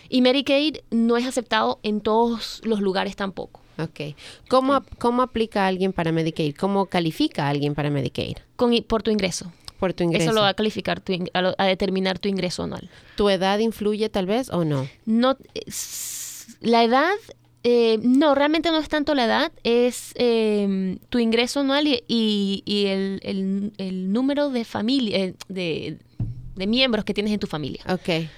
Y 0.09 0.21
Medicaid 0.21 0.77
no 0.91 1.17
es 1.17 1.25
aceptado 1.25 1.79
en 1.83 2.01
todos 2.01 2.61
los 2.63 2.79
lugares 2.81 3.15
tampoco. 3.15 3.61
Ok. 3.77 4.15
¿Cómo, 4.47 4.83
¿Cómo 4.99 5.21
aplica 5.21 5.67
alguien 5.67 5.91
para 5.91 6.11
Medicaid? 6.11 6.55
¿Cómo 6.55 6.85
califica 6.85 7.47
a 7.47 7.49
alguien 7.49 7.73
para 7.75 7.89
Medicaid? 7.89 8.37
Con, 8.55 8.73
por 8.87 9.03
tu 9.03 9.11
ingreso. 9.11 9.51
Por 9.79 9.93
tu 9.93 10.03
ingreso. 10.05 10.25
Eso 10.29 10.33
lo 10.33 10.41
va 10.41 10.49
a 10.49 10.53
calificar, 10.53 11.01
tu 11.01 11.13
a, 11.33 11.41
lo- 11.41 11.55
a 11.57 11.65
determinar 11.65 12.17
tu 12.19 12.29
ingreso 12.29 12.63
anual. 12.63 12.89
¿Tu 13.17 13.29
edad 13.29 13.59
influye 13.59 14.07
tal 14.09 14.25
vez 14.25 14.49
o 14.49 14.63
no? 14.63 14.87
No, 15.05 15.35
la 16.61 16.83
edad, 16.83 17.11
eh, 17.63 17.99
no, 18.01 18.35
realmente 18.35 18.69
no 18.71 18.77
es 18.77 18.87
tanto 18.87 19.13
la 19.15 19.25
edad, 19.25 19.51
es 19.63 20.13
eh, 20.15 20.97
tu 21.09 21.19
ingreso 21.19 21.59
anual 21.59 21.87
y, 21.87 22.03
y- 22.07 22.63
y 22.65 22.85
el, 22.85 23.19
el- 23.23 23.73
el 23.77 24.13
número 24.13 24.49
de 24.49 24.63
familia, 24.63 25.17
eh, 25.17 25.33
de, 25.49 25.97
de 26.55 26.67
miembros 26.67 27.03
que 27.03 27.13
tienes 27.13 27.33
en 27.33 27.39
tu 27.39 27.47
familia. 27.47 27.83
Ok. 27.89 28.29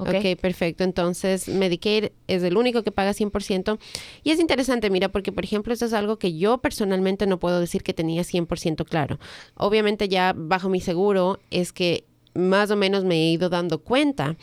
¿Ok? 0.00 0.08
ok, 0.08 0.40
perfecto. 0.40 0.84
Entonces, 0.84 1.48
Medicaid 1.48 2.10
es 2.26 2.42
el 2.42 2.56
único 2.56 2.82
que 2.82 2.92
paga 2.92 3.12
100%. 3.12 3.78
Y 4.22 4.30
es 4.30 4.40
interesante, 4.40 4.90
mira, 4.90 5.08
porque, 5.10 5.32
por 5.32 5.44
ejemplo, 5.44 5.72
esto 5.72 5.86
es 5.86 5.92
algo 5.92 6.18
que 6.18 6.36
yo 6.36 6.58
personalmente 6.58 7.26
no 7.26 7.38
puedo 7.38 7.60
decir 7.60 7.82
que 7.82 7.94
tenía 7.94 8.22
100% 8.22 8.84
claro. 8.84 9.18
Obviamente 9.56 10.08
ya 10.08 10.34
bajo 10.36 10.68
mi 10.68 10.80
seguro 10.80 11.38
es 11.50 11.72
que 11.72 12.04
más 12.34 12.70
o 12.70 12.76
menos 12.76 13.04
me 13.04 13.16
he 13.16 13.32
ido 13.32 13.48
dando 13.48 13.80
cuenta, 13.80 14.36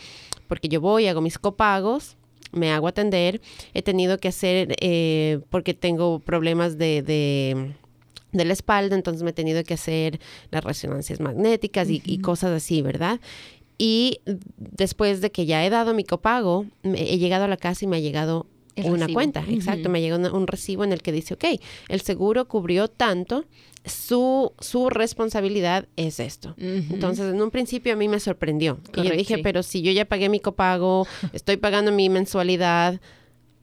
porque 0.47 0.69
yo 0.69 0.81
voy, 0.81 1.07
hago 1.07 1.21
mis 1.21 1.37
copagos, 1.37 2.17
me 2.51 2.71
hago 2.71 2.87
atender, 2.87 3.41
he 3.73 3.81
tenido 3.81 4.17
que 4.17 4.27
hacer, 4.29 4.75
eh, 4.81 5.39
porque 5.49 5.73
tengo 5.73 6.19
problemas 6.19 6.77
de... 6.77 7.01
de 7.01 7.73
de 8.33 8.43
la 8.45 8.53
espalda, 8.53 8.95
entonces 8.95 9.23
me 9.23 9.29
he 9.31 9.33
tenido 9.33 9.63
que 9.63 9.73
hacer 9.73 10.19
las 10.51 10.63
resonancias 10.63 11.19
magnéticas 11.19 11.89
y, 11.89 12.01
y 12.05 12.19
cosas 12.19 12.51
así, 12.51 12.81
¿verdad? 12.81 13.19
Y 13.77 14.19
después 14.57 15.21
de 15.21 15.31
que 15.31 15.45
ya 15.45 15.65
he 15.65 15.69
dado 15.69 15.93
mi 15.93 16.03
copago, 16.03 16.65
me- 16.83 17.13
he 17.13 17.17
llegado 17.17 17.45
a 17.45 17.47
la 17.47 17.57
casa 17.57 17.85
y 17.85 17.87
me 17.87 17.97
ha 17.97 17.99
llegado 17.99 18.47
El 18.75 18.85
una 18.91 19.01
recibo. 19.05 19.13
cuenta. 19.13 19.43
Exacto, 19.49 19.89
me 19.89 19.99
ha 19.99 20.01
llegado 20.01 20.35
un 20.35 20.47
recibo 20.47 20.83
en 20.83 20.93
el 20.93 21.01
que 21.01 21.11
dice, 21.11 21.35
ok, 21.35 21.45
el 21.89 22.01
seguro 22.01 22.47
cubrió 22.47 22.87
tanto, 22.87 23.45
su, 23.85 24.51
su 24.59 24.89
responsabilidad 24.89 25.87
es 25.95 26.19
esto. 26.19 26.55
Entonces, 26.57 27.33
en 27.33 27.41
un 27.41 27.51
principio 27.51 27.93
a 27.93 27.95
mí 27.95 28.07
me 28.07 28.19
sorprendió. 28.19 28.79
y 28.95 29.03
yo 29.03 29.11
dije, 29.11 29.35
sí. 29.35 29.41
pero 29.43 29.63
si 29.63 29.81
yo 29.81 29.91
ya 29.91 30.05
pagué 30.05 30.27
mi 30.29 30.39
copago, 30.39 31.07
estoy 31.33 31.57
pagando 31.57 31.91
mi 31.91 32.09
mensualidad, 32.09 32.99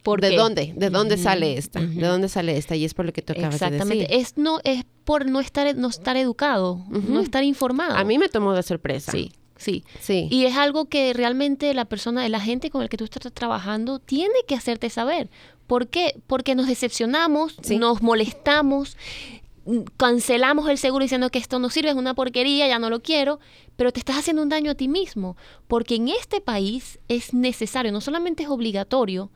¿Por 0.02 0.20
¿de 0.20 0.30
qué? 0.30 0.36
dónde? 0.36 0.74
¿De 0.76 0.90
dónde 0.90 1.16
sale 1.16 1.56
esta? 1.56 1.80
¿De 1.80 2.06
dónde 2.06 2.28
sale 2.28 2.56
esta? 2.56 2.76
Y 2.76 2.84
es 2.84 2.92
por 2.94 3.06
lo 3.06 3.12
que 3.12 3.22
tú 3.22 3.32
acabas 3.32 3.58
de 3.58 3.66
Exactamente. 3.66 4.04
decir. 4.06 4.20
Es, 4.20 4.36
no, 4.36 4.60
es 4.64 4.84
por 5.04 5.26
no 5.26 5.40
estar, 5.40 5.74
no 5.76 5.88
estar 5.88 6.16
educado, 6.16 6.84
no 6.90 7.20
estar 7.20 7.42
informado. 7.42 7.96
A 7.96 8.04
mí 8.04 8.18
me 8.18 8.28
tomó 8.28 8.52
de 8.54 8.62
sorpresa. 8.62 9.12
Sí, 9.12 9.32
sí. 9.64 9.84
Sí. 10.00 10.28
Y 10.30 10.44
es 10.46 10.56
algo 10.56 10.84
que 10.86 11.12
realmente 11.12 11.72
la 11.74 11.84
persona, 11.86 12.28
la 12.28 12.40
gente 12.40 12.70
con 12.70 12.82
el 12.82 12.88
que 12.88 12.96
tú 12.96 13.04
estás 13.04 13.32
trabajando, 13.32 13.98
tiene 13.98 14.34
que 14.46 14.54
hacerte 14.54 14.90
saber. 14.90 15.28
¿Por 15.66 15.88
qué? 15.88 16.14
Porque 16.26 16.54
nos 16.54 16.66
decepcionamos, 16.66 17.56
Sí. 17.62 17.78
nos 17.78 18.02
molestamos, 18.02 18.96
cancelamos 19.96 20.68
el 20.68 20.76
seguro 20.78 21.04
diciendo 21.04 21.30
que 21.30 21.38
esto 21.38 21.58
no 21.58 21.70
sirve, 21.70 21.90
es 21.90 21.96
una 21.96 22.14
porquería, 22.14 22.68
ya 22.68 22.78
no 22.78 22.90
lo 22.90 23.00
quiero, 23.02 23.40
pero 23.76 23.92
te 23.92 23.98
estás 23.98 24.18
haciendo 24.18 24.42
un 24.42 24.48
daño 24.50 24.70
a 24.70 24.74
ti 24.74 24.88
mismo. 24.88 25.36
Porque 25.68 25.94
en 25.96 26.08
este 26.08 26.40
país 26.40 26.98
es 27.08 27.32
necesario, 27.32 27.90
no 27.92 28.00
solamente 28.00 28.42
es 28.42 28.48
obligatorio, 28.50 29.30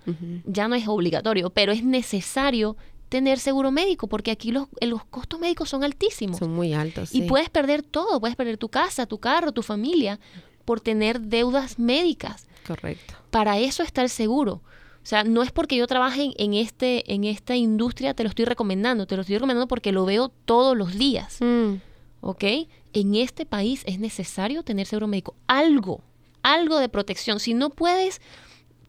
ya 0.44 0.68
no 0.68 0.74
es 0.74 0.86
obligatorio, 0.86 1.50
pero 1.50 1.72
es 1.72 1.82
necesario 1.82 2.76
tener 3.08 3.38
seguro 3.38 3.70
médico, 3.70 4.06
porque 4.06 4.30
aquí 4.30 4.52
los, 4.52 4.68
los 4.80 5.04
costos 5.04 5.40
médicos 5.40 5.68
son 5.68 5.84
altísimos. 5.84 6.38
Son 6.38 6.52
muy 6.52 6.74
altos. 6.74 7.14
Y 7.14 7.22
puedes 7.22 7.50
perder 7.50 7.82
todo, 7.82 8.20
puedes 8.20 8.36
perder 8.36 8.58
tu 8.58 8.68
casa, 8.68 9.06
tu 9.06 9.18
carro, 9.18 9.52
tu 9.52 9.62
familia, 9.62 10.20
por 10.64 10.80
tener 10.80 11.20
deudas 11.20 11.78
médicas. 11.78 12.46
Correcto. 12.66 13.14
Para 13.30 13.58
eso 13.58 13.82
está 13.82 14.02
el 14.02 14.10
seguro. 14.10 14.60
O 15.02 15.06
sea, 15.08 15.24
no 15.24 15.42
es 15.42 15.52
porque 15.52 15.76
yo 15.76 15.86
trabaje 15.86 16.22
en, 16.24 16.32
en 16.36 16.54
este, 16.54 17.14
en 17.14 17.24
esta 17.24 17.56
industria, 17.56 18.12
te 18.12 18.24
lo 18.24 18.28
estoy 18.28 18.44
recomendando, 18.44 19.06
te 19.06 19.16
lo 19.16 19.22
estoy 19.22 19.36
recomendando 19.36 19.68
porque 19.68 19.92
lo 19.92 20.04
veo 20.04 20.28
todos 20.28 20.76
los 20.76 20.98
días. 20.98 21.38
Mm, 21.40 21.76
¿Ok? 22.20 22.44
En 22.92 23.14
este 23.14 23.46
país 23.46 23.82
es 23.86 23.98
necesario 23.98 24.62
tener 24.62 24.86
seguro 24.86 25.06
médico. 25.06 25.34
Algo, 25.46 26.02
algo 26.42 26.78
de 26.78 26.90
protección. 26.90 27.40
Si 27.40 27.54
no 27.54 27.70
puedes 27.70 28.20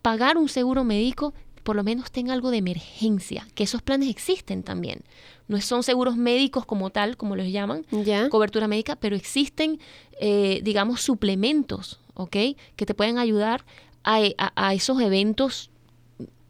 pagar 0.02 0.38
un 0.38 0.50
seguro 0.50 0.84
médico, 0.84 1.34
por 1.70 1.76
lo 1.76 1.84
menos 1.84 2.10
tenga 2.12 2.34
algo 2.34 2.50
de 2.50 2.58
emergencia, 2.58 3.48
que 3.54 3.64
esos 3.64 3.84
planes 3.84 4.10
existen 4.10 4.64
también. 4.64 5.04
No 5.48 5.62
son 5.62 5.84
seguros 5.84 6.18
médicos 6.18 6.66
como 6.66 6.90
tal, 6.90 7.16
como 7.16 7.36
los 7.36 7.46
llaman, 7.52 7.86
cobertura 8.30 8.68
médica, 8.68 8.96
pero 8.96 9.16
existen, 9.16 9.80
eh, 10.20 10.62
digamos, 10.64 11.02
suplementos, 11.04 12.00
¿ok? 12.16 12.36
Que 12.76 12.86
te 12.88 12.96
pueden 12.96 13.20
ayudar 13.20 13.66
a, 14.04 14.18
a- 14.40 14.52
a 14.56 14.74
esos 14.74 15.00
eventos 15.00 15.70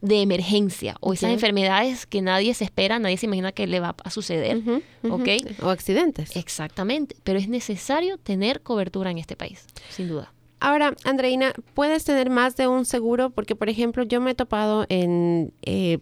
de 0.01 0.21
emergencia 0.21 0.95
o 1.01 1.11
esas 1.11 1.31
enfermedades 1.33 2.05
que 2.05 2.21
nadie 2.21 2.53
se 2.53 2.63
espera, 2.63 2.97
nadie 2.97 3.17
se 3.17 3.25
imagina 3.25 3.51
que 3.51 3.67
le 3.67 3.81
va 3.81 3.97
a 4.01 4.09
suceder. 4.11 4.55
¿ok? 5.03 5.27
O 5.61 5.69
accidentes. 5.69 6.33
Exactamente, 6.37 7.17
pero 7.25 7.39
es 7.39 7.49
necesario 7.49 8.17
tener 8.17 8.61
cobertura 8.61 9.11
en 9.11 9.17
este 9.17 9.35
país, 9.35 9.65
sin 9.89 10.07
duda. 10.07 10.31
Ahora, 10.59 10.95
Andreina, 11.05 11.53
¿puedes 11.73 12.03
tener 12.03 12.29
más 12.29 12.55
de 12.57 12.67
un 12.67 12.85
seguro? 12.85 13.29
Porque, 13.29 13.55
por 13.55 13.69
ejemplo, 13.69 14.03
yo 14.03 14.19
me 14.19 14.31
he 14.31 14.35
topado 14.35 14.85
en, 14.89 15.53
eh, 15.61 15.99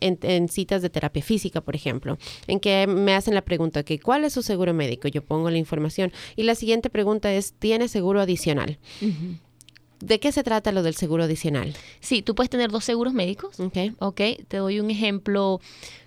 en, 0.00 0.18
en 0.22 0.48
citas 0.48 0.82
de 0.82 0.90
terapia 0.90 1.22
física, 1.22 1.60
por 1.62 1.74
ejemplo, 1.74 2.18
en 2.46 2.60
que 2.60 2.86
me 2.86 3.14
hacen 3.14 3.34
la 3.34 3.42
pregunta 3.42 3.82
que 3.82 3.98
¿cuál 3.98 4.24
es 4.24 4.32
su 4.34 4.42
seguro 4.42 4.74
médico? 4.74 5.08
Yo 5.08 5.22
pongo 5.24 5.48
la 5.50 5.58
información. 5.58 6.12
Y 6.36 6.42
la 6.42 6.54
siguiente 6.54 6.90
pregunta 6.90 7.32
es, 7.32 7.54
¿tiene 7.54 7.88
seguro 7.88 8.20
adicional? 8.20 8.78
¿De 10.00 10.20
qué 10.20 10.32
se 10.32 10.42
trata 10.42 10.70
lo 10.70 10.82
del 10.82 10.94
seguro 10.94 11.24
adicional? 11.24 11.72
Sí, 12.00 12.20
tú 12.20 12.34
puedes 12.34 12.50
tener 12.50 12.70
dos 12.70 12.84
seguros 12.84 13.14
médicos, 13.14 13.58
Ok. 13.58 13.76
¿ok? 14.00 14.20
Te 14.48 14.58
doy 14.58 14.80
un 14.80 14.90
ejemplo, 14.90 15.60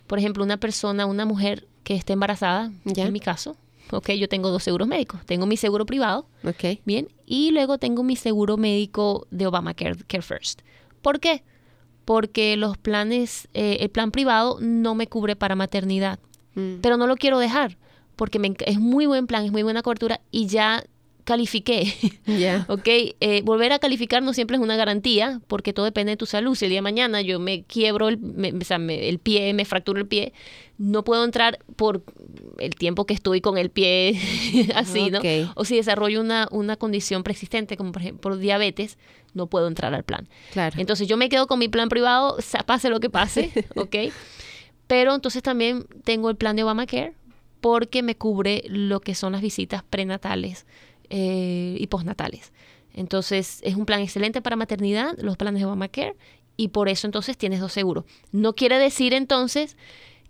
por 0.05 0.19
ejemplo, 0.19 0.43
una 0.43 0.57
persona, 0.57 1.05
una 1.07 1.25
mujer 1.25 1.65
que 1.83 1.95
esté 1.95 2.13
embarazada, 2.13 2.71
Ya. 2.85 3.05
en 3.05 3.13
mi 3.13 3.19
caso, 3.19 3.55
¿ok? 3.91 4.11
Yo 4.11 4.29
tengo 4.29 4.49
dos 4.49 4.61
seguros 4.61 4.87
médicos. 4.87 5.25
Tengo 5.25 5.45
mi 5.47 5.57
seguro 5.57 5.85
privado, 5.87 6.27
Ok. 6.43 6.79
Bien, 6.85 7.07
y 7.27 7.51
luego 7.51 7.77
tengo 7.77 8.01
mi 8.01 8.15
seguro 8.15 8.57
médico 8.57 9.27
de 9.29 9.45
Obamacare 9.45 10.03
Care 10.07 10.23
First. 10.23 10.61
¿Por 11.03 11.19
qué? 11.19 11.43
Porque 12.05 12.57
los 12.57 12.77
planes, 12.77 13.47
eh, 13.53 13.77
el 13.81 13.89
plan 13.89 14.09
privado 14.11 14.57
no 14.61 14.95
me 14.95 15.05
cubre 15.05 15.35
para 15.35 15.55
maternidad, 15.55 16.19
Mm, 16.57 16.79
pero 16.81 16.97
no 16.97 17.05
lo 17.05 17.15
quiero 17.15 17.37
dejar 17.37 17.77
porque 18.15 18.39
me 18.39 18.55
es 18.65 18.79
muy 18.79 19.05
buen 19.05 19.27
plan, 19.27 19.45
es 19.45 19.51
muy 19.51 19.61
buena 19.61 19.83
cobertura 19.83 20.21
y 20.31 20.47
ya 20.47 20.83
califiqué. 21.27 21.93
Eh, 23.19 23.41
volver 23.43 23.73
a 23.73 23.79
calificar 23.79 24.23
no 24.23 24.33
siempre 24.33 24.55
es 24.57 24.63
una 24.63 24.75
garantía 24.77 25.41
porque 25.47 25.73
todo 25.73 25.85
depende 25.85 26.11
de 26.11 26.17
tu 26.17 26.25
salud. 26.25 26.55
Si 26.55 26.65
el 26.65 26.69
día 26.69 26.77
de 26.77 26.81
mañana 26.83 27.21
yo 27.21 27.39
me 27.39 27.63
quiebro 27.63 28.07
el, 28.07 28.17
me- 28.17 28.53
o 28.53 28.61
sea, 28.63 28.77
me- 28.77 29.09
el 29.09 29.19
pie, 29.19 29.53
me 29.53 29.65
fracturo 29.65 29.99
el 29.99 30.07
pie, 30.07 30.33
no 30.77 31.03
puedo 31.03 31.23
entrar 31.25 31.59
por 31.75 32.03
el 32.59 32.75
tiempo 32.75 33.05
que 33.05 33.13
estoy 33.13 33.41
con 33.41 33.57
el 33.57 33.69
pie 33.69 34.19
así, 34.75 35.09
¿no? 35.11 35.19
O 35.55 35.65
si 35.65 35.75
desarrollo 35.75 36.21
una, 36.21 36.47
una 36.51 36.77
condición 36.77 37.23
persistente, 37.23 37.75
como 37.77 37.91
por 37.91 38.01
ejemplo 38.01 38.37
diabetes, 38.37 38.97
no 39.33 39.47
puedo 39.47 39.67
entrar 39.67 39.93
al 39.93 40.03
plan. 40.03 40.27
Claro. 40.53 40.79
Entonces 40.79 41.07
yo 41.07 41.17
me 41.17 41.29
quedo 41.29 41.47
con 41.47 41.59
mi 41.59 41.67
plan 41.67 41.89
privado, 41.89 42.37
pase 42.65 42.89
lo 42.89 42.99
que 42.99 43.09
pase, 43.09 43.51
¿ok? 43.75 43.95
Pero 44.87 45.13
entonces 45.15 45.43
también 45.43 45.85
tengo 46.03 46.29
el 46.29 46.37
plan 46.37 46.55
de 46.55 46.63
Obamacare 46.63 47.13
porque 47.59 48.01
me 48.03 48.15
cubre 48.15 48.63
lo 48.69 48.99
que 49.01 49.15
son 49.15 49.33
las 49.33 49.41
visitas 49.41 49.83
prenatales 49.83 50.65
eh, 51.09 51.75
y 51.79 51.87
postnatales. 51.87 52.51
Entonces 52.93 53.59
es 53.63 53.75
un 53.75 53.85
plan 53.85 54.01
excelente 54.01 54.41
para 54.41 54.55
maternidad, 54.55 55.15
los 55.19 55.37
planes 55.37 55.61
de 55.61 55.65
Obamacare, 55.65 56.15
y 56.55 56.69
por 56.69 56.89
eso 56.89 57.05
entonces 57.07 57.37
tienes 57.37 57.59
dos 57.59 57.71
seguros. 57.73 58.05
No 58.31 58.53
quiere 58.53 58.79
decir 58.79 59.13
entonces 59.13 59.77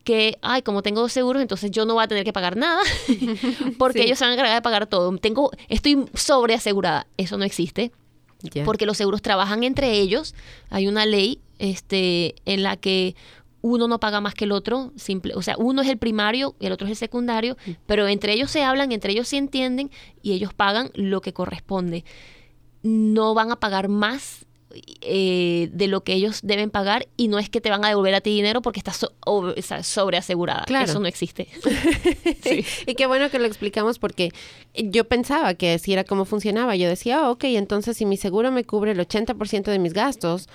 que, 0.04 0.38
ay, 0.42 0.62
como 0.62 0.82
tengo 0.84 1.02
dos 1.02 1.12
seguros, 1.14 1.42
entonces 1.42 1.72
yo 1.72 1.86
no 1.86 1.94
voy 1.94 2.04
a 2.04 2.08
tener 2.08 2.24
que 2.26 2.34
pagar 2.34 2.56
nada, 2.58 2.82
porque 3.78 4.00
Sí. 4.00 4.06
ellos 4.06 4.20
se 4.20 4.26
van 4.26 4.32
a 4.32 4.34
encargar 4.36 4.56
de 4.56 4.62
pagar 4.62 4.88
todo. 4.88 5.16
Tengo, 5.18 5.52
estoy 5.70 6.06
sobreasegurada. 6.14 7.08
Eso 7.18 7.38
no 7.38 7.46
existe 7.46 7.92
porque 8.66 8.86
los 8.86 8.98
seguros 8.98 9.22
trabajan 9.24 9.64
entre 9.64 9.92
ellos. 9.94 10.36
Hay 10.70 10.88
una 10.88 11.06
ley 11.08 11.40
este, 11.60 12.36
en 12.46 12.62
la 12.64 12.78
que 12.78 13.16
uno 13.62 13.88
no 13.88 14.00
paga 14.00 14.22
más 14.22 14.34
que 14.34 14.46
el 14.46 14.52
otro, 14.52 14.92
simple, 14.96 15.34
o 15.36 15.42
sea, 15.42 15.56
uno 15.58 15.82
es 15.82 15.90
el 15.90 15.98
primario 15.98 16.56
y 16.60 16.68
el 16.68 16.72
otro 16.72 16.86
es 16.88 16.92
el 16.92 16.98
secundario, 16.98 17.58
pero 17.86 18.08
entre 18.08 18.34
ellos 18.34 18.52
se 18.52 18.64
hablan, 18.64 18.92
entre 18.92 19.12
ellos 19.14 19.28
se 19.28 19.38
entienden 19.38 19.90
y 20.22 20.34
ellos 20.34 20.54
pagan 20.54 20.92
lo 20.94 21.22
que 21.22 21.34
corresponde. 21.34 22.06
No 22.84 23.34
van 23.34 23.52
a 23.52 23.56
pagar 23.60 23.90
más 23.90 24.46
eh, 25.02 25.70
de 25.72 25.88
lo 25.88 26.04
que 26.04 26.14
ellos 26.14 26.42
deben 26.44 26.70
pagar 26.70 27.08
y 27.18 27.30
no 27.30 27.40
es 27.40 27.50
que 27.50 27.62
te 27.62 27.70
van 27.72 27.84
a 27.84 27.88
devolver 27.90 28.14
a 28.14 28.22
ti 28.22 28.30
dinero 28.30 28.62
porque 28.62 28.80
estás 28.80 28.98
so- 28.98 29.14
sobreasegurada. 29.82 30.64
Claro. 30.66 30.86
Eso 30.90 31.00
no 31.00 31.08
existe. 31.08 31.48
Sí. 32.44 32.64
Y 32.86 32.96
qué 32.96 33.08
bueno 33.08 33.30
que 33.30 33.40
lo 33.40 33.46
explicamos 33.46 34.00
porque 34.00 34.32
yo 34.76 35.06
pensaba 35.06 35.54
que 35.56 35.74
así 35.74 35.94
era 35.94 36.04
como 36.04 36.26
funcionaba. 36.26 36.76
Yo 36.76 36.88
decía, 36.88 37.28
oh, 37.28 37.32
ok, 37.32 37.46
entonces 37.46 37.98
si 37.98 38.06
mi 38.06 38.18
seguro 38.18 38.52
me 38.52 38.64
cubre 38.64 38.92
el 38.92 39.00
80% 39.00 39.64
de 39.64 39.80
mis 39.80 39.94
gastos, 39.94 40.48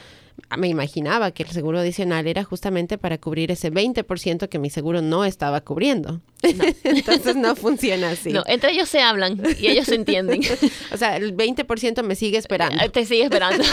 me 0.56 0.68
imaginaba 0.68 1.30
que 1.30 1.42
el 1.42 1.50
seguro 1.50 1.78
adicional 1.78 2.26
era 2.26 2.44
justamente 2.44 2.98
para 2.98 3.18
cubrir 3.18 3.50
ese 3.50 3.72
20% 3.72 4.48
que 4.48 4.58
mi 4.58 4.70
seguro 4.70 5.02
no 5.02 5.24
estaba 5.24 5.60
cubriendo. 5.60 6.20
entonces 6.42 7.36
no 7.36 7.56
funciona 7.56 8.10
así. 8.10 8.32
No, 8.32 8.42
entre 8.46 8.72
ellos 8.72 8.88
se 8.88 9.00
hablan 9.00 9.40
y 9.58 9.68
ellos 9.68 9.86
se 9.86 9.94
entienden. 9.94 10.42
O 10.92 10.96
sea, 10.96 11.16
el 11.16 11.36
20% 11.36 12.02
me 12.02 12.14
sigue 12.14 12.38
esperando. 12.38 12.90
Te 12.90 13.06
sigue 13.06 13.24
esperando. 13.24 13.64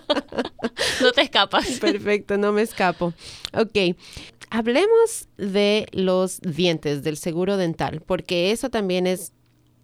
no 1.00 1.12
te 1.12 1.22
escapas. 1.22 1.66
Perfecto, 1.80 2.36
no 2.38 2.52
me 2.52 2.62
escapo. 2.62 3.12
Ok, 3.52 3.96
hablemos 4.50 5.28
de 5.36 5.86
los 5.92 6.40
dientes, 6.40 7.02
del 7.02 7.16
seguro 7.16 7.56
dental, 7.56 8.02
porque 8.06 8.52
eso 8.52 8.70
también 8.70 9.06
es 9.06 9.32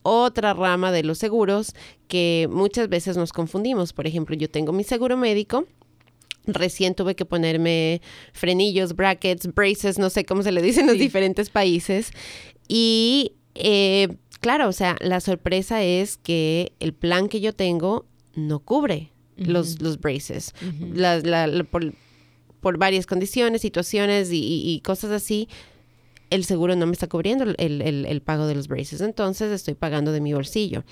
otra 0.07 0.55
rama 0.55 0.93
de 0.93 1.03
los 1.03 1.19
seguros 1.19 1.75
que 2.09 2.49
muchas 2.51 2.89
veces 2.89 3.17
nos 3.17 3.33
confundimos. 3.33 3.93
Por 3.93 4.07
ejemplo, 4.07 4.37
yo 4.37 4.49
tengo 4.49 4.73
mi 4.73 4.85
seguro 4.85 5.17
médico. 5.17 5.67
Recién 6.47 6.95
tuve 6.95 7.17
que 7.17 7.25
ponerme 7.25 8.01
frenillos, 8.33 8.95
brackets, 8.95 9.53
braces, 9.53 9.99
no 9.99 10.11
sé 10.11 10.25
cómo 10.25 10.43
se 10.45 10.53
le 10.53 10.63
dice 10.63 10.81
en 10.81 10.87
los 10.87 10.95
Sí. 10.97 11.01
diferentes 11.03 11.51
países. 11.51 12.11
Y 12.69 13.33
eh, 13.57 14.09
claro, 14.41 14.69
o 14.69 14.73
sea, 14.73 14.97
la 15.01 15.21
sorpresa 15.21 15.83
es 15.83 16.17
que 16.19 16.73
el 16.79 16.93
plan 16.93 17.29
que 17.29 17.41
yo 17.41 17.53
tengo 17.53 18.07
no 18.35 18.61
cubre 18.61 19.11
los, 19.37 19.81
los 19.83 19.99
braces. 19.99 20.55
La- 20.95 21.19
la- 21.19 21.47
la- 21.49 21.65
por, 21.65 21.93
por 22.61 22.79
varias 22.79 23.07
condiciones, 23.07 23.63
situaciones 23.63 24.31
y, 24.31 24.39
y- 24.39 24.71
y 24.75 24.81
cosas 24.83 25.11
así, 25.11 25.49
el 26.31 26.45
seguro 26.45 26.75
no 26.77 26.87
me 26.87 26.93
está 26.93 27.07
cubriendo 27.09 27.45
el, 27.45 27.55
el- 27.59 28.05
el 28.07 28.21
pago 28.21 28.47
de 28.47 28.55
los 28.55 28.69
braces. 28.69 29.01
Entonces 29.01 29.51
estoy 29.53 29.75
pagando 29.75 30.13
de 30.13 30.21
mi 30.21 30.33
bolsillo. 30.33 30.85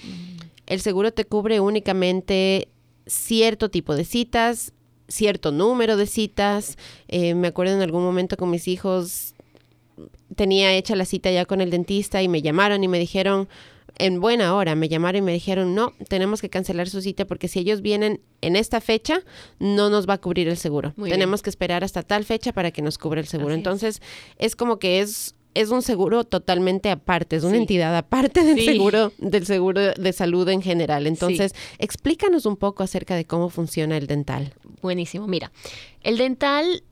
El 0.66 0.80
seguro 0.80 1.12
te 1.12 1.24
cubre 1.24 1.61
únicamente 1.61 2.68
cierto 3.07 3.68
tipo 3.70 3.95
de 3.97 4.05
citas, 4.05 4.72
cierto 5.09 5.53
número 5.53 5.97
de 5.97 6.07
citas. 6.07 6.78
Eh, 7.09 7.35
me 7.35 7.49
acuerdo 7.49 7.74
en 7.74 7.82
algún 7.82 8.03
momento 8.03 8.37
con 8.37 8.51
mis 8.51 8.66
hijos, 8.68 9.35
tenía 10.37 10.74
hecha 10.74 10.97
la 10.97 11.05
cita 11.05 11.30
ya 11.30 11.45
con 11.45 11.61
el 11.61 11.70
dentista 11.70 12.22
y 12.22 12.28
me 12.28 12.43
llamaron 12.43 12.82
y 12.82 12.89
me 12.89 12.99
dijeron, 12.99 13.49
en 13.99 14.21
buena 14.21 14.55
hora, 14.55 14.75
me 14.75 14.89
llamaron 14.89 15.21
y 15.21 15.23
me 15.23 15.33
dijeron, 15.33 15.75
no, 15.75 15.93
tenemos 16.09 16.41
que 16.41 16.51
cancelar 16.51 16.89
su 16.89 17.01
cita 17.01 17.27
porque 17.27 17.49
si 17.49 17.61
ellos 17.61 17.81
vienen 17.81 18.21
en 18.41 18.57
esta 18.57 18.81
fecha, 18.81 19.21
no 19.59 19.89
nos 19.91 20.09
va 20.09 20.15
a 20.15 20.19
cubrir 20.21 20.49
el 20.49 20.57
seguro. 20.57 20.93
Muy 20.97 21.11
tenemos 21.11 21.43
que 21.43 21.51
esperar 21.51 21.85
hasta 21.85 22.03
tal 22.03 22.25
fecha 22.25 22.53
para 22.53 22.71
que 22.73 22.83
nos 22.83 22.99
cubra 22.99 23.21
el 23.21 23.27
seguro. 23.27 23.51
Así. 23.51 23.59
Entonces, 23.59 24.03
es 24.39 24.57
como 24.57 24.79
que 24.79 25.01
es... 25.01 25.35
Es 25.57 25.71
un 25.71 25.83
seguro 25.83 26.25
totalmente 26.25 26.91
aparte, 26.91 27.37
es 27.37 27.45
una 27.45 27.53
Sí. 27.53 27.59
entidad 27.59 27.97
aparte 27.97 28.43
del 28.43 28.59
Sí. 28.59 28.65
seguro, 28.65 29.13
del 29.19 29.47
seguro 29.47 29.81
de 29.93 30.13
salud 30.13 30.49
en 30.49 30.61
general. 30.63 31.07
Entonces, 31.07 31.55
explícanos 31.79 32.45
un 32.45 32.57
poco 32.57 32.83
acerca 32.83 33.15
de 33.15 33.25
cómo 33.25 33.49
funciona 33.51 33.97
el 33.97 34.09
dental. 34.09 34.53
Buenísimo. 34.83 35.29
Mira, 35.29 35.53
el 36.01 36.19
dental, 36.19 36.83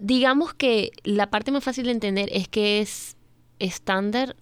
digamos 0.00 0.52
que 0.52 0.90
la 1.04 1.30
parte 1.30 1.52
más 1.52 1.62
fácil 1.62 1.84
de 1.84 1.92
entender 1.92 2.28
es 2.32 2.48
que 2.48 2.80
es 2.80 3.16
estándar, 3.60 4.34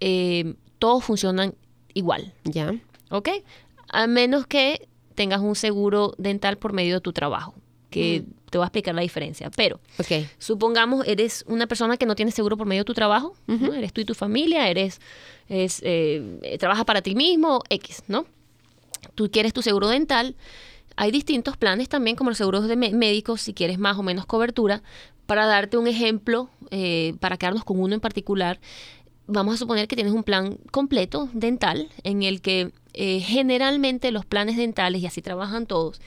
eh, 0.00 0.54
todos 0.78 1.04
funcionan 1.04 1.54
igual, 1.94 2.32
¿Ya? 2.44 2.74
¿ok? 3.10 3.28
A 3.88 4.06
menos 4.06 4.46
que 4.46 4.88
tengas 5.14 5.40
un 5.40 5.54
seguro 5.56 6.14
dental 6.18 6.58
por 6.58 6.72
medio 6.72 6.94
de 6.96 7.00
tu 7.00 7.12
trabajo, 7.12 7.54
que 7.90 8.24
te 8.50 8.58
voy 8.58 8.64
a 8.64 8.68
explicar 8.68 8.94
la 8.94 9.02
diferencia. 9.02 9.50
Pero 9.56 9.80
Ok. 9.98 10.26
supongamos 10.38 11.06
eres 11.06 11.44
una 11.48 11.66
persona 11.66 11.96
que 11.96 12.06
no 12.06 12.14
tiene 12.14 12.30
seguro 12.30 12.56
por 12.56 12.66
medio 12.66 12.82
de 12.82 12.86
tu 12.86 12.94
trabajo, 12.94 13.34
¿no? 13.46 13.74
eres 13.74 13.92
tú 13.92 14.00
y 14.00 14.04
tu 14.04 14.14
familia, 14.14 14.68
eres, 14.68 15.00
es, 15.48 15.80
eh, 15.84 16.56
trabajas 16.60 16.84
para 16.84 17.02
ti 17.02 17.14
mismo, 17.14 17.62
X, 17.70 18.02
¿no? 18.08 18.26
Tú 19.14 19.30
quieres 19.30 19.52
tu 19.52 19.62
seguro 19.62 19.88
dental. 19.88 20.36
Hay 20.96 21.10
distintos 21.10 21.56
planes 21.56 21.88
también, 21.88 22.16
como 22.16 22.30
los 22.30 22.38
seguros 22.38 22.66
de 22.68 22.76
mé- 22.76 22.92
médicos, 22.92 23.40
si 23.40 23.54
quieres 23.54 23.78
más 23.78 23.96
o 23.98 24.02
menos 24.02 24.26
cobertura. 24.26 24.82
Para 25.26 25.46
darte 25.46 25.76
un 25.76 25.86
ejemplo, 25.86 26.48
eh, 26.70 27.14
para 27.20 27.36
quedarnos 27.36 27.64
con 27.64 27.78
uno 27.80 27.94
en 27.94 28.00
particular, 28.00 28.58
vamos 29.28 29.54
a 29.54 29.58
suponer 29.58 29.86
que 29.86 29.94
tienes 29.94 30.14
un 30.14 30.24
plan 30.24 30.58
completo 30.72 31.28
dental 31.32 31.88
en 32.02 32.22
el 32.22 32.40
que 32.40 32.72
eh, 32.94 33.20
generalmente 33.20 34.10
los 34.10 34.24
planes 34.24 34.56
dentales, 34.56 35.02
y 35.02 35.06
así 35.06 35.22
trabajan 35.22 35.66
todos, 35.66 36.00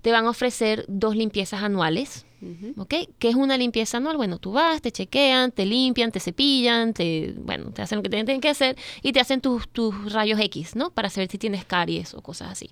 te 0.00 0.10
van 0.10 0.26
a 0.26 0.30
ofrecer 0.30 0.84
dos 0.88 1.14
limpiezas 1.14 1.62
anuales. 1.62 2.26
¿Ok? 2.76 2.92
¿Qué 3.20 3.28
es 3.28 3.36
una 3.36 3.56
limpieza 3.56 3.98
anual? 3.98 4.16
Bueno, 4.16 4.38
tú 4.38 4.50
vas, 4.50 4.82
te 4.82 4.90
chequean, 4.90 5.52
te 5.52 5.64
limpian, 5.64 6.10
te 6.10 6.18
cepillan, 6.18 6.92
te, 6.92 7.34
bueno, 7.38 7.70
te 7.70 7.82
hacen 7.82 7.98
lo 7.98 8.02
que 8.02 8.08
tienen 8.08 8.40
que 8.40 8.48
hacer 8.48 8.76
y 9.00 9.12
te 9.12 9.20
hacen 9.20 9.40
tus, 9.40 9.68
tus 9.68 10.12
rayos 10.12 10.40
X, 10.40 10.74
¿no? 10.74 10.90
Para 10.90 11.08
saber 11.08 11.30
si 11.30 11.38
tienes 11.38 11.64
caries 11.64 12.14
o 12.14 12.20
cosas 12.20 12.50
así. 12.50 12.70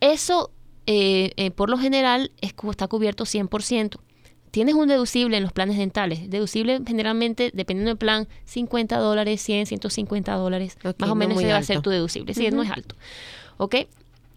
Eso, 0.00 0.50
eh, 0.86 1.32
eh, 1.36 1.50
por 1.50 1.68
lo 1.68 1.76
general, 1.76 2.32
es, 2.40 2.54
está 2.70 2.88
cubierto 2.88 3.24
100%. 3.24 3.98
Tienes 4.54 4.76
un 4.76 4.86
deducible 4.86 5.36
en 5.36 5.42
los 5.42 5.52
planes 5.52 5.78
dentales. 5.78 6.30
Deducible 6.30 6.80
generalmente, 6.86 7.50
dependiendo 7.52 7.88
del 7.90 7.98
plan, 7.98 8.28
50 8.44 8.96
dólares, 8.98 9.42
100, 9.42 9.66
150 9.66 10.32
dólares. 10.36 10.78
Más 10.84 10.94
o 11.00 11.06
no 11.06 11.14
menos 11.16 11.38
ese 11.38 11.50
va 11.50 11.56
a 11.58 11.62
ser 11.64 11.82
tu 11.82 11.90
deducible. 11.90 12.34
Sí, 12.34 12.48
no 12.52 12.62
es 12.62 12.70
alto. 12.70 12.94
¿Ok? 13.56 13.74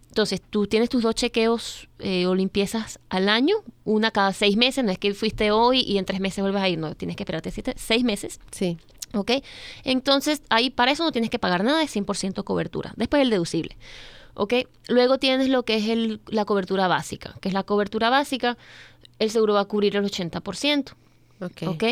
Entonces, 0.09 0.41
tú 0.49 0.65
tienes 0.65 0.89
tus 0.89 1.03
dos 1.03 1.13
chequeos 1.13 1.87
eh, 1.99 2.25
o 2.25 2.33
limpiezas 2.33 2.97
al 3.09 3.29
año, 3.29 3.57
una 3.85 4.09
cada 4.09 4.33
seis 4.33 4.57
meses. 4.57 4.83
No 4.83 4.89
es 4.91 4.97
que 4.97 5.13
fuiste 5.13 5.51
hoy 5.51 5.81
y 5.81 5.99
en 5.99 6.05
tres 6.05 6.19
meses 6.19 6.41
vuelves 6.41 6.63
a 6.63 6.67
ir. 6.67 6.79
No, 6.79 6.95
tienes 6.95 7.15
que 7.15 7.21
esperarte 7.21 7.51
siete, 7.51 7.75
seis 7.77 8.03
meses. 8.03 8.39
Sí. 8.49 8.79
¿Ok? 9.13 9.33
Entonces, 9.83 10.41
ahí 10.49 10.71
para 10.71 10.91
eso 10.93 11.03
no 11.03 11.11
tienes 11.11 11.29
que 11.29 11.37
pagar 11.37 11.63
nada, 11.63 11.83
es 11.83 11.95
100% 11.95 12.43
cobertura. 12.43 12.91
Después 12.95 13.21
el 13.21 13.29
deducible. 13.29 13.77
¿Ok? 14.33 14.53
Luego 14.87 15.17
tienes 15.17 15.49
lo 15.49 15.63
que 15.63 15.75
es 15.77 15.87
el- 15.89 16.21
la 16.27 16.45
cobertura 16.45 16.87
básica, 16.87 17.35
que 17.41 17.47
es 17.49 17.53
la 17.53 17.63
cobertura 17.63 18.09
básica, 18.09 18.57
el 19.19 19.29
seguro 19.31 19.53
va 19.53 19.61
a 19.61 19.65
cubrir 19.65 19.95
el 19.95 20.03
80%. 20.05 20.93
Ok. 21.41 21.63
¿Ok? 21.67 21.83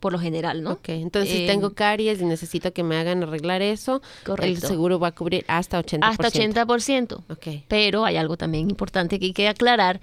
Por 0.00 0.12
lo 0.12 0.18
general, 0.18 0.62
¿no? 0.62 0.72
Ok, 0.72 0.90
entonces 0.90 1.30
si 1.32 1.44
Eh, 1.44 1.46
tengo 1.46 1.70
caries 1.74 2.20
y 2.20 2.26
necesito 2.26 2.72
que 2.74 2.82
me 2.82 2.96
hagan 2.96 3.22
arreglar 3.22 3.62
eso, 3.62 4.02
el 4.38 4.58
seguro 4.58 4.98
va 4.98 5.08
a 5.08 5.12
cubrir 5.12 5.44
hasta 5.48 5.78
80%. 5.82 5.98
Hasta 6.02 6.28
80%. 6.28 7.22
Ok. 7.30 7.64
Pero 7.68 8.04
hay 8.04 8.16
algo 8.18 8.36
también 8.36 8.68
importante 8.68 9.18
que 9.18 9.26
hay 9.26 9.32
que 9.32 9.48
aclarar. 9.48 10.00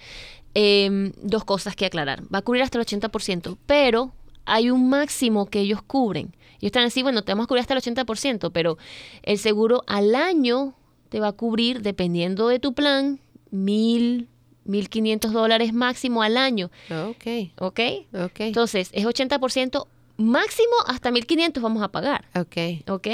eh, 0.53 1.13
dos 1.21 1.45
cosas 1.45 1.75
que 1.77 1.85
aclarar. 1.85 2.23
Va 2.33 2.39
a 2.39 2.41
cubrir 2.41 2.61
hasta 2.63 2.77
el 2.77 2.85
80%, 2.85 3.57
pero 3.65 4.11
hay 4.43 4.69
un 4.69 4.89
máximo 4.89 5.45
que 5.45 5.61
ellos 5.61 5.81
cubren. 5.81 6.35
Ellos 6.55 6.63
están 6.71 6.83
así, 6.83 7.03
bueno, 7.03 7.21
te 7.23 7.31
vamos 7.31 7.45
a 7.45 7.47
cubrir 7.47 7.61
hasta 7.61 7.73
el 7.73 7.79
80%, 7.79 8.51
pero 8.51 8.77
el 9.23 9.37
seguro 9.37 9.83
al 9.87 10.13
año 10.13 10.73
te 11.07 11.19
va 11.21 11.29
a 11.29 11.31
cubrir, 11.31 11.81
dependiendo 11.83 12.49
de 12.49 12.59
tu 12.59 12.73
plan, 12.73 13.19
mil, 13.49 14.27
mil 14.65 14.89
quinientos 14.89 15.33
dólares 15.33 15.73
máximo 15.73 16.21
al 16.21 16.37
año. 16.37 16.69
Ok, 16.89 17.51
¿Ok? 17.59 17.79
ok, 18.13 18.39
Entonces, 18.41 18.89
es 18.93 19.05
80%, 19.05 19.87
máximo 20.17 20.73
hasta 20.87 21.11
1500 21.11 21.61
vamos 21.63 21.81
a 21.83 21.87
pagar. 21.89 22.25
ok. 22.35 22.87
¿Ok? 22.89 23.07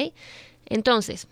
Entonces, 0.66 1.28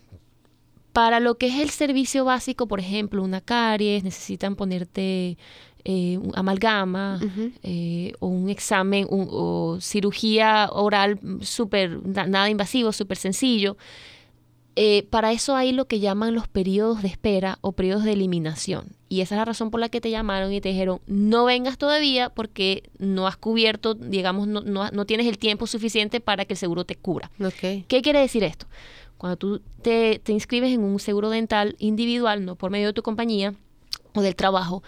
Para 0.92 1.20
lo 1.20 1.36
que 1.36 1.48
es 1.48 1.56
el 1.60 1.68
servicio 1.68 2.24
básico, 2.24 2.66
por 2.66 2.80
ejemplo, 2.80 3.22
una 3.22 3.42
caries, 3.42 4.02
necesitan 4.02 4.56
ponerte 4.56 5.36
eh, 5.84 6.18
amalgama 6.34 7.20
eh, 7.62 8.14
o 8.18 8.28
un 8.28 8.48
examen 8.48 9.06
o 9.10 9.76
cirugía 9.80 10.70
oral 10.72 11.20
súper, 11.42 12.00
nada 12.06 12.48
invasivo, 12.48 12.92
súper 12.92 13.18
sencillo. 13.18 13.76
Eh, 14.78 15.06
para 15.08 15.32
eso 15.32 15.56
hay 15.56 15.72
lo 15.72 15.86
que 15.86 16.00
llaman 16.00 16.34
los 16.34 16.48
periodos 16.48 17.00
de 17.00 17.08
espera 17.08 17.58
o 17.62 17.72
periodos 17.72 18.04
de 18.04 18.12
eliminación. 18.12 18.94
Y 19.08 19.22
esa 19.22 19.34
es 19.34 19.38
la 19.38 19.46
razón 19.46 19.70
por 19.70 19.80
la 19.80 19.88
que 19.88 20.02
te 20.02 20.10
llamaron 20.10 20.52
y 20.52 20.60
te 20.60 20.68
dijeron, 20.68 21.00
no 21.06 21.46
vengas 21.46 21.78
todavía 21.78 22.28
porque 22.28 22.82
no 22.98 23.26
has 23.26 23.38
cubierto, 23.38 23.94
digamos, 23.94 24.46
no, 24.46 24.60
no, 24.60 25.06
tienes 25.06 25.26
el 25.26 25.38
tiempo 25.38 25.66
suficiente 25.66 26.20
para 26.20 26.44
que 26.44 26.52
el 26.52 26.58
seguro 26.58 26.84
te 26.84 26.94
cubra. 26.94 27.30
¿Qué 27.88 28.02
quiere 28.02 28.20
decir 28.20 28.44
esto? 28.44 28.66
Cuando 29.16 29.38
tú 29.38 29.62
te, 29.80 30.20
te 30.22 30.32
inscribes 30.32 30.72
en 30.74 30.84
un 30.84 30.98
seguro 31.00 31.30
dental 31.30 31.74
individual, 31.78 32.44
no 32.44 32.56
por 32.56 32.70
medio 32.70 32.88
de 32.88 32.92
tu 32.92 33.02
compañía 33.02 33.54
o 34.14 34.20
del 34.20 34.36
trabajo, 34.36 34.82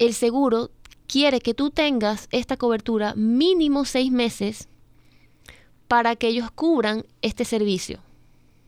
el 0.00 0.12
seguro 0.12 0.72
quiere 1.06 1.40
que 1.40 1.54
tú 1.54 1.70
tengas 1.70 2.26
esta 2.32 2.56
cobertura 2.56 3.14
mínimo 3.14 3.84
seis 3.84 4.10
meses 4.10 4.68
para 5.86 6.16
que 6.16 6.26
ellos 6.26 6.50
cubran 6.50 7.04
este 7.20 7.44
servicio. 7.44 8.00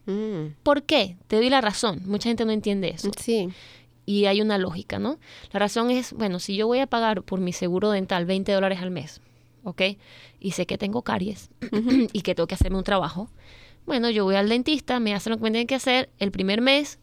Mm. 0.06 0.54
¿Por 0.62 0.82
qué? 0.84 1.16
Te 1.28 1.36
doy 1.36 1.50
la 1.50 1.60
razón. 1.60 2.02
Mucha 2.06 2.28
gente 2.28 2.44
no 2.44 2.52
entiende 2.52 2.90
eso. 2.90 3.10
Sí. 3.18 3.48
Y 4.06 4.26
hay 4.26 4.40
una 4.40 4.58
lógica, 4.58 4.98
¿no? 4.98 5.18
La 5.52 5.60
razón 5.60 5.90
es, 5.90 6.12
bueno, 6.12 6.38
si 6.38 6.56
yo 6.56 6.66
voy 6.66 6.80
a 6.80 6.86
pagar 6.86 7.22
por 7.22 7.40
mi 7.40 7.52
seguro 7.52 7.90
dental 7.90 8.26
20 8.26 8.52
dólares 8.52 8.80
al 8.82 8.90
mes, 8.90 9.20
¿ok? 9.62 9.82
Y 10.40 10.52
sé 10.52 10.66
que 10.66 10.76
tengo 10.76 11.02
caries 11.02 11.50
y 12.12 12.20
que 12.20 12.34
tengo 12.34 12.46
que 12.46 12.54
hacerme 12.54 12.76
un 12.76 12.84
trabajo, 12.84 13.30
bueno, 13.86 14.10
yo 14.10 14.24
voy 14.24 14.36
al 14.36 14.48
dentista, 14.48 15.00
me 15.00 15.14
hacen 15.14 15.30
lo 15.32 15.36
que 15.38 15.44
me 15.44 15.50
tienen 15.50 15.66
que 15.66 15.74
hacer 15.74 16.10
el 16.18 16.30
primer 16.30 16.60
mes, 16.60 16.98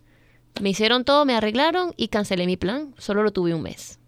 me 0.60 0.70
hicieron 0.70 1.06
todo, 1.06 1.26
me 1.26 1.34
arreglaron 1.34 1.94
y 1.96 2.10
cancelé 2.10 2.46
mi 2.46 2.58
plan. 2.58 2.94
Solo 2.98 3.24
lo 3.24 3.32
tuve 3.32 3.54
un 3.54 3.62
mes. 3.62 4.00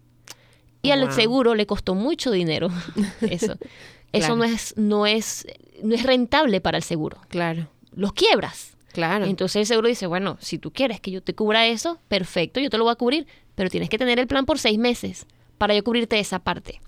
Y 0.82 0.90
al 0.90 1.10
seguro 1.12 1.54
le 1.54 1.66
costó 1.66 1.94
mucho 1.94 2.30
dinero 2.30 2.68
eso. 3.22 3.56
Eso 4.12 4.36
no 4.36 4.44
es, 4.44 4.74
no 4.76 5.06
es, 5.06 5.44
no 5.82 5.92
es 5.92 6.04
rentable 6.04 6.60
para 6.60 6.76
el 6.76 6.84
seguro. 6.84 7.18
Claro. 7.30 7.68
Los 7.96 8.12
quiebras. 8.12 8.73
Claro. 8.94 9.26
Entonces 9.26 9.56
el 9.56 9.66
seguro 9.66 9.88
dice, 9.88 10.06
bueno, 10.06 10.38
si 10.40 10.56
tú 10.56 10.72
quieres 10.72 11.00
que 11.00 11.10
yo 11.10 11.20
te 11.20 11.34
cubra 11.34 11.66
eso, 11.66 11.98
perfecto, 12.08 12.60
yo 12.60 12.70
te 12.70 12.78
lo 12.78 12.84
voy 12.84 12.92
a 12.92 12.96
cubrir, 12.96 13.26
pero 13.56 13.68
tienes 13.68 13.90
que 13.90 13.98
tener 13.98 14.20
el 14.20 14.28
plan 14.28 14.46
por 14.46 14.58
seis 14.58 14.78
meses 14.78 15.26
para 15.58 15.74
yo 15.74 15.82
cubrirte 15.82 16.18
esa 16.18 16.38
parte. 16.38 16.80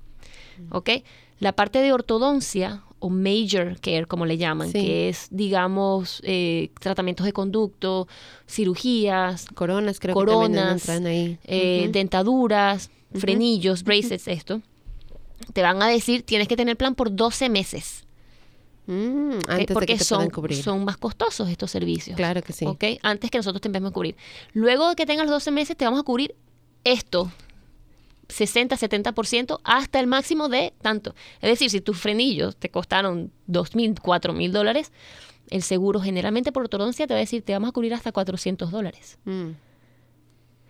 ¿Ok? 0.71 0.91
La 1.41 1.53
parte 1.53 1.81
de 1.81 1.93
ortodoncia 1.93 2.85
o 3.01 3.11
major 3.11 3.79
care, 3.81 4.07
como 4.07 4.25
le 4.25 4.39
llaman, 4.39 4.73
que 4.73 5.09
es, 5.09 5.27
digamos, 5.31 6.23
eh, 6.25 6.71
tratamientos 6.81 7.27
de 7.27 7.33
conducto, 7.33 8.09
cirugías, 8.49 9.47
coronas, 9.55 10.01
creo 10.01 10.15
coronas, 10.15 10.83
que 10.83 10.87
también 10.87 11.13
ahí. 11.13 11.39
Eh, 11.45 11.91
dentaduras, 11.93 12.91
frenillos, 13.13 13.83
braces, 13.83 14.29
esto, 14.29 14.63
te 15.53 15.63
van 15.63 15.83
a 15.83 15.89
decir 15.89 16.23
tienes 16.23 16.49
que 16.49 16.57
tener 16.57 16.77
plan 16.77 16.95
por 16.95 17.15
12 17.15 17.49
meses. 17.49 18.06
Mm, 18.87 19.39
antes 19.49 19.75
porque 19.75 19.95
de 19.95 19.99
que 19.99 20.05
son, 20.05 20.31
cubrir. 20.31 20.63
son 20.63 20.85
más 20.85 20.97
costosos 20.97 21.49
estos 21.49 21.71
servicios. 21.71 22.17
Claro 22.17 22.43
que 22.43 22.53
sí. 22.53 22.67
Antes 23.03 23.31
que 23.31 23.39
nosotros 23.39 23.61
te 23.61 23.69
empecemos 23.69 23.91
a 23.91 23.95
cubrir. 23.95 24.17
Luego 24.53 24.89
de 24.89 24.97
que 24.97 25.07
tengas 25.07 25.27
los 25.27 25.35
12 25.35 25.51
meses, 25.51 25.77
te 25.77 25.85
vamos 25.85 26.01
a 26.01 26.05
cubrir 26.05 26.35
esto. 26.85 27.31
60, 28.29 28.77
70% 28.77 29.61
hasta 29.63 30.01
el 30.01 30.07
máximo 30.07 30.49
de 30.49 30.73
tanto. 30.83 31.15
Es 31.41 31.51
decir, 31.51 31.71
si 31.71 31.81
tus 31.81 31.99
frenillos 31.99 32.57
te 32.57 32.71
costaron 32.71 33.33
2 33.47 33.77
mil, 33.77 33.95
4 34.01 34.33
mil 34.33 34.53
dólares, 34.53 34.93
el 35.51 35.63
seguro 35.63 36.01
generalmente 36.01 36.51
por 36.53 36.65
ortodoncia 36.65 37.07
te 37.07 37.15
va 37.15 37.19
a 37.19 37.21
decir 37.21 37.43
te 37.43 37.53
vamos 37.53 37.69
a 37.69 37.73
cubrir 37.73 37.95
hasta 37.95 38.13
400 38.13 38.71
dólares. 38.71 39.19
Mm. 39.25 39.51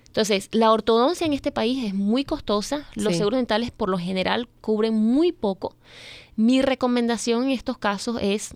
Entonces, 0.06 0.48
la 0.52 0.72
ortodoncia 0.72 1.26
en 1.26 1.34
este 1.34 1.52
país 1.52 1.84
es 1.84 1.92
muy 1.92 2.24
costosa. 2.24 2.86
Los 2.94 3.16
seguros 3.16 3.36
dentales 3.36 3.70
por 3.70 3.90
lo 3.90 3.98
general 3.98 4.48
cubren 4.62 4.94
muy 4.94 5.30
poco. 5.30 5.76
Mi 6.36 6.62
recomendación 6.62 7.44
en 7.44 7.50
estos 7.50 7.78
casos 7.78 8.18
es 8.20 8.54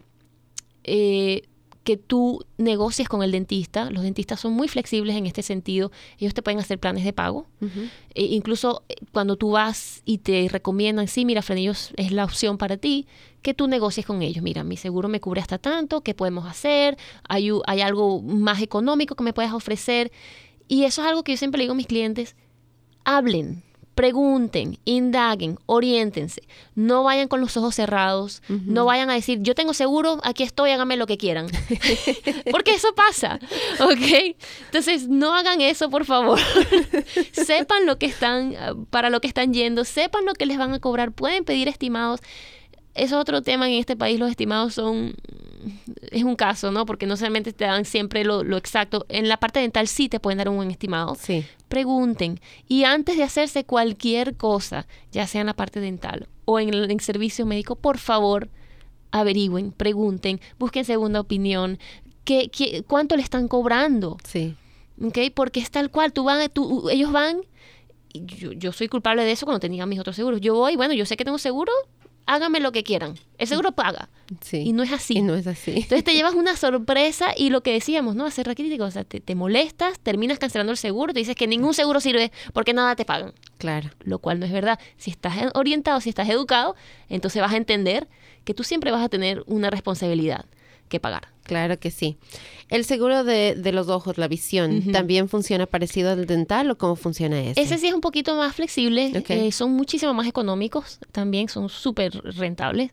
eh, 0.85 1.43
que 1.85 1.97
tú 1.97 2.45
negocies 2.59 3.09
con 3.09 3.23
el 3.23 3.33
dentista. 3.33 3.91
Los 3.91 4.03
dentistas 4.03 4.39
son 4.39 4.53
muy 4.53 4.69
flexibles 4.69 5.17
en 5.17 5.27
este 5.27 5.43
sentido. 5.43 5.91
Ellos 6.19 6.35
te 6.35 6.43
pueden 6.43 6.61
hacer 6.61 6.79
planes 6.79 7.05
de 7.05 7.13
pago. 7.13 7.47
e 8.15 8.25
incluso 8.25 8.85
eh, 8.89 8.97
cuando 9.13 9.37
tú 9.37 9.53
vas 9.53 10.03
y 10.05 10.19
te 10.19 10.47
recomiendan, 10.49 11.09
sí, 11.09 11.25
mira, 11.25 11.43
Frenillos 11.43 11.93
es 11.97 12.13
la 12.13 12.25
opción 12.25 12.59
para 12.59 12.77
ti, 12.77 13.07
que 13.41 13.55
tú 13.55 13.67
negocies 13.67 14.05
con 14.05 14.21
ellos. 14.21 14.43
Mira, 14.43 14.63
mi 14.63 14.77
seguro 14.77 15.09
me 15.09 15.21
cubre 15.21 15.41
hasta 15.41 15.59
tanto, 15.59 16.03
¿qué 16.03 16.15
podemos 16.15 16.47
hacer? 16.47 16.99
¿Hay, 17.29 17.51
hay 17.67 17.81
algo 17.81 18.21
más 18.21 18.61
económico 18.61 19.15
que 19.15 19.25
me 19.25 19.33
puedas 19.33 19.55
ofrecer? 19.55 20.13
Y 20.69 20.85
eso 20.85 21.01
es 21.01 21.09
algo 21.09 21.25
que 21.25 21.33
yo 21.33 21.39
siempre 21.39 21.59
le 21.59 21.65
digo 21.65 21.73
a 21.73 21.77
mis 21.77 21.87
clientes, 21.87 22.37
hablen, 23.05 23.65
pregunten, 24.01 24.79
indaguen, 24.87 25.59
oriéntense. 25.67 26.41
No 26.75 27.05
vayan 27.05 27.29
con 27.29 27.43
los 27.43 27.59
ojos 27.59 27.75
cerrados, 27.75 28.43
no 28.49 28.87
vayan 28.87 29.11
a 29.11 29.13
decir, 29.13 29.41
yo 29.43 29.55
tengo 29.55 29.75
seguro, 29.75 30.21
aquí 30.23 30.43
estoy, 30.43 30.71
háganme 30.71 30.97
lo 30.97 31.07
que 31.07 31.19
quieran. 31.19 31.49
Porque 32.51 32.71
eso 32.71 32.95
pasa, 32.95 33.39
¿ok? 33.79 34.37
Entonces, 34.65 35.07
no 35.07 35.35
hagan 35.35 35.61
eso, 35.61 35.91
por 35.91 36.07
favor. 36.07 36.39
sepan 37.33 37.85
lo 37.85 37.99
que 37.99 38.07
están, 38.07 38.57
para 38.89 39.11
lo 39.11 39.21
que 39.21 39.29
están 39.29 39.53
yendo, 39.53 39.85
sepan 39.85 40.25
lo 40.25 40.33
que 40.33 40.47
les 40.47 40.57
van 40.57 40.73
a 40.73 40.79
cobrar, 40.81 41.13
pueden 41.13 41.45
pedir 41.45 41.69
estimados. 41.69 42.21
Eso 42.95 43.17
es 43.17 43.21
otro 43.21 43.43
tema 43.43 43.69
en 43.69 43.75
este 43.75 43.97
país, 43.97 44.19
los 44.19 44.31
estimados 44.31 44.73
son 44.73 45.15
es 46.11 46.25
un 46.25 46.37
caso, 46.37 46.71
¿no? 46.71 46.87
Porque 46.87 47.05
no 47.05 47.19
solamente 47.19 47.53
te 47.53 47.67
dan 47.67 47.85
siempre 47.85 48.25
lo, 48.25 48.41
exacto. 48.57 49.05
En 49.11 49.29
la 49.29 49.37
parte 49.37 49.61
dental 49.61 49.89
sí 49.89 50.09
te 50.09 50.21
pueden 50.21 50.39
dar 50.39 50.49
un 50.49 50.57
buen 50.57 50.71
estimado. 50.71 51.17
Sí. 51.21 51.45
Pregunten. 51.71 52.41
Y 52.67 52.83
antes 52.83 53.17
de 53.17 53.23
hacerse 53.23 53.63
cualquier 53.63 54.37
cosa, 54.37 54.89
ya 55.13 55.29
sea 55.29 55.41
en 55.43 55.47
la 55.47 55.55
parte 55.55 55.79
dental 55.79 56.27
o 56.45 56.59
en 56.59 56.75
el 56.75 57.01
servicio 57.01 57.47
médico, 57.47 57.77
por 57.77 57.99
favor, 57.99 58.51
averigüen, 59.13 59.71
pregunten, 59.71 60.41
busquen 60.59 60.85
segunda 60.85 61.21
opinión. 61.21 61.79
¿Qué, 62.25 62.51
cuánto 62.89 63.15
le 63.15 63.23
están 63.23 63.47
cobrando? 63.47 64.19
Sí. 64.25 64.57
¿Okay? 65.01 65.31
Porque 65.31 65.61
es 65.61 65.71
tal 65.71 65.93
cual. 65.93 66.13
Tú 66.13 66.25
van, 66.25 66.51
tú, 66.51 66.91
ellos 66.91 67.13
van 67.13 67.43
yo, 68.13 68.51
yo, 68.51 68.73
soy 68.73 68.89
culpable 68.89 69.23
de 69.23 69.31
eso 69.31 69.47
cuando 69.47 69.61
tenía 69.61 69.87
mis 69.87 70.01
otros 70.01 70.17
seguros. 70.17 70.41
Yo 70.41 70.55
voy, 70.55 70.75
bueno, 70.75 70.93
yo 70.93 71.07
sé 71.07 71.17
que 71.17 71.25
tengo 71.25 71.39
seguro, 71.39 71.71
hágame 72.31 72.61
lo 72.61 72.71
que 72.71 72.85
quieran. 72.85 73.15
El 73.39 73.49
seguro 73.49 73.73
paga. 73.73 74.09
Sí. 74.41 74.59
Y 74.59 74.73
no 74.73 74.85
es 74.85 74.93
así. 74.93 75.19
Y 75.19 75.23
no 75.23 75.35
es 75.35 75.47
así. 75.47 75.73
Entonces 75.73 76.05
te 76.05 76.15
llevas 76.15 76.35
una 76.35 76.57
sorpresa 76.57 77.35
y 77.37 77.51
lo 77.51 77.63
que 77.63 77.73
decíamos, 77.73 78.15
¿no? 78.15 78.25
Hacer 78.25 78.47
raquítico. 78.47 78.85
O 78.85 78.91
sea, 78.91 79.05
te, 79.05 79.35
molestas, 79.35 79.99
terminas 79.99 80.39
cancelando 80.39 80.71
el 80.71 80.79
seguro, 80.79 81.13
te 81.13 81.19
dices 81.19 81.35
que 81.35 81.49
ningún 81.49 81.75
seguro 81.75 82.01
sirve 82.01 82.31
porque 82.53 82.73
nada 82.73 82.95
te 82.95 83.05
pagan. 83.05 83.33
Claro. 83.59 83.91
Lo 84.01 84.21
cual 84.21 84.39
no 84.39 84.47
es 84.47 84.53
verdad. 84.53 84.79
Si 84.97 85.11
estás 85.11 85.35
orientado, 85.55 86.01
si 86.01 86.09
estás 86.09 86.29
educado, 86.29 86.77
entonces 87.09 87.43
vas 87.43 87.53
a 87.53 87.57
entender 87.57 88.09
que 88.45 88.55
tú 88.55 88.63
siempre 88.63 88.93
vas 88.93 89.05
a 89.05 89.09
tener 89.09 89.43
una 89.47 89.71
responsabilidad 89.71 90.47
que 90.91 91.01
pagar. 91.01 91.29
Claro 91.51 91.81
que 91.81 91.91
sí. 91.91 92.17
¿El 92.69 92.85
seguro 92.85 93.25
de, 93.25 93.57
los 93.73 93.89
ojos, 93.89 94.19
la 94.19 94.29
visión, 94.29 94.93
también 94.93 95.29
funciona 95.29 95.67
parecido 95.67 96.11
al 96.11 96.27
dental 96.27 96.71
o 96.71 96.79
cómo 96.79 96.95
funciona 96.95 97.41
ese? 97.41 97.61
Ese 97.61 97.79
sí 97.79 97.89
es 97.89 97.95
un 97.95 98.01
poquito 98.01 98.37
más 98.37 98.55
flexible. 98.55 99.11
Eh, 99.29 99.51
son 99.51 99.73
muchísimo 99.73 100.15
más 100.15 100.29
económicos 100.29 101.01
también, 101.11 101.49
son 101.49 101.69
súper 101.69 102.13
rentables. 102.37 102.93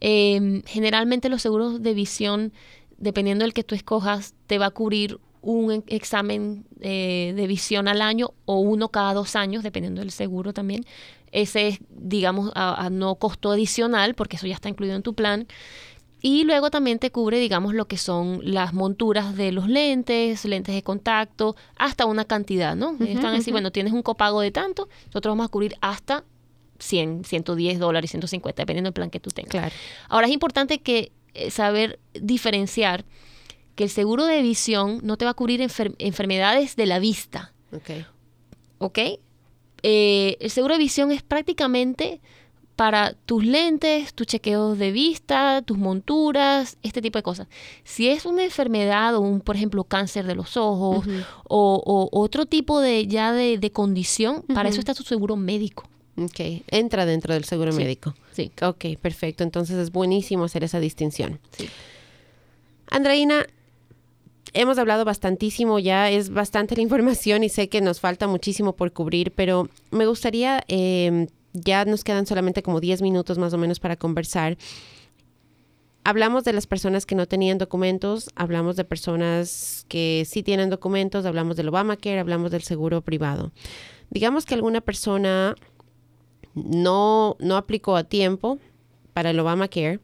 Em, 0.00 0.62
generalmente 0.64 1.28
los 1.28 1.42
seguros 1.42 1.82
de 1.82 1.92
visión, 1.92 2.52
dependiendo 2.96 3.44
del 3.44 3.52
que 3.52 3.64
tú 3.64 3.74
escojas, 3.74 4.34
te 4.46 4.56
va 4.56 4.66
a 4.66 4.70
cubrir 4.70 5.18
un 5.42 5.84
examen 5.88 6.64
eh, 6.80 7.34
de 7.36 7.46
visión 7.46 7.86
al 7.86 8.00
año 8.00 8.30
o 8.46 8.60
uno 8.60 8.88
cada 8.88 9.12
dos 9.12 9.36
años, 9.36 9.62
dependiendo 9.62 10.00
del 10.00 10.10
seguro 10.10 10.54
también. 10.54 10.86
Ese 11.32 11.68
es, 11.68 11.78
digamos, 11.90 12.50
a 12.56 12.88
no 12.90 13.14
costo 13.14 13.52
adicional, 13.52 14.14
porque 14.14 14.36
eso 14.36 14.48
ya 14.48 14.54
está 14.54 14.68
incluido 14.68 14.96
en 14.96 15.02
tu 15.02 15.14
plan. 15.14 15.46
Y 16.22 16.44
luego 16.44 16.70
también 16.70 16.98
te 16.98 17.10
cubre, 17.10 17.38
digamos, 17.38 17.74
lo 17.74 17.86
que 17.86 17.96
son 17.96 18.40
las 18.42 18.74
monturas 18.74 19.36
de 19.36 19.52
los 19.52 19.68
lentes, 19.68 20.44
lentes 20.44 20.74
de 20.74 20.82
contacto, 20.82 21.56
hasta 21.76 22.04
una 22.04 22.24
cantidad, 22.26 22.76
¿no? 22.76 22.96
Están 23.00 23.34
así, 23.34 23.50
bueno, 23.50 23.72
tienes 23.72 23.92
un 23.92 24.02
copago 24.02 24.40
de 24.40 24.50
tanto, 24.50 24.88
nosotros 25.06 25.32
vamos 25.32 25.46
a 25.46 25.48
cubrir 25.48 25.76
hasta 25.80 26.24
100, 26.78 27.24
110 27.24 27.78
dólares, 27.78 28.10
150, 28.10 28.62
dependiendo 28.62 28.88
del 28.88 28.94
plan 28.94 29.10
que 29.10 29.20
tú 29.20 29.30
tengas. 29.30 29.50
Claro. 29.50 29.74
Ahora 30.08 30.26
es 30.26 30.32
importante 30.32 30.80
que 30.80 31.12
eh, 31.34 31.50
saber 31.50 31.98
diferenciar 32.12 33.04
que 33.74 33.84
el 33.84 33.90
seguro 33.90 34.26
de 34.26 34.42
visión 34.42 35.00
no 35.02 35.16
te 35.16 35.24
va 35.24 35.30
a 35.30 35.34
cubrir 35.34 35.60
enfermedades 35.62 36.76
de 36.76 36.86
la 36.86 36.98
vista. 36.98 37.52
Ok. 37.72 37.90
¿Ok? 38.78 38.98
Eh, 39.82 40.36
el 40.40 40.50
seguro 40.50 40.74
de 40.74 40.78
visión 40.80 41.12
es 41.12 41.22
prácticamente 41.22 42.20
para 42.80 43.12
tus 43.26 43.44
lentes, 43.44 44.14
tus 44.14 44.26
chequeos 44.26 44.78
de 44.78 44.90
vista, 44.90 45.60
tus 45.60 45.76
monturas, 45.76 46.78
este 46.82 47.02
tipo 47.02 47.18
de 47.18 47.22
cosas. 47.22 47.46
Si 47.84 48.08
es 48.08 48.24
una 48.24 48.42
enfermedad 48.42 49.14
o 49.16 49.20
un, 49.20 49.42
por 49.42 49.54
ejemplo, 49.54 49.84
cáncer 49.84 50.26
de 50.26 50.34
los 50.34 50.56
ojos 50.56 51.04
o, 51.46 52.08
otro 52.10 52.46
tipo 52.46 52.80
de 52.80 53.06
ya 53.06 53.34
de, 53.34 53.70
condición, 53.70 54.44
para 54.54 54.70
eso 54.70 54.78
está 54.78 54.94
tu 54.94 55.02
seguro 55.02 55.36
médico. 55.36 55.84
Ok, 56.16 56.62
entra 56.68 57.04
dentro 57.04 57.34
del 57.34 57.44
seguro 57.44 57.74
médico. 57.74 58.14
Sí. 58.32 58.50
Ok, 58.62 58.96
perfecto. 58.98 59.44
Entonces 59.44 59.76
es 59.76 59.92
buenísimo 59.92 60.44
hacer 60.44 60.64
esa 60.64 60.80
distinción. 60.80 61.38
Sí. 61.50 61.68
Andreina, 62.86 63.44
hemos 64.54 64.78
hablado 64.78 65.04
bastantísimo 65.04 65.78
ya, 65.80 66.08
es 66.08 66.30
bastante 66.30 66.76
la 66.76 66.82
información 66.88 67.44
y 67.44 67.50
sé 67.50 67.68
que 67.68 67.82
nos 67.82 68.00
falta 68.00 68.26
muchísimo 68.26 68.72
por 68.72 68.90
cubrir, 68.94 69.32
pero 69.32 69.68
me 69.90 70.06
gustaría, 70.06 70.64
eh, 70.66 71.26
ya 71.52 71.84
nos 71.84 72.04
quedan 72.04 72.26
solamente 72.26 72.62
como 72.62 72.80
10 72.80 73.02
minutos 73.02 73.38
más 73.38 73.52
o 73.52 73.58
menos 73.58 73.80
para 73.80 73.96
conversar. 73.96 74.56
Hablamos 76.02 76.44
de 76.44 76.52
las 76.52 76.66
personas 76.66 77.04
que 77.04 77.14
no 77.14 77.26
tenían 77.26 77.58
documentos, 77.58 78.30
hablamos 78.34 78.76
de 78.76 78.84
personas 78.84 79.84
que 79.88 80.24
sí 80.26 80.42
tienen 80.42 80.70
documentos, 80.70 81.26
hablamos 81.26 81.56
del 81.56 81.68
Obamacare, 81.68 82.20
hablamos 82.20 82.50
del 82.50 82.62
seguro 82.62 83.02
privado. 83.02 83.52
Digamos 84.08 84.46
que 84.46 84.54
alguna 84.54 84.80
persona 84.80 85.54
no, 86.54 87.36
no 87.38 87.56
aplicó 87.56 87.96
a 87.96 88.04
tiempo 88.04 88.58
para 89.12 89.30
el 89.30 89.38
Obamacare, 89.40 90.00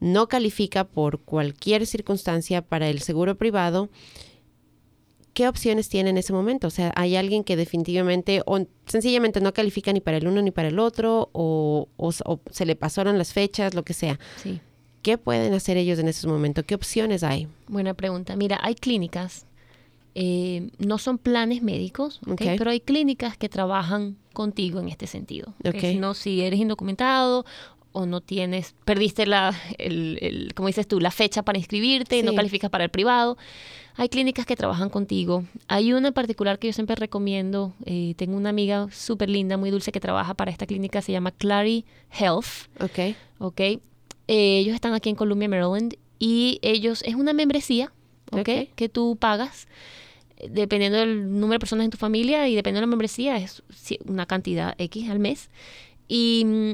no 0.00 0.28
califica 0.28 0.84
por 0.84 1.20
cualquier 1.20 1.86
circunstancia 1.86 2.62
para 2.62 2.88
el 2.88 3.00
seguro 3.00 3.36
privado, 3.36 3.90
¿qué 5.34 5.48
opciones 5.48 5.88
tiene 5.88 6.10
en 6.10 6.18
ese 6.18 6.32
momento? 6.32 6.66
O 6.66 6.70
sea, 6.70 6.92
hay 6.96 7.16
alguien 7.16 7.44
que 7.44 7.56
definitivamente 7.56 8.42
o 8.46 8.66
sencillamente 8.86 9.40
no 9.40 9.52
califica 9.52 9.92
ni 9.92 10.00
para 10.00 10.18
el 10.18 10.26
uno 10.26 10.42
ni 10.42 10.50
para 10.50 10.68
el 10.68 10.78
otro 10.78 11.30
o, 11.32 11.88
se 12.50 12.66
le 12.66 12.76
pasaron 12.76 13.18
las 13.18 13.32
fechas, 13.32 13.74
lo 13.74 13.82
que 13.82 13.94
sea. 13.94 14.18
Sí. 14.36 14.60
¿Qué 15.02 15.18
pueden 15.18 15.52
hacer 15.54 15.76
ellos 15.76 15.98
en 15.98 16.08
ese 16.08 16.28
momento? 16.28 16.62
¿Qué 16.64 16.74
opciones 16.74 17.24
hay? 17.24 17.48
Buena 17.66 17.94
pregunta. 17.94 18.36
Mira, 18.36 18.60
hay 18.62 18.74
clínicas, 18.76 19.46
eh, 20.14 20.70
no 20.78 20.98
son 20.98 21.18
planes 21.18 21.62
médicos, 21.62 22.20
pero 22.36 22.70
hay 22.70 22.80
clínicas 22.80 23.36
que 23.36 23.48
trabajan 23.48 24.16
contigo 24.32 24.78
en 24.78 24.88
este 24.88 25.06
sentido. 25.06 25.54
Okay. 25.64 25.98
No, 25.98 26.14
si 26.14 26.42
eres 26.42 26.60
indocumentado 26.60 27.44
o 27.92 28.06
no 28.06 28.20
tienes, 28.20 28.74
perdiste 28.84 29.26
la, 29.26 29.54
el, 29.78 30.52
como 30.54 30.68
dices 30.68 30.86
tú, 30.86 31.00
la 31.00 31.10
fecha 31.10 31.42
para 31.42 31.58
inscribirte, 31.58 32.22
no 32.22 32.34
calificas 32.34 32.70
para 32.70 32.84
el 32.84 32.90
privado. 32.90 33.36
Hay 33.94 34.08
clínicas 34.08 34.46
que 34.46 34.56
trabajan 34.56 34.88
contigo. 34.88 35.44
Hay 35.68 35.92
una 35.92 36.08
en 36.08 36.14
particular 36.14 36.58
que 36.58 36.68
yo 36.68 36.72
siempre 36.72 36.96
recomiendo. 36.96 37.74
Eh, 37.84 38.14
tengo 38.16 38.36
una 38.36 38.48
amiga 38.48 38.88
súper 38.90 39.28
linda, 39.28 39.58
muy 39.58 39.70
dulce, 39.70 39.92
que 39.92 40.00
trabaja 40.00 40.32
para 40.34 40.50
esta 40.50 40.66
clínica. 40.66 41.02
Se 41.02 41.12
llama 41.12 41.30
Clary 41.30 41.84
Health. 42.10 42.70
Ok. 42.80 43.14
Ok. 43.38 43.60
Eh, 43.60 43.80
ellos 44.28 44.74
están 44.74 44.94
aquí 44.94 45.10
en 45.10 45.16
Columbia, 45.16 45.48
Maryland. 45.48 45.96
Y 46.18 46.58
ellos, 46.62 47.02
es 47.02 47.16
una 47.16 47.34
membresía, 47.34 47.92
ok, 48.30 48.48
que 48.74 48.88
tú 48.88 49.16
pagas 49.16 49.66
dependiendo 50.48 50.98
del 50.98 51.38
número 51.38 51.54
de 51.54 51.58
personas 51.60 51.84
en 51.84 51.90
tu 51.90 51.98
familia 51.98 52.48
y 52.48 52.54
dependiendo 52.54 52.80
de 52.80 52.86
la 52.86 52.90
membresía, 52.90 53.36
es 53.36 53.62
una 54.06 54.26
cantidad 54.26 54.74
X 54.78 55.10
al 55.10 55.18
mes. 55.18 55.50
Y 56.08 56.44
mm, 56.44 56.72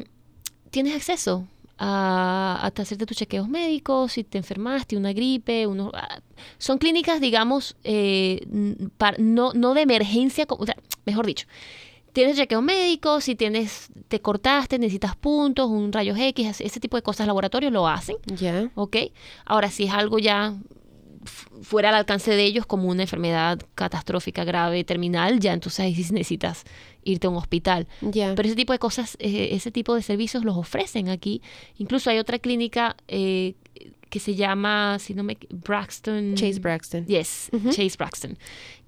tienes 0.71 0.95
acceso 0.95 1.47
a, 1.79 2.71
hacerte 2.77 3.07
tus 3.07 3.17
chequeos 3.17 3.49
médicos, 3.49 4.13
si 4.13 4.25
te 4.25 4.39
enfermaste, 4.39 4.97
una 4.97 5.13
gripe, 5.13 5.67
uno, 5.67 5.91
ah, 5.95 6.21
son 6.59 6.79
clínicas, 6.79 7.21
digamos, 7.21 7.77
eh, 7.85 8.47
no, 9.19 9.53
no 9.53 9.75
de 9.75 9.83
emergencia, 9.83 10.47
o 10.49 10.67
sea, 10.67 10.77
mejor 11.07 11.27
dicho, 11.27 11.47
tienes 12.13 12.37
chequeos 12.37 12.63
médicos, 12.63 13.25
si 13.25 13.37
tienes, 13.37 13.89
te 14.09 14.21
cortaste, 14.21 14.79
necesitas 14.79 15.15
puntos, 15.17 15.69
un 15.69 15.93
rayos 15.93 16.19
X, 16.19 16.61
ese 16.61 16.81
tipo 16.81 16.97
de 16.97 17.03
cosas, 17.03 17.27
laboratorios 17.27 17.73
lo 17.73 17.87
hacen, 17.87 18.17
ya, 18.27 18.71
¿ok? 18.75 18.97
Ahora, 19.45 19.71
si 19.71 19.85
es 19.85 19.93
algo 19.93 20.19
ya 20.19 20.55
fuera 21.25 21.91
al 21.91 21.95
alcance 21.95 22.31
de 22.31 22.45
ellos 22.45 22.67
como 22.67 22.89
una 22.89 23.03
enfermedad 23.03 23.59
catastrófica, 23.75 24.45
grave, 24.45 24.85
terminal, 24.85 25.41
ya 25.41 25.53
entonces 25.53 25.81
ahí 25.81 25.95
sí 25.95 26.03
necesitas 26.13 26.65
irte 27.05 27.27
a 27.27 27.31
un 27.31 27.37
hospital. 27.37 27.87
Pero 28.01 28.43
ese 28.43 28.57
tipo 28.57 28.73
de 28.73 28.79
cosas, 28.79 29.17
eh, 29.21 29.51
ese 29.53 29.71
tipo 29.71 29.95
de 29.95 30.03
servicios 30.03 30.45
los 30.45 30.57
ofrecen 30.57 31.09
aquí. 31.09 31.43
Incluso 31.77 32.11
hay 32.11 32.19
otra 32.19 32.39
clínica 32.39 32.97
eh, 33.09 33.55
que 34.09 34.21
se 34.21 34.35
llama, 34.35 34.99
si 34.99 35.15
no 35.15 35.23
me 35.23 35.37
Braxton. 35.51 36.35
Chase 36.35 36.61
Braxton. 36.61 37.07
Yes, 37.07 37.51
Chase 37.71 37.97
Braxton, 37.99 38.39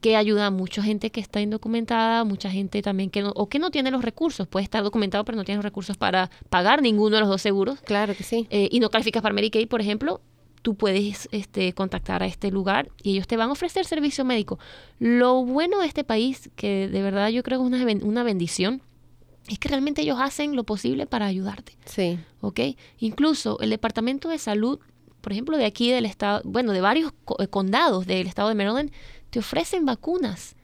que 0.00 0.16
ayuda 0.16 0.46
a 0.46 0.50
mucha 0.50 0.82
gente 0.82 1.10
que 1.10 1.20
está 1.20 1.40
indocumentada, 1.40 2.24
mucha 2.24 2.50
gente 2.50 2.82
también 2.82 3.10
que 3.10 3.22
no, 3.22 3.32
o 3.34 3.48
que 3.48 3.58
no 3.58 3.70
tiene 3.70 3.90
los 3.90 4.02
recursos, 4.02 4.46
puede 4.48 4.64
estar 4.64 4.82
documentado 4.82 5.24
pero 5.24 5.36
no 5.36 5.44
tiene 5.44 5.56
los 5.56 5.64
recursos 5.64 5.96
para 5.96 6.30
pagar 6.48 6.82
ninguno 6.82 7.16
de 7.16 7.20
los 7.20 7.28
dos 7.28 7.42
seguros. 7.42 7.80
Claro 7.82 8.14
que 8.14 8.24
sí. 8.24 8.46
Eh, 8.50 8.68
y 8.70 8.80
no 8.80 8.90
calificas 8.90 9.22
para 9.22 9.34
Medicaid, 9.34 9.68
por 9.68 9.80
ejemplo, 9.80 10.20
tú 10.62 10.74
puedes 10.74 11.28
este, 11.32 11.72
contactar 11.72 12.22
a 12.22 12.26
este 12.26 12.50
lugar 12.50 12.90
y 13.02 13.12
ellos 13.12 13.26
te 13.26 13.36
van 13.36 13.48
a 13.48 13.52
ofrecer 13.52 13.84
servicio 13.84 14.24
médico. 14.24 14.58
Lo 14.98 15.44
bueno 15.44 15.80
de 15.80 15.86
este 15.86 16.04
país, 16.04 16.50
que 16.56 16.88
de 16.88 17.02
verdad 17.02 17.28
yo 17.28 17.42
creo 17.42 17.60
que 17.60 17.74
es 17.74 17.82
una, 17.82 18.06
una 18.06 18.22
bendición, 18.22 18.82
es 19.48 19.58
que 19.58 19.68
realmente 19.68 20.02
ellos 20.02 20.18
hacen 20.20 20.54
lo 20.54 20.64
posible 20.64 21.06
para 21.06 21.26
ayudarte. 21.26 21.76
Sí. 21.84 22.18
¿Ok? 22.40 22.60
Incluso 22.98 23.58
el 23.60 23.70
Departamento 23.70 24.28
de 24.28 24.38
Salud, 24.38 24.78
por 25.20 25.32
ejemplo, 25.32 25.56
de 25.56 25.64
aquí 25.64 25.90
del 25.90 26.06
estado, 26.06 26.42
bueno, 26.44 26.72
de 26.72 26.80
varios 26.80 27.12
eh, 27.38 27.48
condados 27.48 28.06
del 28.06 28.26
estado 28.26 28.48
de 28.48 28.54
Maryland, 28.54 28.92
te 29.30 29.38
ofrecen 29.38 29.86
vacunas 29.86 30.56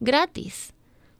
gratis. 0.00 0.72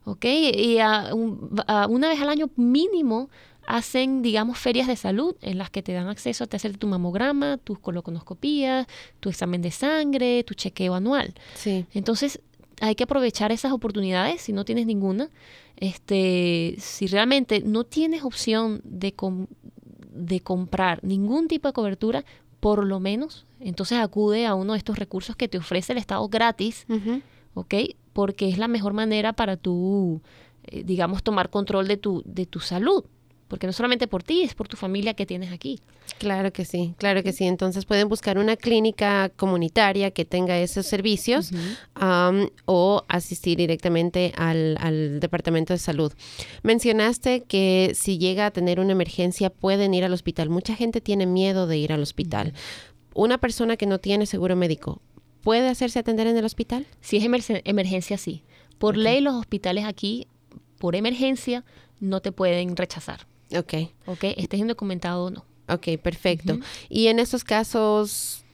¿Ok? 0.04 0.24
Y 0.24 0.78
una 0.78 2.08
vez 2.08 2.20
al 2.20 2.28
año 2.28 2.50
mínimo 2.56 3.30
hacen, 3.66 4.22
digamos, 4.22 4.58
ferias 4.58 4.86
de 4.86 4.96
salud 4.96 5.36
en 5.40 5.58
las 5.58 5.70
que 5.70 5.82
te 5.82 5.92
dan 5.92 6.08
acceso 6.08 6.44
a 6.44 6.56
hacer 6.56 6.76
tu 6.76 6.86
mamograma, 6.86 7.58
tus 7.58 7.78
colonoscopías, 7.78 8.86
tu 9.20 9.28
examen 9.28 9.62
de 9.62 9.70
sangre, 9.70 10.44
tu 10.44 10.54
chequeo 10.54 10.94
anual. 10.94 11.34
Sí. 11.54 11.86
Entonces, 11.94 12.40
hay 12.80 12.94
que 12.94 13.04
aprovechar 13.04 13.52
esas 13.52 13.72
oportunidades 13.72 14.42
si 14.42 14.52
no 14.52 14.64
tienes 14.64 14.86
ninguna. 14.86 15.30
Este, 15.76 16.76
si 16.78 17.06
realmente 17.06 17.62
no 17.64 17.84
tienes 17.84 18.24
opción 18.24 18.80
de, 18.84 19.14
de 20.12 20.40
comprar 20.40 21.02
ningún 21.02 21.48
tipo 21.48 21.68
de 21.68 21.72
cobertura, 21.72 22.24
por 22.60 22.84
lo 22.84 23.00
menos, 23.00 23.46
entonces 23.58 23.98
acude 23.98 24.46
a 24.46 24.54
uno 24.54 24.74
de 24.74 24.78
estos 24.78 24.98
recursos 24.98 25.34
que 25.34 25.48
te 25.48 25.58
ofrece 25.58 25.92
el 25.92 25.98
Estado 25.98 26.28
gratis, 26.28 26.86
¿ok? 27.54 27.74
Porque 28.12 28.48
es 28.48 28.58
la 28.58 28.68
mejor 28.68 28.92
manera 28.92 29.32
para 29.32 29.56
tú, 29.56 30.20
eh, 30.64 30.84
digamos, 30.84 31.24
tomar 31.24 31.50
control 31.50 31.88
de 31.88 31.96
tu, 31.96 32.22
de 32.24 32.46
tu 32.46 32.60
salud 32.60 33.04
porque 33.52 33.66
no 33.66 33.74
solamente 33.74 34.06
por 34.08 34.22
ti, 34.22 34.40
es 34.40 34.54
por 34.54 34.66
tu 34.66 34.78
familia 34.78 35.12
que 35.12 35.26
tienes 35.26 35.52
aquí. 35.52 35.78
Claro 36.16 36.54
que 36.54 36.64
sí, 36.64 36.94
claro 36.96 37.22
que 37.22 37.34
sí. 37.34 37.44
Entonces 37.44 37.84
pueden 37.84 38.08
buscar 38.08 38.38
una 38.38 38.56
clínica 38.56 39.28
comunitaria 39.36 40.10
que 40.10 40.24
tenga 40.24 40.58
esos 40.58 40.86
servicios 40.86 41.50
o 42.64 43.04
asistir 43.08 43.58
directamente 43.58 44.32
al, 44.38 45.20
Departamento 45.20 45.74
de 45.74 45.78
Salud. 45.78 46.14
Mencionaste 46.62 47.42
que 47.42 47.92
si 47.94 48.16
llega 48.16 48.46
a 48.46 48.52
tener 48.52 48.80
una 48.80 48.92
emergencia 48.92 49.50
pueden 49.50 49.92
ir 49.92 50.04
al 50.04 50.14
hospital. 50.14 50.48
Mucha 50.48 50.74
gente 50.74 51.02
tiene 51.02 51.26
miedo 51.26 51.66
de 51.66 51.76
ir 51.76 51.92
al 51.92 52.00
hospital. 52.00 52.54
Una 53.12 53.36
persona 53.36 53.76
que 53.76 53.84
no 53.84 53.98
tiene 53.98 54.24
seguro 54.24 54.56
médico, 54.56 55.02
¿puede 55.42 55.68
hacerse 55.68 55.98
atender 55.98 56.26
en 56.26 56.38
el 56.38 56.46
hospital? 56.46 56.86
Si 57.02 57.18
es 57.18 57.24
emergencia, 57.26 58.16
sí. 58.16 58.44
Por 58.78 58.96
ley 58.96 59.20
los 59.20 59.34
hospitales 59.34 59.84
aquí, 59.84 60.26
por 60.78 60.96
emergencia, 60.96 61.66
no 62.00 62.22
te 62.22 62.32
pueden 62.32 62.78
rechazar. 62.78 63.30
Ok. 63.56 63.74
Ok, 64.06 64.24
estés 64.36 64.60
indocumentado 64.60 65.24
o 65.24 65.30
no. 65.30 65.44
Ok, 65.68 65.98
perfecto. 66.02 66.58
Y 66.88 67.06
en 67.06 67.18
estos 67.18 67.44
casos, 67.44 68.44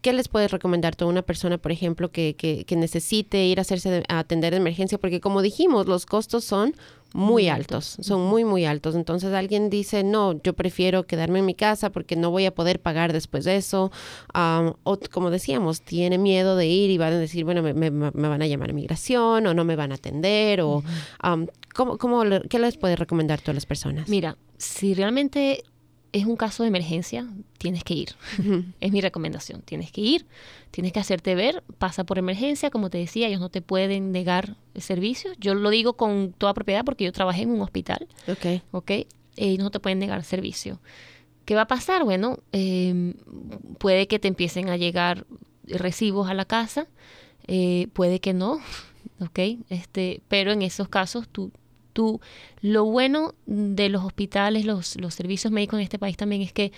¿qué 0.00 0.12
les 0.12 0.28
puedes 0.28 0.50
recomendar 0.50 0.96
tú 0.96 1.04
a 1.04 1.08
una 1.08 1.22
persona, 1.22 1.58
por 1.58 1.72
ejemplo, 1.72 2.10
que, 2.10 2.34
que, 2.36 2.64
que 2.64 2.76
necesite 2.76 3.44
ir 3.44 3.58
a 3.58 3.62
hacerse 3.62 4.02
a 4.08 4.18
atender 4.18 4.52
de 4.52 4.58
emergencia? 4.58 4.98
Porque 4.98 5.20
como 5.20 5.42
dijimos, 5.42 5.86
los 5.86 6.06
costos 6.06 6.44
son 6.44 6.74
muy 7.14 7.48
altos, 7.48 7.96
son 8.00 8.22
muy, 8.22 8.44
muy 8.44 8.64
altos. 8.64 8.94
Entonces 8.94 9.32
alguien 9.32 9.70
dice, 9.70 10.02
no, 10.04 10.40
yo 10.42 10.54
prefiero 10.54 11.06
quedarme 11.06 11.40
en 11.40 11.46
mi 11.46 11.54
casa 11.54 11.90
porque 11.90 12.16
no 12.16 12.30
voy 12.30 12.46
a 12.46 12.54
poder 12.54 12.80
pagar 12.80 13.12
después 13.12 13.44
de 13.44 13.56
eso. 13.56 13.90
o 14.34 14.98
como 15.10 15.30
decíamos, 15.30 15.82
tiene 15.82 16.18
miedo 16.18 16.56
de 16.56 16.66
ir 16.66 16.90
y 16.90 16.98
van 16.98 17.12
a 17.12 17.18
decir, 17.18 17.44
bueno, 17.44 17.62
me, 17.62 17.74
me, 17.74 18.10
van 18.10 18.42
a 18.42 18.46
llamar 18.46 18.70
a 18.70 18.72
migración 18.72 19.46
o 19.46 19.54
no 19.54 19.64
me 19.64 19.76
van 19.76 19.92
a 19.92 19.96
atender. 19.96 20.60
o 20.60 20.82
¿cómo, 21.74 21.98
cómo, 21.98 22.22
¿Qué 22.48 22.58
les 22.58 22.76
puedes 22.76 22.98
recomendar 22.98 23.40
tú 23.40 23.50
a 23.50 23.54
las 23.54 23.66
personas? 23.66 24.08
Mira, 24.08 24.36
si 24.58 24.94
realmente 24.94 25.64
es 26.12 26.26
un 26.26 26.36
caso 26.36 26.62
de 26.62 26.68
emergencia, 26.68 27.26
tienes 27.58 27.84
que 27.84 27.94
ir. 27.94 28.10
es 28.80 28.92
mi 28.92 29.00
recomendación. 29.00 29.62
Tienes 29.62 29.90
que 29.90 30.02
ir, 30.02 30.26
tienes 30.70 30.92
que 30.92 31.00
hacerte 31.00 31.34
ver, 31.34 31.64
pasa 31.78 32.04
por 32.04 32.18
emergencia, 32.18 32.70
como 32.70 32.90
te 32.90 32.98
decía, 32.98 33.28
ellos 33.28 33.40
no 33.40 33.48
te 33.48 33.62
pueden 33.62 34.12
negar 34.12 34.56
el 34.74 34.82
servicio. 34.82 35.32
Yo 35.38 35.54
lo 35.54 35.70
digo 35.70 35.94
con 35.94 36.34
toda 36.36 36.54
propiedad 36.54 36.84
porque 36.84 37.04
yo 37.04 37.12
trabajé 37.12 37.42
en 37.42 37.50
un 37.50 37.62
hospital. 37.62 38.06
Ok. 38.28 38.62
Ok. 38.72 38.90
Ellos 39.36 39.64
no 39.64 39.70
te 39.70 39.80
pueden 39.80 39.98
negar 39.98 40.18
el 40.18 40.24
servicio. 40.24 40.80
¿Qué 41.46 41.54
va 41.54 41.62
a 41.62 41.68
pasar? 41.68 42.04
Bueno, 42.04 42.38
em, 42.52 43.14
puede 43.78 44.06
que 44.06 44.18
te 44.18 44.28
empiecen 44.28 44.68
a 44.68 44.76
llegar 44.76 45.26
recibos 45.64 46.28
a 46.28 46.34
la 46.34 46.44
casa, 46.44 46.86
eh, 47.46 47.88
puede 47.94 48.20
que 48.20 48.34
no, 48.34 48.60
¿ok? 49.20 49.38
Este, 49.70 50.22
pero 50.28 50.52
en 50.52 50.62
esos 50.62 50.88
casos 50.88 51.26
tú 51.28 51.50
tú, 51.92 52.20
lo 52.60 52.84
bueno 52.84 53.34
de 53.46 53.88
los 53.88 54.04
hospitales, 54.04 54.64
los, 54.64 54.96
los 54.96 55.14
servicios 55.14 55.52
médicos 55.52 55.78
en 55.78 55.84
este 55.84 55.98
país 55.98 56.16
también 56.16 56.42
es 56.42 56.52
que 56.52 56.72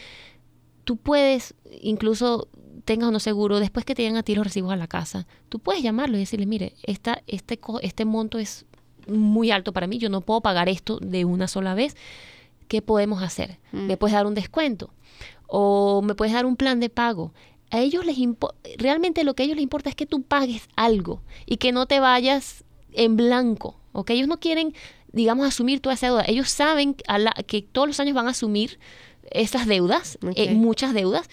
tú 0.84 0.96
puedes, 0.96 1.54
incluso 1.80 2.48
tengas 2.84 3.08
uno 3.08 3.20
seguro, 3.20 3.60
después 3.60 3.84
que 3.84 3.94
te 3.94 4.02
llegan 4.02 4.18
a 4.18 4.22
ti 4.22 4.34
los 4.34 4.44
recibos 4.44 4.72
a 4.72 4.76
la 4.76 4.86
casa, 4.86 5.26
tú 5.48 5.58
puedes 5.58 5.82
llamarlo 5.82 6.16
y 6.16 6.20
decirle, 6.20 6.46
mire, 6.46 6.74
esta, 6.82 7.22
este, 7.26 7.58
este 7.82 8.04
monto 8.04 8.38
es 8.38 8.66
muy 9.06 9.50
alto 9.50 9.72
para 9.72 9.86
mí, 9.86 9.98
yo 9.98 10.08
no 10.08 10.20
puedo 10.20 10.40
pagar 10.40 10.68
esto 10.68 10.98
de 10.98 11.24
una 11.24 11.48
sola 11.48 11.74
vez. 11.74 11.96
¿Qué 12.68 12.80
podemos 12.80 13.22
hacer? 13.22 13.58
Mm. 13.72 13.86
¿Me 13.86 13.96
puedes 13.98 14.14
dar 14.14 14.26
un 14.26 14.34
descuento? 14.34 14.90
¿O 15.46 16.00
me 16.02 16.14
puedes 16.14 16.32
dar 16.32 16.46
un 16.46 16.56
plan 16.56 16.80
de 16.80 16.88
pago? 16.88 17.32
a 17.74 17.80
ellos 17.80 18.06
les 18.06 18.16
realmente 18.78 19.24
lo 19.24 19.34
que 19.34 19.42
a 19.42 19.46
ellos 19.46 19.56
les 19.56 19.64
importa 19.64 19.90
es 19.90 19.96
que 19.96 20.06
tú 20.06 20.22
pagues 20.22 20.68
algo 20.76 21.22
y 21.44 21.56
que 21.56 21.72
no 21.72 21.86
te 21.86 21.98
vayas 21.98 22.64
en 22.92 23.16
blanco, 23.16 23.76
¿ok? 23.92 24.10
Ellos 24.10 24.28
no 24.28 24.38
quieren, 24.38 24.74
digamos, 25.14 25.46
asumir 25.46 25.80
toda 25.80 25.94
esa 25.94 26.08
deuda. 26.08 26.24
Ellos 26.26 26.50
saben 26.50 26.96
que 27.46 27.62
todos 27.62 27.88
los 27.88 28.00
años 28.00 28.14
van 28.14 28.26
a 28.26 28.30
asumir 28.30 28.78
esas 29.30 29.66
deudas, 29.66 30.18
eh, 30.34 30.54
muchas 30.54 30.92
deudas, 30.92 31.28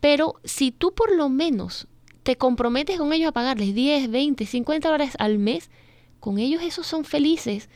pero 0.00 0.36
si 0.44 0.70
tú 0.70 0.94
por 0.94 1.14
lo 1.14 1.28
menos 1.28 1.88
te 2.22 2.36
comprometes 2.36 2.98
con 2.98 3.12
ellos 3.12 3.28
a 3.28 3.32
pagarles 3.32 3.74
10, 3.74 4.10
20, 4.10 4.46
50 4.46 4.88
dólares 4.88 5.14
al 5.18 5.38
mes, 5.38 5.70
con 6.20 6.38
ellos 6.38 6.62
esos 6.62 6.86
son 6.86 7.04
felices 7.04 7.68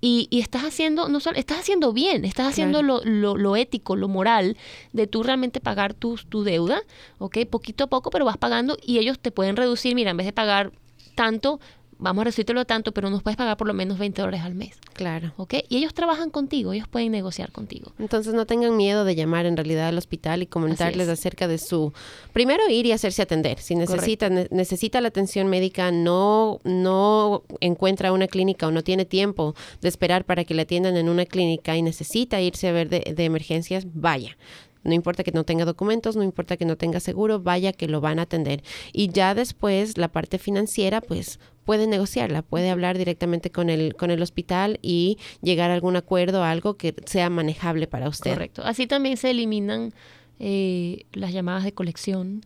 y, 0.00 0.28
estás 0.32 0.64
haciendo, 0.64 1.08
no 1.08 1.20
solo, 1.20 1.38
estás 1.38 1.58
haciendo 1.58 1.92
bien, 1.92 2.24
estás 2.24 2.48
haciendo 2.48 2.82
lo, 2.82 3.04
lo, 3.04 3.56
ético, 3.56 3.96
lo 3.96 4.08
moral 4.08 4.56
de 4.92 5.06
tú 5.06 5.22
realmente 5.22 5.60
pagar 5.60 5.92
tu, 5.92 6.16
tu 6.16 6.42
deuda, 6.42 6.82
¿ok? 7.18 7.38
Poquito 7.50 7.84
a 7.84 7.86
poco, 7.88 8.10
pero 8.10 8.24
vas 8.24 8.38
pagando 8.38 8.78
y 8.82 8.98
ellos 8.98 9.18
te 9.18 9.30
pueden 9.30 9.56
reducir, 9.56 9.94
mira, 9.94 10.10
en 10.10 10.16
vez 10.16 10.26
de 10.26 10.32
pagar 10.32 10.72
tanto, 11.14 11.60
vamos 12.00 12.22
a 12.22 12.24
reducirlo 12.24 12.64
tanto, 12.64 12.92
pero 12.92 13.10
nos 13.10 13.22
puedes 13.22 13.36
pagar 13.36 13.56
por 13.56 13.66
lo 13.66 13.74
menos 13.74 13.98
20 13.98 14.20
dólares 14.20 14.42
al 14.42 14.54
mes. 14.54 14.78
Claro. 14.94 15.32
¿Ok? 15.36 15.54
Y 15.68 15.76
ellos 15.76 15.94
trabajan 15.94 16.30
contigo, 16.30 16.72
ellos 16.72 16.88
pueden 16.88 17.12
negociar 17.12 17.52
contigo. 17.52 17.92
Entonces 17.98 18.34
no 18.34 18.46
tengan 18.46 18.76
miedo 18.76 19.04
de 19.04 19.14
llamar 19.14 19.46
en 19.46 19.56
realidad 19.56 19.88
al 19.88 19.98
hospital 19.98 20.42
y 20.42 20.46
comentarles 20.46 21.08
acerca 21.08 21.46
de 21.46 21.58
su... 21.58 21.92
Primero 22.32 22.68
ir 22.68 22.86
y 22.86 22.92
hacerse 22.92 23.22
atender. 23.22 23.58
Si 23.60 23.74
necesita, 23.74 24.28
necesita 24.28 25.00
la 25.00 25.08
atención 25.08 25.48
médica, 25.48 25.90
no, 25.92 26.60
no 26.64 27.44
encuentra 27.60 28.12
una 28.12 28.26
clínica 28.26 28.66
o 28.66 28.70
no 28.70 28.82
tiene 28.82 29.04
tiempo 29.04 29.54
de 29.80 29.88
esperar 29.88 30.24
para 30.24 30.44
que 30.44 30.54
le 30.54 30.62
atiendan 30.62 30.96
en 30.96 31.08
una 31.08 31.26
clínica 31.26 31.76
y 31.76 31.82
necesita 31.82 32.40
irse 32.40 32.68
a 32.68 32.72
ver 32.72 32.88
de, 32.88 33.14
de 33.14 33.24
emergencias, 33.24 33.86
vaya. 33.92 34.36
No 34.82 34.94
importa 34.94 35.22
que 35.22 35.32
no 35.32 35.44
tenga 35.44 35.64
documentos, 35.64 36.16
no 36.16 36.22
importa 36.22 36.56
que 36.56 36.64
no 36.64 36.76
tenga 36.76 37.00
seguro, 37.00 37.40
vaya 37.40 37.72
que 37.72 37.86
lo 37.86 38.00
van 38.00 38.18
a 38.18 38.22
atender. 38.22 38.62
Y 38.92 39.10
ya 39.10 39.34
después 39.34 39.98
la 39.98 40.08
parte 40.08 40.38
financiera, 40.38 41.00
pues 41.00 41.38
puede 41.64 41.86
negociarla, 41.86 42.42
puede 42.42 42.70
hablar 42.70 42.98
directamente 42.98 43.50
con 43.50 43.70
el, 43.70 43.94
con 43.94 44.10
el 44.10 44.22
hospital 44.22 44.78
y 44.82 45.18
llegar 45.42 45.70
a 45.70 45.74
algún 45.74 45.96
acuerdo, 45.96 46.42
algo 46.42 46.76
que 46.76 46.94
sea 47.06 47.30
manejable 47.30 47.86
para 47.86 48.08
usted. 48.08 48.32
Correcto. 48.32 48.62
Así 48.64 48.86
también 48.86 49.16
se 49.16 49.30
eliminan 49.30 49.92
eh, 50.38 51.04
las 51.12 51.32
llamadas 51.32 51.64
de 51.64 51.72
colección, 51.72 52.44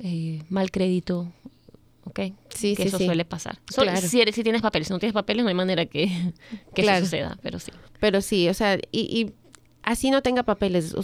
eh, 0.00 0.42
mal 0.48 0.70
crédito, 0.70 1.32
¿ok? 2.04 2.20
Sí, 2.48 2.74
que 2.74 2.82
sí, 2.82 2.88
eso 2.88 2.98
suele 2.98 3.24
pasar. 3.24 3.58
si, 4.02 4.20
eres, 4.20 4.34
si 4.34 4.42
tienes 4.42 4.62
papeles, 4.62 4.88
si 4.88 4.92
no 4.92 4.98
tienes 4.98 5.14
papeles 5.14 5.44
no 5.44 5.48
hay 5.48 5.54
manera 5.54 5.86
que, 5.86 6.10
que 6.74 6.82
eso 6.82 7.04
suceda, 7.04 7.38
pero 7.42 7.58
sí. 7.58 7.72
Pero 8.00 8.20
sí, 8.20 8.48
o 8.48 8.54
sea, 8.54 8.78
y, 8.90 9.00
y 9.00 9.32
así 9.82 10.10
no 10.10 10.22
tenga 10.22 10.42
papeles, 10.42 10.94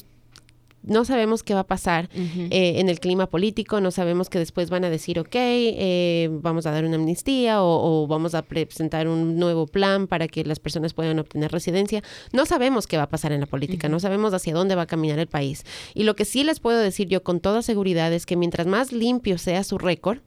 no 0.82 1.04
sabemos 1.04 1.42
qué 1.42 1.54
va 1.54 1.60
a 1.60 1.66
pasar 1.66 2.08
eh, 2.14 2.74
en 2.80 2.88
el 2.88 3.00
clima 3.00 3.26
político, 3.26 3.80
no 3.80 3.90
sabemos 3.90 4.28
que 4.28 4.38
después 4.38 4.70
van 4.70 4.84
a 4.84 4.90
decir, 4.90 5.18
ok, 5.18 5.34
eh, 5.34 6.28
vamos 6.30 6.66
a 6.66 6.70
dar 6.70 6.84
una 6.84 6.96
amnistía 6.96 7.62
o, 7.62 8.06
vamos 8.06 8.34
a 8.34 8.42
presentar 8.42 9.08
un 9.08 9.36
nuevo 9.36 9.66
plan 9.66 10.06
para 10.06 10.28
que 10.28 10.44
las 10.44 10.58
personas 10.58 10.94
puedan 10.94 11.18
obtener 11.18 11.52
residencia. 11.52 12.02
No 12.32 12.46
sabemos 12.46 12.86
qué 12.86 12.96
va 12.96 13.04
a 13.04 13.08
pasar 13.08 13.32
en 13.32 13.40
la 13.40 13.46
política, 13.46 13.88
no 13.88 14.00
sabemos 14.00 14.34
hacia 14.34 14.54
dónde 14.54 14.74
va 14.74 14.82
a 14.82 14.86
caminar 14.86 15.18
el 15.18 15.28
país. 15.28 15.64
Y 15.94 16.02
lo 16.02 16.16
que 16.16 16.24
sí 16.24 16.44
les 16.44 16.60
puedo 16.60 16.78
decir 16.78 17.08
yo 17.08 17.22
con 17.22 17.40
toda 17.40 17.62
seguridad 17.62 18.12
es 18.12 18.26
que 18.26 18.36
mientras 18.36 18.66
más 18.66 18.92
limpio 18.92 19.38
sea 19.38 19.64
su 19.64 19.78
récord, 19.78 20.18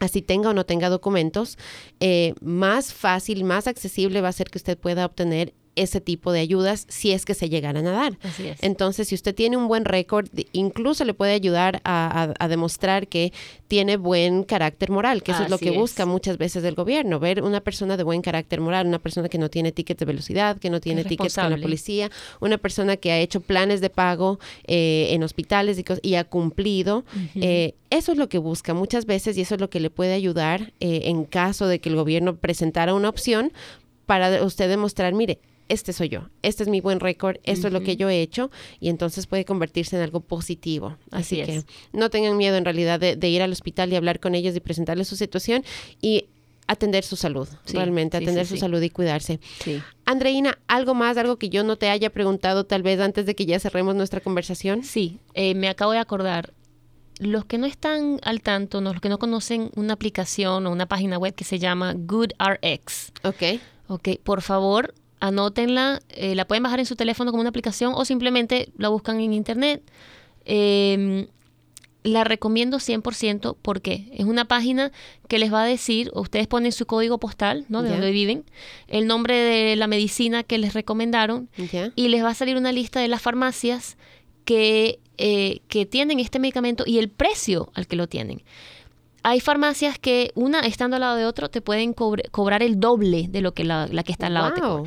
así 0.00 0.22
tenga 0.22 0.50
o 0.50 0.54
no 0.54 0.64
tenga 0.64 0.88
documentos, 0.88 1.58
eh, 2.00 2.34
más 2.40 2.92
fácil, 2.92 3.44
más 3.44 3.66
accesible 3.66 4.20
va 4.20 4.28
a 4.28 4.32
ser 4.32 4.50
que 4.50 4.58
usted 4.58 4.78
pueda 4.78 5.04
obtener 5.04 5.54
ese 5.82 6.00
tipo 6.00 6.32
de 6.32 6.40
ayudas 6.40 6.86
si 6.88 7.12
es 7.12 7.24
que 7.24 7.34
se 7.34 7.48
llegaran 7.48 7.86
a 7.86 7.92
dar. 7.92 8.18
Entonces, 8.60 9.08
si 9.08 9.14
usted 9.14 9.34
tiene 9.34 9.56
un 9.56 9.68
buen 9.68 9.84
récord, 9.84 10.28
incluso 10.52 11.04
le 11.04 11.14
puede 11.14 11.32
ayudar 11.32 11.80
a, 11.84 12.34
demostrar 12.48 13.08
que 13.08 13.32
tiene 13.66 13.96
buen 13.96 14.42
carácter 14.42 14.90
moral, 14.90 15.22
que 15.22 15.32
eso 15.32 15.42
es 15.44 15.50
lo 15.50 15.58
que 15.58 15.70
busca 15.70 16.06
muchas 16.06 16.38
veces 16.38 16.64
el 16.64 16.74
gobierno, 16.74 17.20
ver 17.20 17.42
una 17.42 17.60
persona 17.60 17.96
de 17.96 18.02
buen 18.02 18.22
carácter 18.22 18.60
moral, 18.60 18.86
una 18.86 18.98
persona 18.98 19.28
que 19.28 19.38
no 19.38 19.50
tiene 19.50 19.72
tickets 19.72 20.00
de 20.00 20.06
velocidad, 20.06 20.58
que 20.58 20.70
no 20.70 20.80
tiene 20.80 21.04
tickets 21.04 21.34
con 21.34 21.50
la 21.50 21.58
policía, 21.58 22.10
una 22.40 22.58
persona 22.58 22.96
que 22.96 23.12
ha 23.12 23.18
hecho 23.18 23.40
planes 23.40 23.80
de 23.80 23.90
pago 23.90 24.38
eh, 24.66 25.08
en 25.10 25.22
hospitales 25.22 25.82
y, 26.02 26.14
ha 26.14 26.24
cumplido. 26.24 27.04
Eh, 27.34 27.74
eso 27.90 28.12
es 28.12 28.18
lo 28.18 28.28
que 28.28 28.38
busca 28.38 28.74
muchas 28.74 29.06
veces 29.06 29.36
y 29.36 29.42
eso 29.42 29.54
es 29.54 29.60
lo 29.60 29.70
que 29.70 29.80
le 29.80 29.90
puede 29.90 30.14
ayudar 30.14 30.72
eh, 30.80 31.02
en 31.04 31.24
caso 31.24 31.66
de 31.66 31.80
que 31.80 31.88
el 31.88 31.96
gobierno 31.96 32.36
presentara 32.36 32.94
una 32.94 33.08
opción 33.08 33.52
para 34.06 34.42
usted 34.42 34.68
demostrar, 34.68 35.14
mire, 35.14 35.38
este 35.68 35.92
soy 35.92 36.08
yo, 36.08 36.28
este 36.42 36.62
es 36.62 36.68
mi 36.68 36.80
buen 36.80 37.00
récord, 37.00 37.36
esto 37.44 37.66
es 37.66 37.72
lo 37.72 37.82
que 37.82 37.96
yo 37.96 38.08
he 38.08 38.22
hecho 38.22 38.50
y 38.80 38.88
entonces 38.88 39.26
puede 39.26 39.44
convertirse 39.44 39.96
en 39.96 40.02
algo 40.02 40.20
positivo. 40.20 40.96
Así, 41.10 41.36
que 41.42 41.64
no 41.92 42.10
tengan 42.10 42.36
miedo 42.36 42.56
en 42.56 42.64
realidad 42.64 42.98
de, 43.00 43.28
ir 43.28 43.42
al 43.42 43.52
hospital 43.52 43.92
y 43.92 43.96
hablar 43.96 44.20
con 44.20 44.34
ellos 44.34 44.56
y 44.56 44.60
presentarles 44.60 45.08
su 45.08 45.16
situación 45.16 45.64
y 46.00 46.26
atender 46.66 47.02
su 47.02 47.16
salud, 47.16 47.48
realmente, 47.72 48.16
atender 48.16 48.46
su 48.46 48.56
salud 48.56 48.80
y 48.82 48.90
cuidarse. 48.90 49.40
Andreina, 50.04 50.58
¿algo 50.68 50.94
más, 50.94 51.16
algo 51.16 51.36
que 51.36 51.48
yo 51.48 51.64
no 51.64 51.76
te 51.76 51.88
haya 51.88 52.10
preguntado 52.10 52.64
tal 52.64 52.82
vez 52.82 53.00
antes 53.00 53.26
de 53.26 53.34
que 53.34 53.46
ya 53.46 53.58
cerremos 53.58 53.94
nuestra 53.94 54.20
conversación? 54.20 54.84
Sí, 54.84 55.18
eh, 55.34 55.54
me 55.54 55.68
acabo 55.68 55.92
de 55.92 55.98
acordar. 55.98 56.52
Los 57.20 57.44
que 57.46 57.58
no 57.58 57.66
están 57.66 58.20
al 58.22 58.42
tanto, 58.42 58.80
los 58.80 59.00
que 59.00 59.08
no 59.08 59.18
conocen 59.18 59.70
una 59.74 59.94
aplicación 59.94 60.66
o 60.66 60.70
una 60.70 60.86
página 60.86 61.18
web 61.18 61.34
que 61.34 61.44
se 61.44 61.58
llama 61.58 61.94
GoodRx. 61.96 63.12
Ok. 63.24 63.60
Ok, 63.88 64.08
por 64.22 64.42
favor, 64.42 64.94
anótenla, 65.20 66.00
eh, 66.10 66.34
la 66.34 66.46
pueden 66.46 66.62
bajar 66.62 66.80
en 66.80 66.86
su 66.86 66.96
teléfono 66.96 67.30
como 67.30 67.40
una 67.40 67.50
aplicación 67.50 67.92
o 67.94 68.04
simplemente 68.04 68.70
la 68.76 68.88
buscan 68.88 69.20
en 69.20 69.32
internet. 69.32 69.82
Em, 70.44 71.26
la 72.04 72.24
recomiendo 72.24 72.78
100% 72.78 73.56
porque 73.60 74.08
es 74.12 74.24
una 74.24 74.46
página 74.46 74.92
que 75.28 75.38
les 75.38 75.52
va 75.52 75.62
a 75.62 75.66
decir, 75.66 76.10
ustedes 76.14 76.46
ponen 76.46 76.72
su 76.72 76.86
código 76.86 77.18
postal, 77.18 77.66
¿no? 77.68 77.82
De 77.82 77.90
donde 77.90 78.10
viven, 78.10 78.44
el 78.86 79.06
nombre 79.06 79.36
de 79.36 79.76
la 79.76 79.86
medicina 79.88 80.42
que 80.42 80.58
les 80.58 80.74
recomendaron 80.74 81.48
y 81.96 82.08
les 82.08 82.24
va 82.24 82.30
a 82.30 82.34
salir 82.34 82.56
una 82.56 82.72
lista 82.72 83.00
de 83.00 83.08
las 83.08 83.20
farmacias 83.20 83.96
que, 84.44 85.00
eh, 85.18 85.60
que 85.68 85.86
tienen 85.86 86.20
este 86.20 86.38
medicamento 86.38 86.84
y 86.86 86.98
el 86.98 87.10
precio 87.10 87.70
al 87.74 87.86
que 87.86 87.96
lo 87.96 88.06
tienen. 88.06 88.42
Hay 89.22 89.40
farmacias 89.40 89.98
que 89.98 90.30
una 90.34 90.60
estando 90.60 90.96
al 90.96 91.00
lado 91.00 91.16
de 91.16 91.26
otro 91.26 91.50
te 91.50 91.60
pueden 91.60 91.92
cobrar 91.92 92.62
el 92.62 92.80
doble 92.80 93.26
de 93.28 93.42
lo 93.42 93.52
que 93.52 93.64
la, 93.64 93.88
que 94.04 94.12
está 94.12 94.28
al 94.28 94.34
lado 94.34 94.84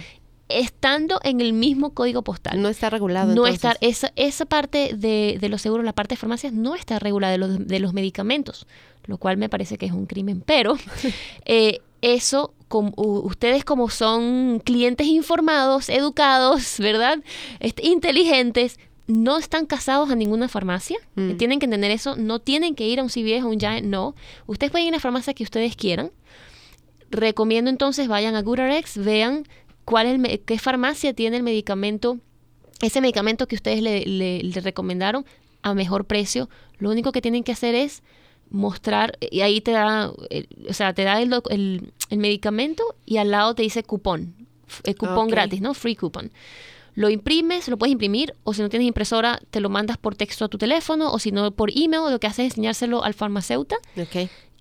estando 0.59 1.19
en 1.23 1.41
el 1.41 1.53
mismo 1.53 1.93
código 1.93 2.21
postal. 2.21 2.61
No 2.61 2.69
está 2.69 2.89
regulado. 2.89 3.33
No 3.33 3.47
está, 3.47 3.75
esa, 3.81 4.11
esa 4.15 4.45
parte 4.45 4.91
de, 4.95 5.37
de, 5.39 5.49
los 5.49 5.61
seguros, 5.61 5.85
la 5.85 5.93
parte 5.93 6.13
de 6.13 6.17
farmacias, 6.17 6.53
no 6.53 6.75
está 6.75 6.99
regulada 6.99 7.31
de 7.31 7.37
los, 7.37 7.67
de 7.67 7.79
los 7.79 7.93
medicamentos, 7.93 8.67
lo 9.05 9.17
cual 9.17 9.37
me 9.37 9.49
parece 9.49 9.77
que 9.77 9.85
es 9.85 9.91
un 9.91 10.05
crimen. 10.05 10.43
Pero 10.45 10.75
eh, 11.45 11.79
eso, 12.01 12.53
ustedes 12.69 13.63
como 13.63 13.89
son 13.89 14.61
clientes 14.63 15.07
informados, 15.07 15.89
educados, 15.89 16.77
¿verdad? 16.79 17.19
Este, 17.59 17.85
inteligentes, 17.87 18.79
no 19.07 19.37
están 19.37 19.65
casados 19.65 20.09
a 20.09 20.15
ninguna 20.15 20.47
farmacia. 20.47 20.97
Mm. 21.15 21.37
Tienen 21.37 21.59
que 21.59 21.65
entender 21.65 21.91
eso. 21.91 22.15
No 22.15 22.39
tienen 22.39 22.75
que 22.75 22.87
ir 22.87 22.99
a 22.99 23.03
un 23.03 23.09
CVS 23.09 23.43
o 23.43 23.49
un 23.49 23.59
Giant. 23.59 23.85
No. 23.85 24.15
Ustedes 24.47 24.71
pueden 24.71 24.87
ir 24.87 24.93
a 24.93 24.97
la 24.97 25.01
farmacia 25.01 25.33
que 25.33 25.43
ustedes 25.43 25.75
quieran. 25.75 26.11
Recomiendo 27.09 27.69
entonces 27.69 28.07
vayan 28.07 28.35
a 28.35 28.41
GoodRx, 28.41 28.97
vean 28.97 29.45
cuál 29.85 30.25
es 30.25 30.39
qué 30.45 30.59
farmacia 30.59 31.13
tiene 31.13 31.37
el 31.37 31.43
medicamento, 31.43 32.19
ese 32.81 33.01
medicamento 33.01 33.47
que 33.47 33.55
ustedes 33.55 33.81
le, 33.81 34.61
recomendaron 34.61 35.25
a 35.61 35.73
mejor 35.73 36.05
precio. 36.05 36.49
Lo 36.77 36.89
único 36.89 37.11
que 37.11 37.21
tienen 37.21 37.43
que 37.43 37.51
hacer 37.51 37.75
es 37.75 38.03
mostrar, 38.49 39.17
y 39.19 39.41
ahí 39.41 39.61
te 39.61 39.71
da, 39.71 40.09
o 40.09 40.73
sea, 40.73 40.93
te 40.93 41.03
da 41.03 41.21
el, 41.21 41.33
el, 41.49 42.17
medicamento 42.17 42.83
y 43.05 43.17
al 43.17 43.31
lado 43.31 43.55
te 43.55 43.63
dice 43.63 43.83
cupón, 43.83 44.35
el 44.83 44.95
cupón 44.95 45.29
gratis, 45.29 45.61
¿no? 45.61 45.73
Free 45.73 45.95
coupon. 45.95 46.31
Lo 46.93 47.09
imprimes, 47.09 47.69
lo 47.69 47.77
puedes 47.77 47.93
imprimir, 47.93 48.35
o 48.43 48.53
si 48.53 48.61
no 48.61 48.67
tienes 48.67 48.87
impresora, 48.87 49.39
te 49.49 49.61
lo 49.61 49.69
mandas 49.69 49.97
por 49.97 50.15
texto 50.15 50.43
a 50.43 50.49
tu 50.49 50.57
teléfono, 50.57 51.13
o 51.13 51.19
si 51.19 51.31
no, 51.31 51.51
por 51.51 51.71
email, 51.71 52.11
lo 52.11 52.19
que 52.19 52.27
haces 52.27 52.47
es 52.47 52.51
enseñárselo 52.51 53.03
al 53.03 53.13
farmacéutico. 53.13 53.79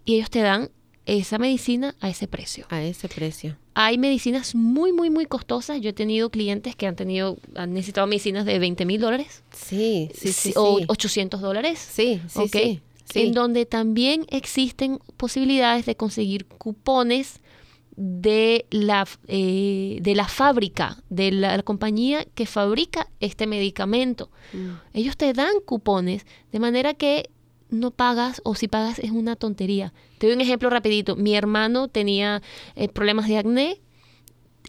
Y 0.05 0.15
ellos 0.15 0.31
te 0.31 0.41
dan 0.41 0.71
esa 1.07 1.39
medicina 1.39 1.97
a 2.01 2.09
ese 2.09 2.29
precio. 2.29 2.67
A 2.71 2.83
ese 2.83 3.09
precio. 3.09 3.57
Hay 3.87 3.99
medicinas 3.99 4.55
muy, 4.55 4.93
muy, 4.93 5.11
muy 5.11 5.27
costosas. 5.27 5.81
Yo 5.81 5.91
he 5.91 5.93
tenido 5.93 6.31
clientes 6.31 6.77
que 6.77 6.87
han 6.87 6.97
tenido, 6.97 7.39
han 7.55 7.73
necesitado 7.73 8.07
medicinas 8.07 8.45
de 8.45 8.59
20 8.59 8.85
mil 8.85 9.01
dólares. 9.01 9.43
Sí, 9.53 10.11
sí, 10.15 10.33
sí. 10.33 10.53
O 10.57 10.81
800 10.89 11.41
dólares. 11.41 11.79
Sí, 11.79 12.21
sí, 12.29 12.49
sí, 12.49 12.81
En 13.15 13.33
donde 13.33 13.67
también 13.67 14.27
existen 14.29 14.99
posibilidades 15.17 15.87
de 15.87 15.97
conseguir 15.97 16.47
cupones 16.47 17.41
de 17.97 18.67
la, 18.71 19.07
eh, 19.29 19.99
de 20.01 20.15
la 20.15 20.27
fábrica, 20.27 21.03
de 21.11 21.33
la, 21.33 21.63
compañía 21.63 22.25
que 22.35 22.47
fabrica 22.47 23.09
este 23.21 23.47
medicamento. 23.47 24.31
Mm. 24.53 24.69
Ellos 24.95 25.17
te 25.17 25.33
dan 25.33 25.53
cupones 25.67 26.25
de 26.51 26.61
manera 26.61 26.95
que 26.95 27.29
no 27.71 27.91
pagas 27.91 28.41
o 28.45 28.55
si 28.55 28.69
pagas 28.69 28.99
es 28.99 29.11
una 29.11 29.37
tontería. 29.37 29.93
Te 30.19 30.27
doy 30.27 30.35
un 30.37 30.41
ejemplo 30.41 30.71
rapidito. 30.71 31.17
Mi 31.17 31.35
hermano 31.35 31.89
tenía 31.89 32.43
eh, 32.77 32.89
problemas 32.89 33.29
de 33.29 33.39
acné. 33.39 33.81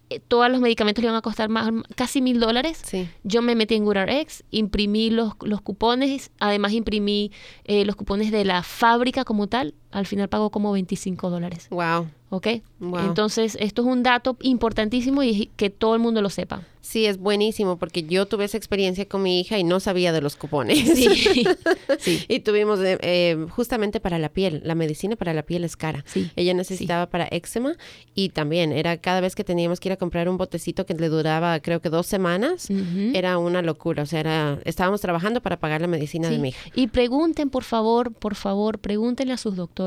eh, 0.09 0.19
todos 0.27 0.49
los 0.49 0.61
medicamentos 0.61 1.01
le 1.01 1.07
iban 1.07 1.17
a 1.17 1.21
costar 1.21 1.49
más, 1.49 1.69
casi 1.95 2.21
mil 2.21 2.39
dólares. 2.39 2.81
Sí. 2.83 3.09
Yo 3.23 3.41
me 3.41 3.55
metí 3.55 3.75
en 3.75 3.85
GoodRx, 3.85 4.43
imprimí 4.51 5.09
los, 5.09 5.33
los 5.41 5.61
cupones, 5.61 6.31
además 6.39 6.73
imprimí 6.73 7.31
eh, 7.65 7.85
los 7.85 7.95
cupones 7.95 8.31
de 8.31 8.45
la 8.45 8.63
fábrica 8.63 9.23
como 9.25 9.47
tal. 9.47 9.73
Al 9.91 10.05
final 10.05 10.29
pagó 10.29 10.49
como 10.49 10.71
25 10.71 11.29
dólares. 11.29 11.67
Wow. 11.69 12.07
¿Ok? 12.29 12.47
Wow. 12.79 13.07
Entonces, 13.07 13.57
esto 13.59 13.81
es 13.81 13.87
un 13.87 14.03
dato 14.03 14.37
importantísimo 14.41 15.21
y 15.23 15.51
que 15.57 15.69
todo 15.69 15.95
el 15.95 16.01
mundo 16.01 16.21
lo 16.21 16.29
sepa. 16.29 16.63
Sí, 16.81 17.05
es 17.05 17.17
buenísimo 17.19 17.77
porque 17.77 18.03
yo 18.03 18.25
tuve 18.25 18.45
esa 18.45 18.57
experiencia 18.57 19.05
con 19.05 19.21
mi 19.21 19.39
hija 19.39 19.59
y 19.59 19.63
no 19.63 19.79
sabía 19.79 20.11
de 20.11 20.21
los 20.21 20.35
cupones. 20.35 20.79
Sí. 20.97 21.45
sí. 21.99 22.25
Y 22.27 22.39
tuvimos 22.39 22.79
eh, 22.79 22.97
eh, 23.01 23.45
justamente 23.49 23.99
para 23.99 24.17
la 24.17 24.29
piel, 24.29 24.61
la 24.65 24.75
medicina 24.75 25.15
para 25.15 25.33
la 25.33 25.43
piel 25.43 25.63
es 25.63 25.75
cara. 25.75 26.03
Sí. 26.07 26.31
Ella 26.35 26.53
necesitaba 26.53 27.07
para 27.07 27.27
eczema 27.29 27.75
y 28.15 28.29
también 28.29 28.71
era 28.71 28.97
cada 28.97 29.21
vez 29.21 29.35
que 29.35 29.43
teníamos 29.43 29.79
que 29.79 29.89
ir 29.89 29.93
a 29.93 29.97
comprar 29.97 30.27
un 30.27 30.37
botecito 30.37 30.85
que 30.85 30.93
le 30.95 31.09
duraba 31.09 31.59
creo 31.59 31.81
que 31.81 31.89
dos 31.89 32.07
semanas, 32.07 32.69
era 33.13 33.37
una 33.37 33.61
locura. 33.61 34.03
O 34.03 34.05
sea, 34.05 34.19
era, 34.19 34.59
estábamos 34.65 35.01
trabajando 35.01 35.41
para 35.41 35.59
pagar 35.59 35.81
la 35.81 35.87
medicina 35.87 36.29
de 36.29 36.39
mi 36.39 36.49
hija. 36.49 36.59
Y 36.75 36.87
pregunten, 36.87 37.49
por 37.49 37.63
favor, 37.63 38.11
por 38.13 38.35
favor, 38.35 38.79
pregúntenle 38.79 39.33
a 39.33 39.37
sus 39.37 39.55
doctores, 39.55 39.80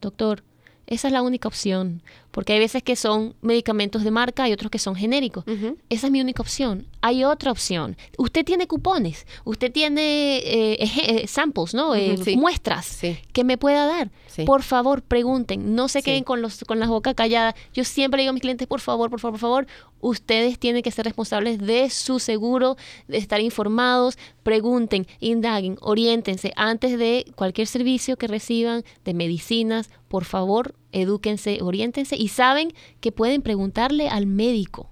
doctor, 0.00 0.42
esa 0.86 1.08
es 1.08 1.12
la 1.12 1.22
única 1.22 1.48
opción, 1.48 2.02
porque 2.30 2.52
hay 2.52 2.58
veces 2.58 2.82
que 2.82 2.96
son 2.96 3.34
medicamentos 3.40 4.04
de 4.04 4.10
marca 4.10 4.48
y 4.48 4.52
otros 4.52 4.70
que 4.70 4.78
son 4.78 4.94
genéricos. 4.94 5.44
Esa 5.88 6.06
es 6.06 6.12
mi 6.12 6.20
única 6.20 6.42
opción. 6.42 6.86
Hay 7.00 7.24
otra 7.24 7.50
opción. 7.50 7.96
Usted 8.18 8.44
tiene 8.44 8.66
cupones, 8.66 9.26
usted 9.44 9.72
tiene 9.72 10.38
eh, 10.38 10.76
eh, 10.80 11.26
samples, 11.26 11.74
¿no? 11.74 11.94
Eh, 11.94 12.16
sí. 12.22 12.36
Muestras 12.36 12.86
Sí. 12.86 13.18
que 13.32 13.44
me 13.44 13.58
pueda 13.58 13.86
dar. 13.86 14.10
Sí. 14.26 14.44
Por 14.44 14.62
favor, 14.62 15.02
pregunten. 15.02 15.74
No 15.74 15.88
se 15.88 16.02
queden 16.02 16.24
con, 16.24 16.40
los, 16.42 16.62
con 16.64 16.78
las 16.78 16.88
bocas 16.88 17.14
calladas. 17.14 17.54
Yo 17.74 17.84
siempre 17.84 18.20
digo 18.22 18.30
a 18.30 18.32
mis 18.32 18.42
clientes, 18.42 18.66
por 18.68 18.80
favor, 18.80 19.10
por 19.10 19.18
favor, 19.20 19.32
por 19.32 19.40
favor, 19.40 19.66
ustedes 20.00 20.58
tienen 20.58 20.82
que 20.82 20.90
ser 20.90 21.04
responsables 21.04 21.58
de 21.58 21.90
su 21.90 22.18
seguro, 22.20 22.76
de 23.08 23.18
estar 23.18 23.40
informados. 23.40 24.16
Pregunten, 24.42 25.06
indaguen, 25.18 25.76
oriéntense 25.80 26.52
antes 26.56 26.98
de 26.98 27.26
cualquier 27.34 27.66
servicio 27.66 28.16
que 28.16 28.26
reciban 28.28 28.84
de 29.04 29.14
medicinas. 29.14 29.90
Por 30.08 30.24
favor, 30.24 30.74
edúquense, 30.92 31.58
oriéntense 31.62 32.16
y 32.16 32.28
saben 32.28 32.72
que 33.00 33.12
pueden 33.12 33.42
preguntarle 33.42 34.08
al 34.08 34.26
médico. 34.26 34.90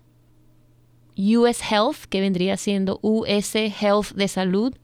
US 1.18 1.62
Health, 1.72 2.06
que 2.10 2.22
vendría 2.22 2.58
siendo 2.58 3.00
US 3.02 3.56
Health 3.56 4.14
de 4.16 4.28
Salud, 4.28 4.76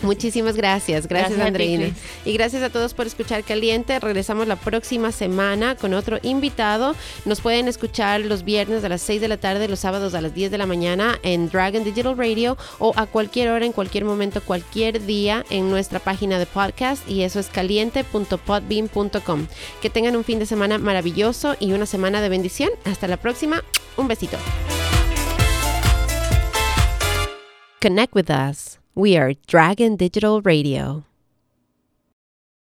Muchísimas 0.04 0.56
gracias. 0.56 1.08
Gracias, 1.08 1.36
Gracias 1.36 1.40
a 1.40 1.42
ti, 1.42 1.48
Andreina. 1.48 1.96
Y 2.24 2.32
gracias 2.32 2.62
a 2.62 2.70
todos 2.70 2.94
por 2.94 3.06
escuchar 3.06 3.42
Caliente. 3.42 3.98
Regresamos 3.98 4.46
la 4.46 4.56
próxima 4.56 5.12
semana 5.12 5.74
con 5.76 5.94
otro 5.94 6.18
invitado. 6.22 6.94
Nos 7.24 7.40
pueden 7.40 7.68
escuchar 7.68 8.20
los 8.20 8.44
viernes 8.44 8.84
a 8.84 8.88
las 8.88 9.02
6 9.02 9.20
de 9.20 9.28
la 9.28 9.36
tarde, 9.36 9.68
los 9.68 9.80
sábados 9.80 10.14
a 10.14 10.20
las 10.20 10.34
10 10.34 10.50
de 10.50 10.58
la 10.58 10.66
mañana 10.66 11.18
en 11.22 11.48
Dragon 11.48 11.84
Digital 11.84 12.16
Radio 12.16 12.56
o 12.78 12.92
a 12.96 13.06
cualquier 13.06 13.50
hora, 13.50 13.66
en 13.66 13.72
cualquier 13.72 14.04
momento, 14.04 14.40
cualquier 14.40 15.04
día 15.04 15.44
en 15.50 15.70
nuestra 15.70 15.98
página 15.98 16.38
de 16.38 16.46
podcast 16.46 17.08
y 17.08 17.22
eso 17.22 17.40
es 17.40 17.48
caliente.podbean.com. 17.48 19.46
Que 19.80 19.90
tengan 19.90 20.16
un 20.16 20.24
fin 20.24 20.38
de 20.38 20.46
semana 20.46 20.78
maravilloso 20.78 21.56
y 21.58 21.72
una 21.72 21.86
semana 21.86 22.20
de 22.20 22.28
bendición. 22.28 22.70
Hasta 22.84 23.08
la 23.08 23.16
próxima. 23.16 23.62
Un 23.96 24.08
besito. 24.08 24.36
Connect 27.80 28.14
with 28.14 28.30
us. 28.30 28.83
We 28.96 29.16
are 29.16 29.34
Dragon 29.48 29.96
Digital 29.96 30.40
Radio. 30.42 31.02